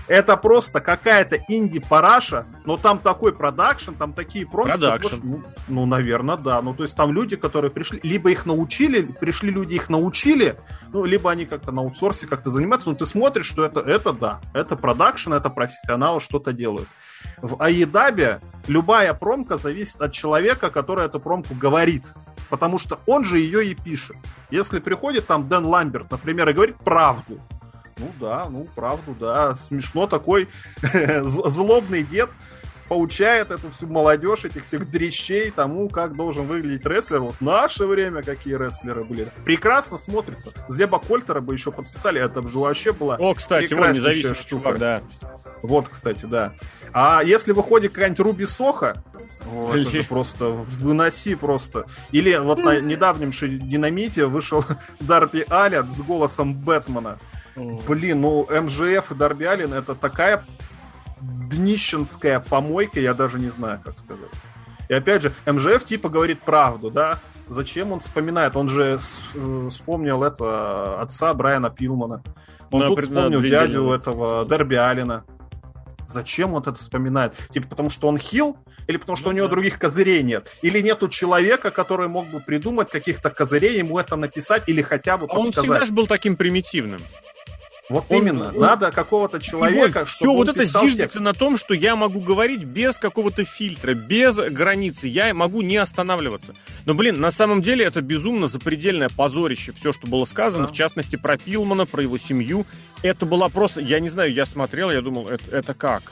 это 0.07 0.37
просто 0.37 0.81
какая-то 0.81 1.39
инди-параша, 1.49 2.47
но 2.65 2.77
там 2.77 3.01
такой 3.01 3.33
продакшн, 3.33 3.95
там 3.95 4.13
такие. 4.13 4.47
Продакшн. 4.47 5.17
Ну, 5.25 5.43
ну, 5.67 5.87
наверное, 5.87 6.37
да. 6.37 6.63
Ну, 6.63 6.73
то 6.73 6.85
есть 6.85 6.95
там 6.95 7.13
люди, 7.13 7.35
которые 7.35 7.73
пришли, 7.73 7.99
либо 8.05 8.31
их 8.31 8.47
научили, 8.47 9.03
пришли 9.03 9.51
люди, 9.51 9.75
их 9.75 9.89
научили, 9.89 10.57
ну, 10.93 11.05
либо 11.05 11.33
они 11.33 11.47
как-то 11.47 11.73
на 11.73 11.83
аутсорсе 11.83 12.29
как-то 12.29 12.51
занимаются, 12.51 12.91
но 12.91 12.95
ты 12.95 13.05
смотришь, 13.05 13.47
что 13.47 13.65
это, 13.65 13.81
это 13.81 14.13
да, 14.13 14.41
это 14.55 14.77
продакшн, 14.77 15.33
это 15.33 15.51
профессионалы 15.51 16.21
что-то 16.21 16.53
делают. 16.53 16.87
В 17.41 17.63
AEW 17.63 18.41
любая 18.67 19.15
промка 19.15 19.59
зависит 19.59 20.01
от 20.01 20.13
человека, 20.13 20.71
который 20.71 21.07
эту 21.07 21.21
промку 21.21 21.55
говорит. 21.55 22.05
Потому 22.49 22.79
что 22.79 23.01
он 23.07 23.25
же 23.25 23.39
ее 23.39 23.67
и 23.67 23.75
пишет. 23.75 24.17
Если 24.51 24.79
приходит 24.79 25.27
там 25.27 25.49
Дэн 25.49 25.65
Ламберт, 25.65 26.11
например, 26.11 26.49
и 26.49 26.53
говорит 26.53 26.77
правду, 26.77 27.41
ну 27.99 28.13
да, 28.21 28.47
ну 28.51 28.67
правду, 28.75 29.17
да. 29.19 29.57
Смешно 29.57 30.07
такой 30.07 30.49
злобный 31.23 32.03
дед 32.03 32.31
поучает 32.89 33.51
эту 33.51 33.71
всю 33.71 33.87
молодежь, 33.87 34.45
этих 34.45 34.65
всех 34.65 34.91
дрещей 34.91 35.51
тому, 35.51 35.89
как 35.89 36.15
должен 36.15 36.47
выглядеть 36.47 36.87
рестлер. 36.87 37.21
Вот 37.21 37.35
в 37.35 37.41
наше 37.41 37.87
время 37.87 38.23
какие 38.23 38.55
рестлеры 38.55 39.05
были. 39.05 39.29
Прекрасно 39.45 39.97
смотрится. 39.99 40.51
Зеба 40.69 40.99
Кольтера 40.99 41.41
бы 41.41 41.55
еще 41.55 41.71
подписали, 41.71 42.21
это 42.21 42.47
же 42.47 42.59
вообще 42.59 42.93
была 42.93 43.17
О, 43.17 43.35
кстати, 43.35 43.73
он 43.75 43.93
независимый 43.93 44.35
штука. 44.35 44.65
Чувак, 44.65 44.79
да. 44.79 45.03
Вот, 45.63 45.89
кстати, 45.89 46.25
да. 46.27 46.53
А 46.93 47.23
если 47.25 47.53
выходит 47.53 47.93
какая-нибудь 47.93 48.21
Руби 48.21 48.47
Соха, 48.47 49.03
о, 49.53 49.75
это 49.75 49.91
же 49.91 50.05
просто 50.05 50.47
выноси 50.47 51.35
просто. 51.35 51.87
Или 52.11 52.37
вот 52.37 52.63
на 52.63 52.81
недавнем 52.81 53.31
динамите 53.31 54.27
вышел 54.27 54.65
Дарби 55.01 55.45
Алят 55.49 55.93
с 55.93 56.01
голосом 56.03 56.55
Бэтмена. 56.55 57.19
Блин, 57.57 58.21
ну 58.21 58.47
МЖФ 58.51 59.13
и 59.13 59.15
Дарби 59.15 59.45
Аллен 59.45 59.73
это 59.73 59.95
такая 59.95 60.45
днищенская 61.49 62.41
помойка, 62.41 63.01
я 63.01 63.15
даже 63.15 63.39
не 63.39 63.51
знаю, 63.51 63.81
как 63.85 63.99
сказать. 63.99 64.31
И 64.89 64.95
опять 64.95 65.23
же, 65.23 65.33
МЖФ 65.47 65.85
типа 65.85 66.09
говорит 66.09 66.41
правду, 66.41 66.91
да? 66.91 67.19
Зачем 67.49 67.93
он 67.93 68.01
вспоминает? 68.01 68.57
Он 68.57 68.69
же 68.69 68.99
э, 69.35 69.69
вспомнил 69.71 70.23
это 70.23 71.01
отца 71.01 71.33
Брайана 71.35 71.71
Пилмана. 71.71 72.23
Он 72.71 72.81
на, 72.81 72.87
тут 72.89 73.03
вспомнил 73.03 73.41
дядю 73.41 73.91
этого 73.91 74.47
Дерби 74.47 74.75
Алина. 74.75 75.25
Зачем 76.09 76.55
он 76.55 76.63
это 76.63 76.75
вспоминает? 76.75 77.35
Типа 77.51 77.69
потому 77.69 77.91
что 77.91 78.09
он 78.09 78.19
хил? 78.19 78.57
Или 78.87 78.97
потому 78.97 79.17
что 79.17 79.29
ну, 79.29 79.35
у 79.35 79.37
него 79.37 79.47
да. 79.49 79.53
других 79.55 79.79
козырей 79.79 80.23
нет? 80.23 80.53
Или 80.63 80.81
нету 80.81 81.09
человека, 81.09 81.73
который 81.73 82.07
мог 82.09 82.29
бы 82.29 82.39
придумать 82.41 82.89
каких-то 82.89 83.31
козырей, 83.31 83.79
ему 83.79 83.99
это 83.99 84.15
написать 84.15 84.69
или 84.69 84.83
хотя 84.83 85.19
бы 85.19 85.25
а 85.25 85.29
подсказать? 85.29 85.57
Он 85.57 85.63
всегда 85.65 85.85
же 85.85 85.93
был 85.93 86.07
таким 86.07 86.37
примитивным. 86.37 87.01
Вот 87.89 88.05
он, 88.09 88.19
именно. 88.19 88.49
Он, 88.49 88.59
Надо 88.59 88.91
какого-то 88.91 89.41
человека, 89.41 90.01
вот, 90.01 90.09
чтобы 90.09 90.33
Все, 90.33 90.37
вот 90.37 90.49
это 90.49 90.65
зиждется 90.65 90.97
текст. 90.97 91.21
на 91.21 91.35
том, 91.35 91.57
что 91.57 91.75
я 91.75 91.95
могу 91.95 92.21
говорить 92.21 92.65
без 92.65 92.97
какого-то 92.97 93.45
фильтра, 93.45 93.95
без 93.95 94.37
границы. 94.37 95.07
Я 95.07 95.33
могу 95.35 95.63
не 95.63 95.77
останавливаться. 95.77 96.55
Но, 96.85 96.95
блин, 96.95 97.21
на 97.21 97.31
самом 97.31 97.63
деле 97.63 97.85
это 97.85 98.01
безумно 98.01 98.49
запредельное 98.49 99.09
позорище. 99.09 99.73
Все, 99.73 99.93
что 99.93 100.07
было 100.07 100.25
сказано, 100.25 100.67
да. 100.67 100.73
в 100.73 100.77
частности, 100.77 101.17
про 101.17 101.37
Пилмана, 101.39 101.87
про 101.87 102.03
его 102.03 102.19
семью. 102.19 102.67
Это 103.03 103.25
была 103.25 103.49
просто... 103.49 103.81
Я 103.81 104.01
не 104.01 104.09
знаю, 104.09 104.33
я 104.33 104.47
смотрел, 104.47 104.91
я 104.91 105.01
думал, 105.01 105.29
это, 105.29 105.45
это 105.57 105.75
как? 105.75 106.03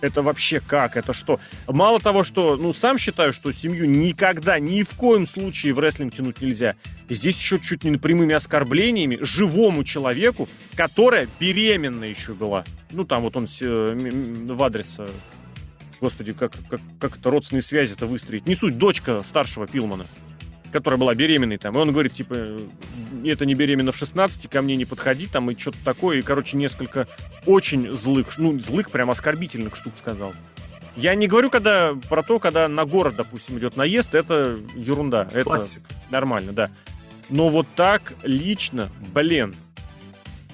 Это 0.00 0.22
вообще 0.22 0.60
как? 0.60 0.96
Это 0.96 1.12
что? 1.12 1.40
Мало 1.66 2.00
того, 2.00 2.22
что, 2.22 2.56
ну, 2.56 2.72
сам 2.72 2.98
считаю, 2.98 3.32
что 3.32 3.52
семью 3.52 3.88
никогда, 3.88 4.58
ни 4.58 4.82
в 4.82 4.90
коем 4.90 5.26
случае 5.26 5.72
в 5.72 5.78
рестлинг 5.78 6.14
тянуть 6.14 6.40
нельзя. 6.40 6.76
Здесь 7.08 7.38
еще 7.38 7.58
чуть 7.58 7.84
не 7.84 7.96
прямыми 7.96 8.34
оскорблениями 8.34 9.18
живому 9.20 9.84
человеку, 9.84 10.48
которая 10.76 11.28
беременна 11.40 12.04
еще 12.04 12.34
была. 12.34 12.64
Ну, 12.90 13.04
там 13.04 13.22
вот 13.22 13.36
он 13.36 13.48
э, 13.60 14.52
в 14.52 14.62
адрес... 14.62 14.96
Э, 14.98 15.08
господи, 16.00 16.32
как, 16.32 16.52
как, 16.68 16.80
как 17.00 17.16
это 17.16 17.30
родственные 17.30 17.62
связи-то 17.62 18.06
выстроить? 18.06 18.46
Не 18.46 18.54
суть, 18.54 18.78
дочка 18.78 19.22
старшего 19.24 19.66
Пилмана 19.66 20.06
которая 20.72 20.98
была 20.98 21.14
беременной 21.14 21.58
там, 21.58 21.74
и 21.76 21.78
он 21.78 21.92
говорит, 21.92 22.12
типа, 22.12 22.34
это 23.24 23.46
не 23.46 23.54
беременна 23.54 23.92
в 23.92 23.96
16, 23.96 24.48
ко 24.48 24.62
мне 24.62 24.76
не 24.76 24.84
подходи, 24.84 25.26
там, 25.26 25.50
и 25.50 25.58
что-то 25.58 25.78
такое, 25.84 26.18
и, 26.18 26.22
короче, 26.22 26.56
несколько 26.56 27.06
очень 27.46 27.90
злых, 27.90 28.38
ну, 28.38 28.58
злых, 28.60 28.90
прям 28.90 29.10
оскорбительных 29.10 29.76
штук 29.76 29.94
сказал. 29.98 30.32
Я 30.96 31.14
не 31.14 31.28
говорю 31.28 31.48
когда 31.48 31.94
про 32.08 32.22
то, 32.22 32.38
когда 32.38 32.66
на 32.66 32.84
город, 32.84 33.14
допустим, 33.16 33.58
идет 33.58 33.76
наезд, 33.76 34.14
это 34.14 34.56
ерунда, 34.74 35.28
это 35.30 35.44
Классик. 35.44 35.82
нормально, 36.10 36.52
да. 36.52 36.70
Но 37.30 37.48
вот 37.50 37.68
так 37.76 38.14
лично, 38.24 38.90
блин, 39.14 39.54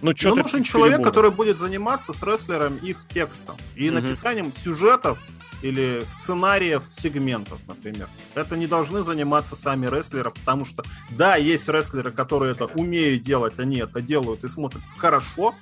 ну, 0.03 0.15
что 0.15 0.31
ну, 0.31 0.43
нужен 0.43 0.63
человек, 0.65 1.03
который 1.03 1.31
будет 1.31 1.59
заниматься 1.59 2.13
с 2.13 2.23
рестлером 2.23 2.77
их 2.77 3.07
текстом 3.09 3.57
и 3.75 3.89
угу. 3.89 4.01
написанием 4.01 4.53
сюжетов 4.53 5.19
или 5.65 6.03
сценариев 6.05 6.83
сегментов, 6.91 7.59
например. 7.67 8.09
Это 8.35 8.55
не 8.55 8.67
должны 8.67 9.03
заниматься 9.03 9.57
сами 9.57 9.87
рестлеры, 9.87 10.31
потому 10.31 10.67
что, 10.67 10.85
да, 11.11 11.37
есть 11.37 11.69
рестлеры, 11.69 12.11
которые 12.11 12.53
это 12.53 12.67
умеют 12.67 13.23
делать, 13.23 13.59
они 13.59 13.79
это 13.79 14.03
делают 14.03 14.45
и 14.45 14.49
смотрятся 14.49 14.95
хорошо, 14.97 15.55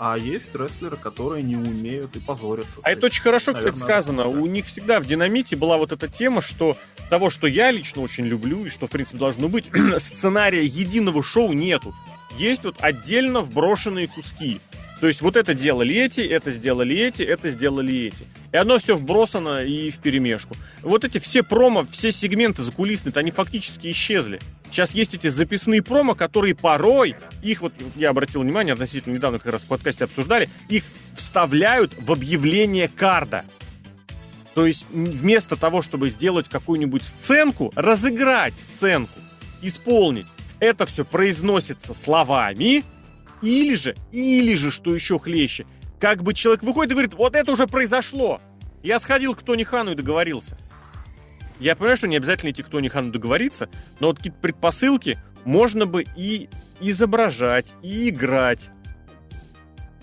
А 0.00 0.16
есть 0.16 0.54
рестлеры, 0.54 0.96
которые 0.96 1.42
не 1.42 1.56
умеют 1.56 2.14
и 2.14 2.20
позорятся. 2.20 2.78
А 2.84 2.90
это 2.92 3.06
очень 3.06 3.20
хорошо, 3.20 3.50
Наверное, 3.50 3.72
кстати, 3.72 3.84
сказано. 3.84 4.22
Да. 4.22 4.28
У 4.28 4.46
них 4.46 4.66
всегда 4.66 5.00
в 5.00 5.06
динамите 5.06 5.56
была 5.56 5.76
вот 5.76 5.90
эта 5.90 6.06
тема, 6.06 6.40
что 6.40 6.76
того, 7.10 7.30
что 7.30 7.48
я 7.48 7.72
лично 7.72 8.02
очень 8.02 8.24
люблю 8.24 8.64
и 8.64 8.70
что, 8.70 8.86
в 8.86 8.90
принципе, 8.90 9.18
должно 9.18 9.48
быть, 9.48 9.66
сценария 9.98 10.64
единого 10.64 11.24
шоу 11.24 11.52
нету. 11.52 11.92
Есть 12.38 12.62
вот 12.62 12.76
отдельно 12.78 13.40
вброшенные 13.40 14.06
куски. 14.06 14.60
То 15.00 15.06
есть 15.06 15.20
вот 15.20 15.36
это 15.36 15.54
делали 15.54 15.94
эти, 15.94 16.20
это 16.20 16.50
сделали 16.50 16.96
эти, 16.96 17.22
это 17.22 17.50
сделали 17.50 18.06
эти. 18.06 18.24
И 18.52 18.56
оно 18.56 18.78
все 18.78 18.96
вбросано 18.96 19.62
и 19.64 19.90
в 19.90 19.98
перемешку. 19.98 20.56
Вот 20.82 21.04
эти 21.04 21.18
все 21.18 21.42
промо, 21.42 21.86
все 21.90 22.10
сегменты 22.10 22.62
закулисные, 22.62 23.12
они 23.14 23.30
фактически 23.30 23.90
исчезли. 23.90 24.40
Сейчас 24.70 24.94
есть 24.94 25.14
эти 25.14 25.28
записные 25.28 25.82
промо, 25.82 26.14
которые 26.14 26.54
порой, 26.54 27.14
их 27.42 27.62
вот, 27.62 27.72
я 27.96 28.10
обратил 28.10 28.42
внимание, 28.42 28.74
относительно 28.74 29.14
недавно 29.14 29.38
как 29.38 29.52
раз 29.52 29.62
в 29.62 29.68
подкасте 29.68 30.04
обсуждали, 30.04 30.48
их 30.68 30.84
вставляют 31.14 31.92
в 31.98 32.12
объявление 32.12 32.88
карда. 32.88 33.44
То 34.54 34.66
есть 34.66 34.86
вместо 34.90 35.56
того, 35.56 35.82
чтобы 35.82 36.10
сделать 36.10 36.48
какую-нибудь 36.48 37.04
сценку, 37.04 37.72
разыграть 37.76 38.54
сценку, 38.76 39.20
исполнить, 39.62 40.26
это 40.58 40.84
все 40.86 41.04
произносится 41.04 41.94
словами, 41.94 42.84
или 43.42 43.74
же, 43.74 43.94
или 44.12 44.54
же, 44.54 44.70
что 44.70 44.94
еще 44.94 45.18
хлеще, 45.18 45.66
как 46.00 46.22
бы 46.22 46.34
человек 46.34 46.62
выходит 46.62 46.92
и 46.92 46.94
говорит, 46.94 47.14
вот 47.14 47.34
это 47.34 47.52
уже 47.52 47.66
произошло. 47.66 48.40
Я 48.82 48.98
сходил 49.00 49.34
к 49.34 49.42
Тони 49.42 49.64
Хану 49.64 49.92
и 49.92 49.94
договорился. 49.94 50.56
Я 51.58 51.74
понимаю, 51.74 51.96
что 51.96 52.08
не 52.08 52.16
обязательно 52.16 52.50
идти 52.50 52.62
к 52.62 52.68
Тони 52.68 52.88
Хану 52.88 53.10
договориться, 53.10 53.68
но 53.98 54.08
вот 54.08 54.18
какие-то 54.18 54.38
предпосылки 54.38 55.18
можно 55.44 55.86
бы 55.86 56.04
и 56.16 56.48
изображать, 56.80 57.74
и 57.82 58.08
играть. 58.10 58.70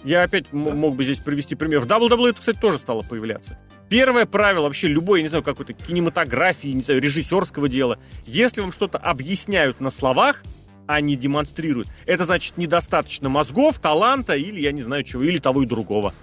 Я 0.03 0.23
опять 0.23 0.45
да. 0.51 0.57
мог 0.57 0.95
бы 0.95 1.03
здесь 1.03 1.19
привести 1.19 1.55
пример. 1.55 1.79
В 1.79 1.87
WWE 1.87 2.29
это, 2.29 2.39
кстати, 2.39 2.59
тоже 2.59 2.77
стало 2.77 3.01
появляться. 3.01 3.57
Первое 3.89 4.25
правило 4.25 4.63
вообще 4.63 4.87
любой, 4.87 5.19
я 5.19 5.23
не 5.23 5.29
знаю, 5.29 5.43
какой-то 5.43 5.73
кинематографии, 5.73 6.69
не 6.69 6.81
знаю, 6.81 7.01
режиссерского 7.01 7.69
дела. 7.69 7.99
Если 8.25 8.61
вам 8.61 8.71
что-то 8.71 8.97
объясняют 8.97 9.79
на 9.79 9.91
словах, 9.91 10.43
а 10.87 11.01
не 11.01 11.15
демонстрируют, 11.15 11.87
это 12.05 12.25
значит 12.25 12.57
недостаточно 12.57 13.29
мозгов, 13.29 13.79
таланта 13.79 14.35
или, 14.35 14.59
я 14.59 14.71
не 14.71 14.81
знаю 14.81 15.03
чего, 15.03 15.23
или 15.23 15.39
того 15.39 15.63
и 15.63 15.65
другого. 15.65 16.13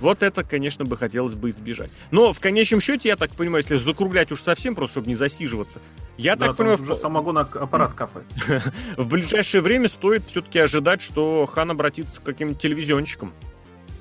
Вот 0.00 0.24
это, 0.24 0.42
конечно, 0.42 0.84
бы 0.84 0.96
хотелось 0.96 1.34
бы 1.34 1.50
избежать. 1.50 1.88
Но 2.10 2.32
в 2.32 2.40
конечном 2.40 2.80
счете, 2.80 3.08
я 3.08 3.16
так 3.16 3.30
понимаю, 3.36 3.62
если 3.62 3.76
закруглять 3.82 4.32
уж 4.32 4.42
совсем, 4.42 4.74
просто 4.74 4.94
чтобы 4.94 5.06
не 5.06 5.14
засиживаться, 5.14 5.80
я 6.18 6.34
да, 6.34 6.48
так 6.48 6.56
понимаю... 6.56 6.82
уже 6.82 6.96
самогон 6.96 7.38
аппарат 7.38 7.94
капает. 7.94 8.26
в 8.96 9.06
ближайшее 9.06 9.60
время 9.60 9.86
стоит 9.86 10.24
все-таки 10.26 10.58
ожидать, 10.58 11.02
что 11.02 11.46
Хан 11.46 11.70
обратится 11.70 12.20
к 12.20 12.24
каким-то 12.24 12.56
телевизионщикам. 12.56 13.32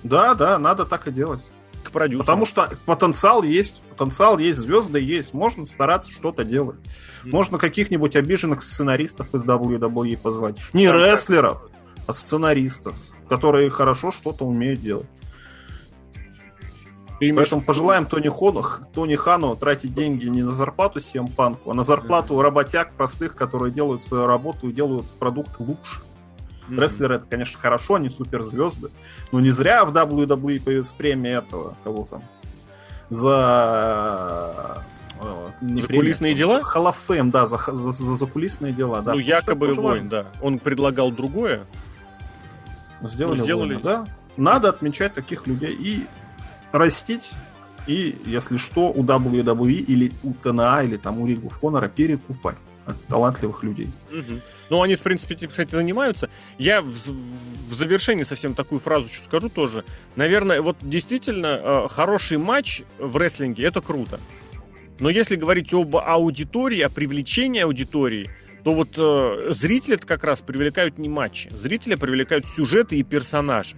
Да, 0.02 0.34
да, 0.34 0.58
надо 0.58 0.86
так 0.86 1.08
и 1.08 1.12
делать. 1.12 1.46
К 1.84 1.92
продюсеру. 1.92 2.26
Потому 2.26 2.46
что 2.46 2.70
потенциал 2.86 3.44
есть, 3.44 3.82
потенциал 3.90 4.38
есть, 4.38 4.60
звезды 4.60 5.00
есть, 5.00 5.34
можно 5.34 5.66
стараться 5.66 6.12
что-то 6.12 6.44
делать. 6.44 6.78
Можно 7.24 7.58
каких-нибудь 7.58 8.16
обиженных 8.16 8.64
сценаристов 8.64 9.34
из 9.34 9.46
WWE 9.46 10.18
позвать. 10.18 10.58
Не 10.74 10.92
рестлеров, 10.92 11.64
а 12.08 12.14
сценаристов, 12.14 12.96
которые 13.30 13.70
хорошо 13.70 14.12
что-то 14.12 14.46
умеют 14.46 14.82
делать. 14.82 15.08
И 17.22 17.32
Поэтому 17.32 17.62
пожелаем 17.62 18.08
Тони, 18.08 18.30
Хону, 18.30 18.64
Тони 18.94 19.16
Хану 19.16 19.56
тратить 19.56 19.92
деньги 19.92 20.26
не 20.26 20.42
на 20.42 20.52
зарплату 20.52 21.00
всем 21.00 21.28
панку, 21.28 21.70
а 21.70 21.76
на 21.76 21.84
зарплату 21.84 22.34
mm-hmm. 22.34 22.42
работяг 22.42 22.94
простых, 22.94 23.36
которые 23.36 23.72
делают 23.72 24.02
свою 24.02 24.26
работу 24.26 24.70
и 24.70 24.74
делают 24.74 25.06
продукт 25.20 25.60
лучше. 25.60 26.02
Mm-hmm. 26.68 26.80
Рестлеры 26.80 27.16
это, 27.16 27.26
конечно, 27.30 27.60
хорошо, 27.60 27.96
они 27.96 28.10
суперзвезды. 28.10 28.90
Но 29.32 29.40
не 29.40 29.50
зря 29.50 29.86
в 29.86 29.94
WWE 29.94 30.64
появилась 30.64 30.92
премия 30.92 31.38
этого, 31.38 31.76
кого 31.84 32.06
там, 32.06 32.22
за 33.10 34.84
э, 35.22 35.50
не 35.62 35.82
за 35.82 35.88
кулисные 35.88 36.34
дела? 36.34 36.62
Халафем, 36.62 37.30
да, 37.32 37.48
за, 37.48 37.58
за, 37.68 37.92
за 37.92 38.16
закулисные 38.16 38.74
дела, 38.74 39.02
да. 39.02 39.14
Ну, 39.14 39.20
якобы 39.20 39.74
воин, 39.74 40.10
да. 40.10 40.28
Он 40.42 40.60
предлагал 40.60 41.12
другое. 41.12 41.66
Сделали, 43.04 43.40
ну, 43.40 43.44
сделали. 43.44 43.74
Воина, 43.76 43.84
да. 43.84 44.06
Надо 44.38 44.70
отмечать 44.70 45.14
таких 45.14 45.48
людей. 45.48 45.76
И 45.76 46.06
растить 46.72 47.34
и, 47.88 48.18
если 48.26 48.58
что, 48.58 48.92
у 48.92 49.04
WWE 49.04 49.74
или 49.74 50.12
у 50.24 50.34
ТНА, 50.34 50.84
или 50.84 50.98
там 50.98 51.20
у 51.20 51.28
Ring 51.28 51.42
of 51.42 51.54
Honor 51.62 51.90
перекупать 51.90 52.58
талантливых 53.08 53.64
людей. 53.64 53.90
Угу. 54.12 54.42
Ну, 54.70 54.82
они, 54.82 54.96
в 54.96 55.02
принципе, 55.02 55.36
этим, 55.36 55.50
кстати, 55.50 55.72
занимаются. 55.72 56.30
Я 56.58 56.82
в, 56.82 56.90
в 56.92 57.74
завершении 57.74 58.24
совсем 58.24 58.54
такую 58.54 58.80
фразу 58.80 59.08
еще 59.08 59.22
скажу 59.22 59.50
тоже. 59.50 59.84
Наверное, 60.16 60.62
вот 60.62 60.78
действительно, 60.82 61.60
э, 61.62 61.88
хороший 61.90 62.38
матч 62.38 62.84
в 62.98 63.18
рестлинге— 63.18 63.64
это 63.66 63.82
круто. 63.82 64.20
Но 65.00 65.10
если 65.10 65.36
говорить 65.36 65.74
об 65.74 65.96
аудитории, 65.96 66.82
о 66.82 66.90
привлечении 66.90 67.62
аудитории, 67.62 68.30
то 68.64 68.74
вот 68.74 68.90
э, 68.98 69.52
зрители 69.52 69.96
как 69.96 70.24
раз 70.24 70.42
привлекают 70.42 70.98
не 70.98 71.10
матчи. 71.10 71.50
Зрители 71.50 71.96
привлекают 71.96 72.46
сюжеты 72.46 72.98
и 72.98 73.04
персонажи. 73.04 73.76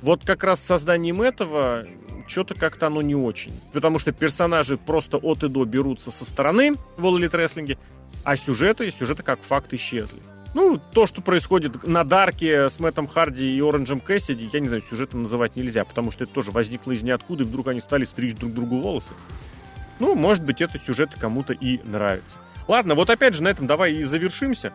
Вот 0.00 0.24
как 0.24 0.44
раз 0.44 0.60
с 0.60 0.64
созданием 0.64 1.20
этого 1.20 1.86
что-то 2.28 2.54
как-то 2.54 2.86
оно 2.86 3.02
не 3.02 3.14
очень. 3.14 3.52
Потому 3.72 3.98
что 3.98 4.12
персонажи 4.12 4.76
просто 4.76 5.16
от 5.16 5.42
и 5.42 5.48
до 5.48 5.64
берутся 5.64 6.10
со 6.10 6.24
стороны 6.24 6.74
в 6.96 7.04
All 7.04 7.18
Elite 7.18 7.32
Wrestling, 7.32 7.78
а 8.24 8.36
сюжеты, 8.36 8.90
сюжеты 8.90 9.22
как 9.22 9.42
факт 9.42 9.72
исчезли. 9.72 10.20
Ну, 10.54 10.80
то, 10.92 11.06
что 11.06 11.20
происходит 11.20 11.86
на 11.86 12.04
Дарке 12.04 12.70
с 12.70 12.80
Мэттом 12.80 13.06
Харди 13.06 13.56
и 13.56 13.60
Оранжем 13.60 14.00
Кэссиди, 14.00 14.48
я 14.52 14.60
не 14.60 14.68
знаю, 14.68 14.82
сюжетом 14.82 15.22
называть 15.22 15.56
нельзя, 15.56 15.84
потому 15.84 16.10
что 16.10 16.24
это 16.24 16.32
тоже 16.32 16.50
возникло 16.50 16.92
из 16.92 17.02
ниоткуда, 17.02 17.44
и 17.44 17.46
вдруг 17.46 17.68
они 17.68 17.80
стали 17.80 18.04
стричь 18.04 18.34
друг 18.34 18.54
другу 18.54 18.78
волосы. 18.78 19.10
Ну, 19.98 20.14
может 20.14 20.44
быть, 20.44 20.62
это 20.62 20.78
сюжет 20.78 21.10
кому-то 21.18 21.52
и 21.52 21.80
нравится. 21.84 22.38
Ладно, 22.66 22.94
вот 22.94 23.10
опять 23.10 23.34
же 23.34 23.42
на 23.42 23.48
этом 23.48 23.66
давай 23.66 23.92
и 23.92 24.04
завершимся. 24.04 24.72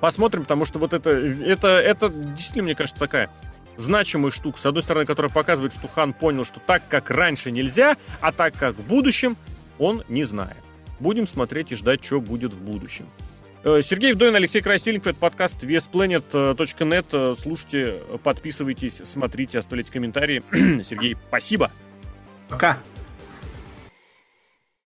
Посмотрим, 0.00 0.42
потому 0.42 0.64
что 0.64 0.78
вот 0.78 0.92
это, 0.92 1.10
это, 1.10 1.68
это 1.68 2.08
действительно, 2.08 2.64
мне 2.64 2.74
кажется, 2.74 2.98
такая 2.98 3.30
значимая 3.76 4.30
штука. 4.30 4.58
С 4.58 4.66
одной 4.66 4.82
стороны, 4.82 5.06
которая 5.06 5.32
показывает, 5.32 5.72
что 5.72 5.88
Хан 5.88 6.12
понял, 6.12 6.44
что 6.44 6.60
так, 6.60 6.82
как 6.88 7.10
раньше 7.10 7.50
нельзя, 7.50 7.96
а 8.20 8.32
так, 8.32 8.54
как 8.54 8.76
в 8.76 8.86
будущем, 8.86 9.36
он 9.78 10.04
не 10.08 10.24
знает. 10.24 10.63
Будем 11.00 11.26
смотреть 11.26 11.72
и 11.72 11.74
ждать, 11.74 12.04
что 12.04 12.20
будет 12.20 12.52
в 12.52 12.60
будущем. 12.60 13.06
Э, 13.64 13.80
Сергей 13.82 14.12
Вдовин, 14.12 14.34
Алексей 14.34 14.60
Красильников, 14.60 15.08
это 15.08 15.18
подкаст 15.18 15.62
весplanet.net. 15.62 17.06
Э, 17.12 17.34
слушайте, 17.40 17.94
подписывайтесь, 18.22 19.00
смотрите, 19.04 19.58
оставляйте 19.58 19.90
комментарии. 19.90 20.42
Сергей, 20.84 21.16
спасибо. 21.28 21.70
Пока. 22.48 22.78